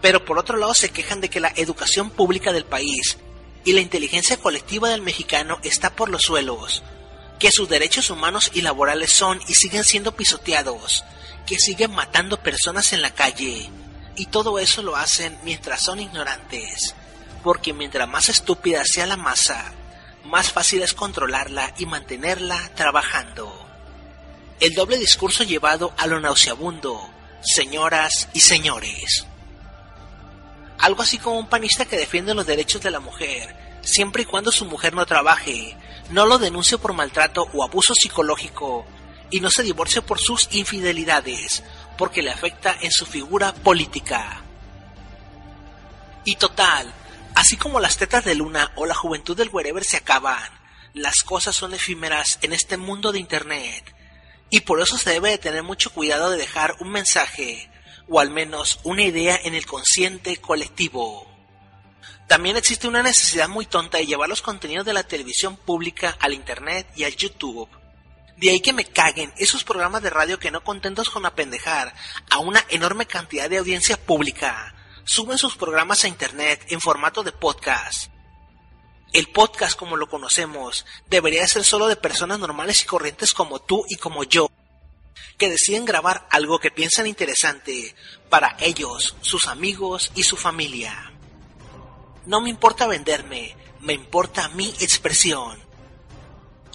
Pero 0.01 0.25
por 0.25 0.39
otro 0.39 0.57
lado 0.57 0.73
se 0.73 0.89
quejan 0.89 1.21
de 1.21 1.29
que 1.29 1.41
la 1.41 1.53
educación 1.57 2.09
pública 2.09 2.55
del 2.55 2.65
país 2.65 3.19
y 3.67 3.75
la 3.75 3.83
inteligencia 3.83 4.39
colectiva 4.39 4.89
del 4.89 5.03
mexicano 5.03 5.59
está 5.63 5.95
por 5.95 6.09
los 6.09 6.23
suelos, 6.23 6.83
que 7.39 7.53
sus 7.53 7.69
derechos 7.69 8.09
humanos 8.09 8.51
y 8.55 8.63
laborales 8.63 9.13
son 9.13 9.43
y 9.47 9.53
siguen 9.53 9.85
siendo 9.85 10.17
pisoteados, 10.17 11.05
que 11.47 11.59
siguen 11.59 11.91
matando 11.91 12.43
personas 12.43 12.95
en 12.95 13.03
la 13.03 13.13
calle, 13.13 13.69
y 14.19 14.27
todo 14.27 14.59
eso 14.59 14.83
lo 14.83 14.97
hacen 14.97 15.39
mientras 15.45 15.83
son 15.83 16.01
ignorantes, 16.01 16.95
porque 17.45 17.73
mientras 17.73 18.09
más 18.09 18.29
estúpida 18.29 18.85
sea 18.85 19.07
la 19.07 19.17
masa, 19.17 19.73
más 20.25 20.53
fácil 20.53 20.83
es 20.83 20.93
controlarla 20.93 21.73
y 21.79 21.87
mantenerla 21.87 22.71
trabajando. 22.75 23.51
El 24.59 24.75
doble 24.75 24.99
discurso 24.99 25.45
llevado 25.45 25.95
a 25.97 26.09
lo 26.09 26.19
nauseabundo, 26.19 27.09
señoras 27.41 28.29
y 28.33 28.41
señores. 28.41 29.25
Algo 30.79 31.03
así 31.03 31.19
como 31.19 31.39
un 31.39 31.49
panista 31.49 31.85
que 31.85 31.97
defiende 31.97 32.35
los 32.35 32.47
derechos 32.47 32.83
de 32.83 32.91
la 32.91 33.01
mujer, 33.01 33.55
siempre 33.83 34.23
y 34.23 34.27
cuando 34.27 34.51
su 34.51 34.65
mujer 34.65 34.95
no 34.95 35.07
trabaje, 35.07 35.77
no 36.11 36.27
lo 36.27 36.39
denuncie 36.39 36.77
por 36.77 36.93
maltrato 36.93 37.49
o 37.53 37.63
abuso 37.63 37.95
psicológico, 37.95 38.85
y 39.31 39.41
no 39.41 39.51
se 39.51 39.63
divorcie 39.63 40.03
por 40.03 40.19
sus 40.19 40.49
infidelidades, 40.53 41.63
porque 41.99 42.23
le 42.23 42.31
afecta 42.31 42.79
en 42.81 42.93
su 42.93 43.05
figura 43.05 43.53
política. 43.53 44.43
Y 46.25 46.37
total, 46.37 46.91
así 47.35 47.57
como 47.57 47.81
las 47.81 47.99
tetas 47.99 48.25
de 48.25 48.35
luna 48.35 48.73
o 48.77 48.87
la 48.87 48.95
juventud 48.95 49.37
del 49.37 49.51
wherever 49.53 49.85
se 49.85 49.99
acaban, 49.99 50.51
las 50.95 51.23
cosas 51.23 51.55
son 51.55 51.75
efímeras 51.75 52.39
en 52.41 52.53
este 52.53 52.77
mundo 52.77 53.13
de 53.13 53.19
Internet, 53.19 53.95
y 54.51 54.61
por 54.61 54.81
eso 54.81 54.97
se 54.97 55.11
debe 55.11 55.31
de 55.31 55.39
tener 55.39 55.63
mucho 55.63 55.93
cuidado 55.93 56.31
de 56.31 56.39
dejar 56.39 56.77
un 56.81 56.91
mensaje, 56.91 57.71
o 58.09 58.21
al 58.21 58.31
menos 58.31 58.81
una 58.85 59.03
idea 59.03 59.39
en 59.43 59.55
el 59.55 59.67
consciente 59.67 60.39
colectivo. 60.39 61.27
También 62.27 62.57
existe 62.57 62.89
una 62.89 63.03
necesidad 63.03 63.49
muy 63.49 63.67
tonta 63.67 63.99
de 63.99 64.07
llevar 64.07 64.29
los 64.29 64.43
contenidos 64.43 64.87
de 64.87 64.93
la 64.93 65.03
televisión 65.03 65.57
pública 65.57 66.17
al 66.21 66.35
Internet 66.35 66.87
y 66.95 67.05
al 67.05 67.17
YouTube. 67.17 67.69
De 68.39 68.51
ahí 68.51 68.61
que 68.61 68.73
me 68.73 68.85
caguen 68.85 69.33
esos 69.37 69.65
programas 69.65 70.01
de 70.01 70.11
radio 70.11 70.39
que 70.39 70.53
no 70.53 70.63
contentos 70.63 71.11
con 71.11 71.27
apendejar 71.27 71.93
a 72.31 72.39
una 72.39 72.65
enorme 72.69 73.05
cantidad 73.05 73.51
de 73.51 73.59
audiencia 73.59 73.97
pública, 73.97 74.77
suben 75.03 75.39
sus 75.39 75.57
programas 75.57 76.05
a 76.05 76.09
Internet 76.09 76.65
en 76.69 76.81
formato 76.81 77.25
de 77.25 77.33
podcast. 77.33 78.13
El 79.13 79.27
podcast 79.33 79.77
como 79.77 79.97
lo 79.97 80.09
conocemos 80.09 80.87
debería 81.09 81.49
ser 81.49 81.65
solo 81.65 81.89
de 81.89 81.97
personas 81.97 82.39
normales 82.39 82.81
y 82.81 82.87
corrientes 82.87 83.35
como 83.35 83.59
tú 83.59 83.85
y 83.89 83.97
como 83.97 84.23
yo, 84.23 84.49
que 85.37 85.51
deciden 85.51 85.85
grabar 85.85 86.29
algo 86.31 86.61
que 86.61 86.71
piensan 86.71 87.09
interesante 87.09 87.97
para 88.31 88.57
ellos, 88.61 89.17
sus 89.21 89.49
amigos 89.49 90.13
y 90.15 90.23
su 90.23 90.37
familia. 90.37 91.13
No 92.25 92.41
me 92.41 92.51
importa 92.51 92.87
venderme, 92.87 93.57
me 93.81 93.95
importa 93.95 94.49
mi 94.51 94.69
expresión. 94.79 95.68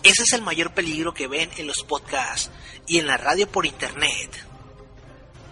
Ese 0.03 0.23
es 0.23 0.33
el 0.33 0.41
mayor 0.41 0.73
peligro 0.73 1.13
que 1.13 1.27
ven 1.27 1.49
en 1.55 1.65
los 1.65 1.83
podcasts 1.83 2.51
y 2.87 2.99
en 2.99 3.07
la 3.07 3.15
radio 3.15 3.49
por 3.49 3.65
internet. 3.65 4.45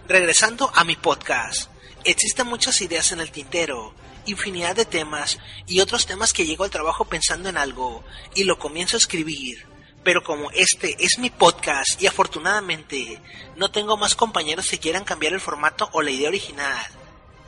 Regresando 0.06 0.70
a 0.74 0.84
mi 0.84 0.94
podcast, 0.94 1.70
existen 2.04 2.46
muchas 2.48 2.82
ideas 2.82 3.12
en 3.12 3.20
el 3.20 3.30
tintero, 3.30 3.94
infinidad 4.26 4.76
de 4.76 4.84
temas 4.84 5.38
y 5.66 5.80
otros 5.80 6.04
temas 6.04 6.34
que 6.34 6.44
llego 6.44 6.64
al 6.64 6.70
trabajo 6.70 7.06
pensando 7.06 7.48
en 7.48 7.56
algo 7.56 8.04
y 8.34 8.44
lo 8.44 8.58
comienzo 8.58 8.96
a 8.96 8.98
escribir. 8.98 9.66
Pero 10.04 10.22
como 10.22 10.50
este 10.50 10.96
es 10.98 11.18
mi 11.18 11.30
podcast 11.30 12.02
y 12.02 12.06
afortunadamente 12.06 13.22
no 13.56 13.70
tengo 13.70 13.96
más 13.96 14.14
compañeros 14.14 14.68
que 14.68 14.78
quieran 14.78 15.04
cambiar 15.04 15.32
el 15.32 15.40
formato 15.40 15.88
o 15.92 16.02
la 16.02 16.10
idea 16.10 16.28
original, 16.28 16.86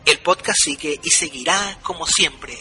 el 0.06 0.20
podcast 0.20 0.58
sigue 0.62 1.00
y 1.02 1.10
seguirá 1.10 1.78
como 1.82 2.06
siempre 2.06 2.56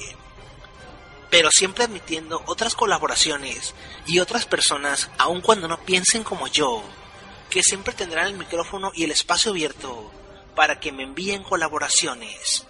pero 1.33 1.49
siempre 1.51 1.85
admitiendo 1.85 2.43
otras 2.45 2.75
colaboraciones 2.75 3.73
y 4.05 4.19
otras 4.19 4.45
personas, 4.45 5.09
aun 5.17 5.41
cuando 5.41 5.67
no 5.67 5.83
piensen 5.83 6.23
como 6.23 6.45
yo, 6.45 6.83
que 7.49 7.63
siempre 7.63 7.95
tendrán 7.95 8.27
el 8.27 8.37
micrófono 8.37 8.91
y 8.93 9.03
el 9.03 9.09
espacio 9.09 9.49
abierto 9.49 10.11
para 10.55 10.79
que 10.79 10.91
me 10.91 11.01
envíen 11.01 11.41
colaboraciones. 11.41 12.67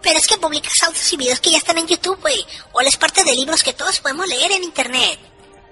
Pero 0.00 0.20
es 0.20 0.28
que 0.28 0.38
publicas 0.38 0.84
audios 0.86 1.12
y 1.12 1.16
videos 1.16 1.40
que 1.40 1.50
ya 1.50 1.58
están 1.58 1.78
en 1.78 1.88
YouTube, 1.88 2.20
güey, 2.20 2.46
o 2.70 2.80
es 2.80 2.96
parte 2.96 3.24
de 3.24 3.34
libros 3.34 3.64
que 3.64 3.72
todos 3.72 3.98
podemos 3.98 4.28
leer 4.28 4.52
en 4.52 4.62
Internet. 4.62 5.18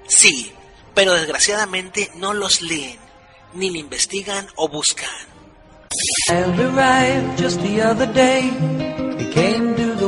Sí, 0.08 0.52
pero 0.92 1.12
desgraciadamente 1.12 2.10
no 2.16 2.34
los 2.34 2.62
leen, 2.62 2.98
ni 3.54 3.70
le 3.70 3.78
investigan 3.78 4.48
o 4.56 4.68
buscan. 4.68 5.08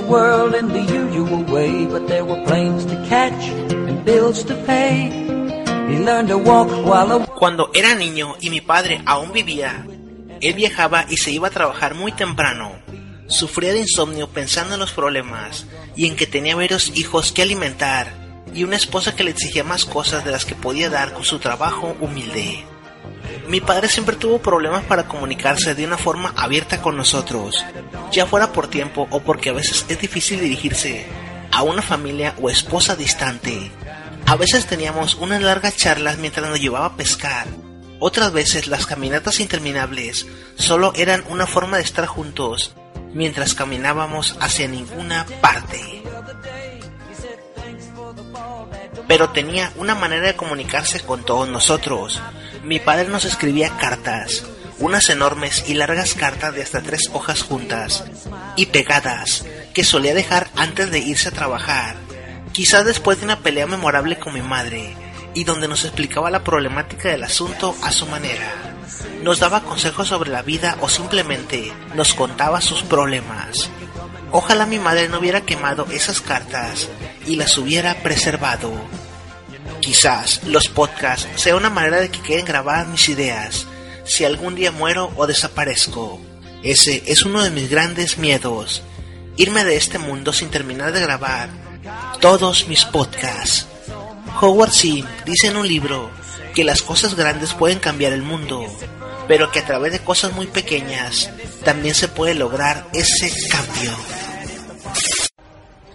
World 0.09 0.54
in 0.54 0.68
the 0.68 0.80
usual 0.80 1.44
way, 1.44 1.86
but 1.86 2.09
there 2.09 2.24
were 2.24 2.42
planes 2.44 2.86
to 2.86 2.96
catch 3.09 3.48
and 3.88 4.04
bills 4.04 4.42
to 4.44 4.54
pay. 4.64 5.11
He 5.88 5.98
learned 5.98 6.28
to 6.28 6.38
walk 6.38 6.68
while 6.84 7.26
Cuando 7.38 7.70
era 7.72 7.94
niño 7.94 8.36
y 8.40 8.50
mi 8.50 8.61
padre 8.61 9.00
aún 9.06 9.32
vivía, 9.32 9.86
él 10.40 10.54
viajaba 10.54 11.06
y 11.09 11.18
se 11.18 11.30
iba 11.30 11.48
a 11.48 11.52
trabajar 11.52 11.94
muy 11.94 12.12
temprano. 12.12 12.72
Sufría 13.28 13.72
de 13.72 13.80
insomnio 13.80 14.28
pensando 14.28 14.74
en 14.74 14.80
los 14.80 14.92
problemas 14.92 15.66
y 15.94 16.06
en 16.06 16.16
que 16.16 16.26
tenía 16.26 16.56
varios 16.56 16.96
hijos 16.96 17.32
que 17.32 17.42
alimentar 17.42 18.12
y 18.54 18.64
una 18.64 18.76
esposa 18.76 19.14
que 19.14 19.24
le 19.24 19.30
exigía 19.30 19.62
más 19.62 19.84
cosas 19.84 20.24
de 20.24 20.32
las 20.32 20.44
que 20.44 20.54
podía 20.54 20.88
dar 20.88 21.12
con 21.12 21.24
su 21.24 21.38
trabajo 21.38 21.96
humilde. 22.00 22.64
Mi 23.48 23.60
padre 23.60 23.88
siempre 23.88 24.16
tuvo 24.16 24.40
problemas 24.40 24.84
para 24.84 25.06
comunicarse 25.06 25.74
de 25.74 25.86
una 25.86 25.96
forma 25.96 26.32
abierta 26.36 26.82
con 26.82 26.96
nosotros, 26.96 27.64
ya 28.12 28.26
fuera 28.26 28.52
por 28.52 28.68
tiempo 28.68 29.06
o 29.10 29.20
porque 29.20 29.50
a 29.50 29.54
veces 29.54 29.86
es 29.88 30.00
difícil 30.00 30.40
dirigirse 30.40 31.06
a 31.50 31.62
una 31.62 31.82
familia 31.82 32.34
o 32.40 32.50
esposa 32.50 32.96
distante. 32.96 33.70
A 34.26 34.36
veces 34.36 34.66
teníamos 34.66 35.14
unas 35.14 35.40
largas 35.42 35.76
charlas 35.76 36.18
mientras 36.18 36.48
nos 36.48 36.60
llevaba 36.60 36.86
a 36.86 36.96
pescar. 36.96 37.46
Otras 38.00 38.32
veces 38.32 38.68
las 38.68 38.86
caminatas 38.86 39.40
interminables 39.40 40.26
solo 40.56 40.92
eran 40.94 41.24
una 41.28 41.46
forma 41.46 41.78
de 41.78 41.82
estar 41.82 42.06
juntos 42.06 42.74
mientras 43.12 43.54
caminábamos 43.54 44.36
hacia 44.40 44.68
ninguna 44.68 45.26
parte. 45.40 46.02
Pero 49.08 49.30
tenía 49.30 49.72
una 49.76 49.94
manera 49.94 50.26
de 50.26 50.36
comunicarse 50.36 51.00
con 51.00 51.24
todos 51.24 51.48
nosotros, 51.48 52.20
mi 52.68 52.78
padre 52.80 53.08
nos 53.08 53.24
escribía 53.24 53.70
cartas, 53.78 54.44
unas 54.78 55.08
enormes 55.08 55.64
y 55.68 55.72
largas 55.72 56.12
cartas 56.12 56.54
de 56.54 56.62
hasta 56.62 56.82
tres 56.82 57.08
hojas 57.14 57.42
juntas 57.42 58.04
y 58.56 58.66
pegadas, 58.66 59.46
que 59.72 59.84
solía 59.84 60.12
dejar 60.12 60.50
antes 60.54 60.90
de 60.90 60.98
irse 60.98 61.30
a 61.30 61.32
trabajar, 61.32 61.96
quizás 62.52 62.84
después 62.84 63.20
de 63.20 63.24
una 63.24 63.38
pelea 63.38 63.66
memorable 63.66 64.18
con 64.18 64.34
mi 64.34 64.42
madre, 64.42 64.94
y 65.32 65.44
donde 65.44 65.66
nos 65.66 65.86
explicaba 65.86 66.30
la 66.30 66.44
problemática 66.44 67.08
del 67.08 67.24
asunto 67.24 67.74
a 67.82 67.90
su 67.90 68.06
manera. 68.06 68.52
Nos 69.22 69.40
daba 69.40 69.62
consejos 69.62 70.08
sobre 70.08 70.30
la 70.30 70.42
vida 70.42 70.76
o 70.82 70.90
simplemente 70.90 71.72
nos 71.94 72.12
contaba 72.12 72.60
sus 72.60 72.82
problemas. 72.82 73.70
Ojalá 74.30 74.66
mi 74.66 74.78
madre 74.78 75.08
no 75.08 75.20
hubiera 75.20 75.40
quemado 75.40 75.86
esas 75.90 76.20
cartas 76.20 76.86
y 77.26 77.36
las 77.36 77.56
hubiera 77.56 77.94
preservado. 78.02 78.72
Quizás 79.80 80.42
los 80.44 80.68
podcasts 80.68 81.28
sea 81.36 81.56
una 81.56 81.70
manera 81.70 82.00
de 82.00 82.10
que 82.10 82.20
queden 82.20 82.44
grabadas 82.44 82.88
mis 82.88 83.08
ideas 83.08 83.66
si 84.04 84.24
algún 84.24 84.54
día 84.54 84.72
muero 84.72 85.12
o 85.16 85.26
desaparezco. 85.26 86.20
Ese 86.62 87.04
es 87.06 87.22
uno 87.22 87.42
de 87.42 87.50
mis 87.50 87.70
grandes 87.70 88.18
miedos, 88.18 88.82
irme 89.36 89.64
de 89.64 89.76
este 89.76 89.98
mundo 89.98 90.32
sin 90.32 90.50
terminar 90.50 90.92
de 90.92 91.00
grabar 91.00 91.48
todos 92.20 92.66
mis 92.68 92.84
podcasts. 92.84 93.66
Howard 94.40 94.72
Sim 94.72 95.06
dice 95.24 95.48
en 95.48 95.56
un 95.56 95.68
libro 95.68 96.10
que 96.54 96.64
las 96.64 96.82
cosas 96.82 97.14
grandes 97.14 97.54
pueden 97.54 97.78
cambiar 97.78 98.12
el 98.12 98.22
mundo, 98.22 98.66
pero 99.28 99.52
que 99.52 99.60
a 99.60 99.66
través 99.66 99.92
de 99.92 100.00
cosas 100.00 100.32
muy 100.32 100.46
pequeñas 100.46 101.30
también 101.64 101.94
se 101.94 102.08
puede 102.08 102.34
lograr 102.34 102.86
ese 102.92 103.32
cambio. 103.48 103.92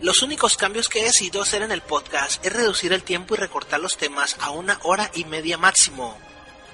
Los 0.03 0.21
únicos 0.21 0.57
cambios 0.57 0.89
que 0.89 0.99
he 0.99 1.05
decidido 1.05 1.41
hacer 1.41 1.61
en 1.61 1.71
el 1.71 1.79
podcast 1.79 2.45
es 2.45 2.51
reducir 2.51 2.91
el 2.91 3.03
tiempo 3.03 3.35
y 3.35 3.37
recortar 3.37 3.79
los 3.79 3.95
temas 3.95 4.35
a 4.41 4.49
una 4.49 4.77
hora 4.83 5.09
y 5.13 5.23
media 5.23 5.57
máximo, 5.57 6.17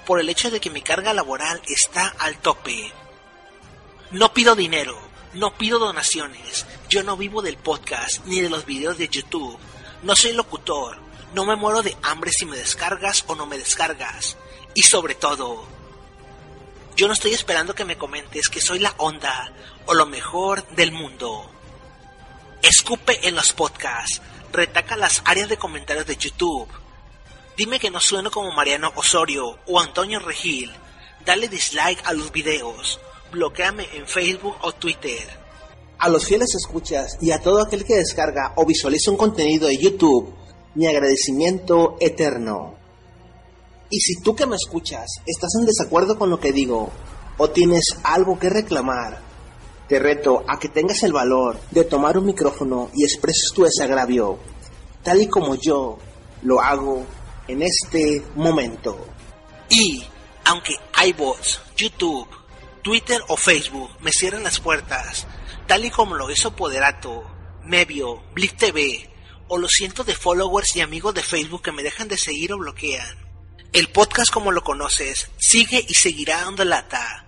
por 0.04 0.18
el 0.18 0.28
hecho 0.28 0.50
de 0.50 0.58
que 0.58 0.68
mi 0.68 0.82
carga 0.82 1.14
laboral 1.14 1.62
está 1.68 2.08
al 2.18 2.38
tope. 2.38 2.92
No 4.10 4.34
pido 4.34 4.56
dinero, 4.56 4.98
no 5.34 5.54
pido 5.56 5.78
donaciones, 5.78 6.66
yo 6.88 7.04
no 7.04 7.16
vivo 7.16 7.40
del 7.40 7.56
podcast 7.56 8.24
ni 8.24 8.40
de 8.40 8.50
los 8.50 8.66
videos 8.66 8.98
de 8.98 9.08
YouTube, 9.08 9.56
no 10.02 10.16
soy 10.16 10.32
locutor, 10.32 10.98
no 11.32 11.44
me 11.44 11.54
muero 11.54 11.82
de 11.82 11.96
hambre 12.02 12.32
si 12.32 12.46
me 12.46 12.56
descargas 12.56 13.22
o 13.28 13.36
no 13.36 13.46
me 13.46 13.58
descargas, 13.58 14.38
y 14.74 14.82
sobre 14.82 15.14
todo, 15.14 15.68
yo 16.96 17.06
no 17.06 17.12
estoy 17.12 17.32
esperando 17.34 17.76
que 17.76 17.84
me 17.84 17.96
comentes 17.96 18.48
que 18.48 18.60
soy 18.60 18.80
la 18.80 18.92
onda 18.96 19.52
o 19.86 19.94
lo 19.94 20.06
mejor 20.06 20.66
del 20.70 20.90
mundo. 20.90 21.48
Escupe 22.62 23.26
en 23.26 23.34
los 23.34 23.54
podcasts, 23.54 24.20
retaca 24.52 24.94
las 24.94 25.22
áreas 25.24 25.48
de 25.48 25.56
comentarios 25.56 26.06
de 26.06 26.16
YouTube. 26.16 26.68
Dime 27.56 27.80
que 27.80 27.90
no 27.90 28.00
sueno 28.00 28.30
como 28.30 28.52
Mariano 28.52 28.92
Osorio 28.96 29.58
o 29.66 29.80
Antonio 29.80 30.18
Regil. 30.18 30.70
Dale 31.24 31.48
dislike 31.48 32.06
a 32.06 32.12
los 32.12 32.30
videos. 32.32 33.00
Bloqueame 33.32 33.88
en 33.94 34.06
Facebook 34.06 34.56
o 34.60 34.72
Twitter. 34.72 35.26
A 35.98 36.10
los 36.10 36.26
fieles 36.26 36.54
escuchas 36.54 37.16
y 37.22 37.30
a 37.30 37.40
todo 37.40 37.62
aquel 37.62 37.86
que 37.86 37.96
descarga 37.96 38.52
o 38.56 38.66
visualiza 38.66 39.10
un 39.10 39.16
contenido 39.16 39.66
de 39.66 39.78
YouTube, 39.78 40.34
mi 40.74 40.86
agradecimiento 40.86 41.96
eterno. 41.98 42.74
Y 43.88 44.00
si 44.00 44.20
tú 44.20 44.36
que 44.36 44.46
me 44.46 44.56
escuchas 44.56 45.06
estás 45.24 45.54
en 45.58 45.64
desacuerdo 45.64 46.18
con 46.18 46.28
lo 46.28 46.38
que 46.38 46.52
digo 46.52 46.90
o 47.38 47.50
tienes 47.50 47.96
algo 48.04 48.38
que 48.38 48.50
reclamar, 48.50 49.29
te 49.90 49.98
reto 49.98 50.44
a 50.46 50.56
que 50.56 50.68
tengas 50.68 51.02
el 51.02 51.12
valor 51.12 51.58
de 51.72 51.82
tomar 51.82 52.16
un 52.16 52.26
micrófono 52.26 52.92
y 52.94 53.02
expreses 53.02 53.50
tu 53.52 53.64
desagravio, 53.64 54.38
tal 55.02 55.20
y 55.20 55.26
como 55.26 55.56
yo 55.56 55.98
lo 56.42 56.60
hago 56.60 57.04
en 57.48 57.60
este 57.62 58.22
momento. 58.36 59.08
Y 59.68 60.04
aunque 60.44 60.74
iBots, 61.06 61.60
YouTube, 61.76 62.28
Twitter 62.82 63.20
o 63.26 63.36
Facebook 63.36 63.90
me 64.00 64.12
cierran 64.12 64.44
las 64.44 64.60
puertas, 64.60 65.26
tal 65.66 65.84
y 65.84 65.90
como 65.90 66.14
lo 66.14 66.30
hizo 66.30 66.54
Poderato, 66.54 67.24
Mevio, 67.64 68.22
Blip 68.32 68.56
TV 68.56 69.10
o 69.48 69.58
los 69.58 69.72
cientos 69.72 70.06
de 70.06 70.14
followers 70.14 70.76
y 70.76 70.82
amigos 70.82 71.14
de 71.14 71.24
Facebook 71.24 71.62
que 71.62 71.72
me 71.72 71.82
dejan 71.82 72.06
de 72.06 72.16
seguir 72.16 72.52
o 72.52 72.58
bloquean. 72.58 73.18
El 73.72 73.88
podcast 73.88 74.30
como 74.30 74.52
lo 74.52 74.62
conoces 74.62 75.32
sigue 75.36 75.84
y 75.88 75.94
seguirá 75.94 76.42
dando 76.42 76.64
lata, 76.64 77.26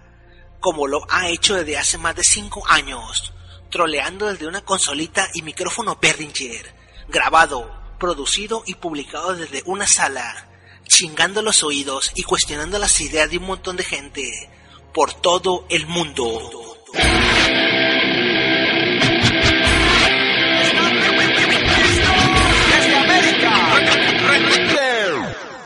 como 0.62 0.86
lo 0.86 1.04
ha 1.10 1.28
hecho 1.28 1.56
desde 1.56 1.76
hace 1.76 1.98
más 1.98 2.14
de 2.14 2.22
5 2.22 2.62
años, 2.68 3.34
troleando 3.68 4.26
desde 4.28 4.46
una 4.46 4.60
consolita 4.62 5.28
y 5.34 5.42
micrófono 5.42 5.98
Behringer, 6.00 6.72
grabado, 7.08 7.68
producido 7.98 8.62
y 8.64 8.76
publicado 8.76 9.34
desde 9.34 9.64
una 9.66 9.88
sala, 9.88 10.48
chingando 10.86 11.42
los 11.42 11.64
oídos 11.64 12.12
y 12.14 12.22
cuestionando 12.22 12.78
las 12.78 13.00
ideas 13.00 13.28
de 13.28 13.38
un 13.38 13.46
montón 13.46 13.76
de 13.76 13.82
gente 13.82 14.50
por 14.94 15.12
todo 15.14 15.66
el 15.68 15.88
mundo. 15.88 16.78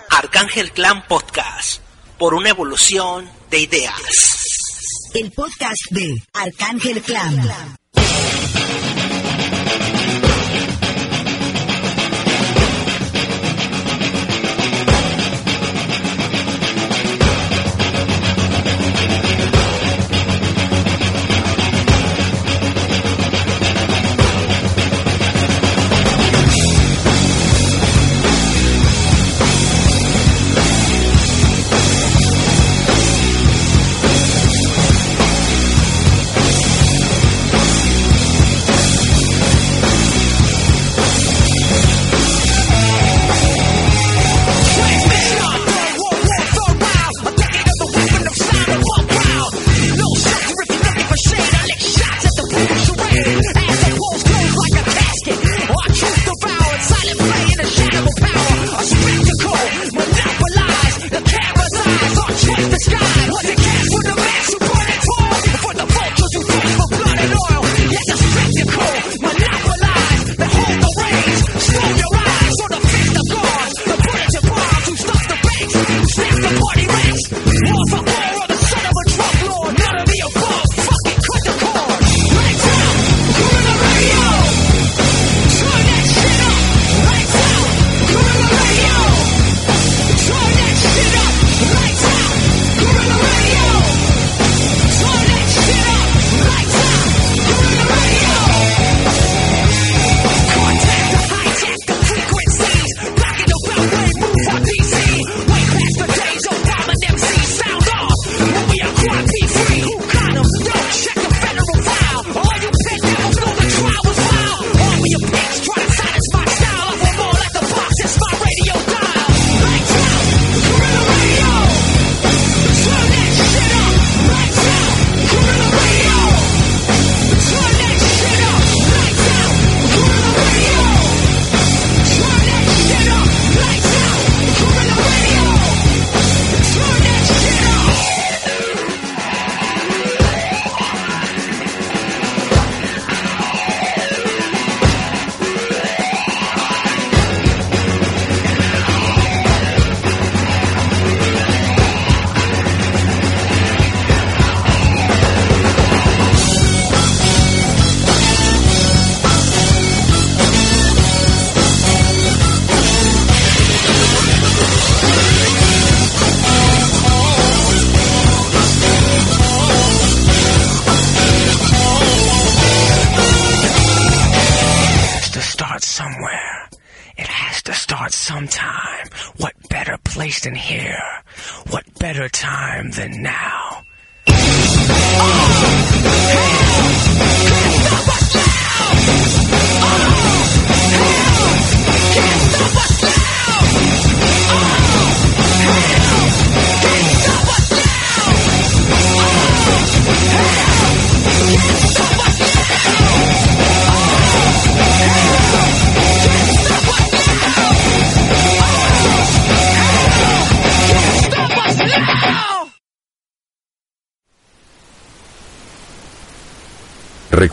Arcángel 0.09 0.73
Clan 0.73 1.07
Podcast, 1.07 1.83
por 2.19 2.33
una 2.33 2.49
evolución 2.49 3.31
de 3.51 3.59
ideas. 3.59 4.46
El 5.15 5.31
podcast 5.33 5.91
de 5.91 6.15
Arcángel 6.33 7.01
Clan. 7.03 7.77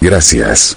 Gracias. 0.00 0.76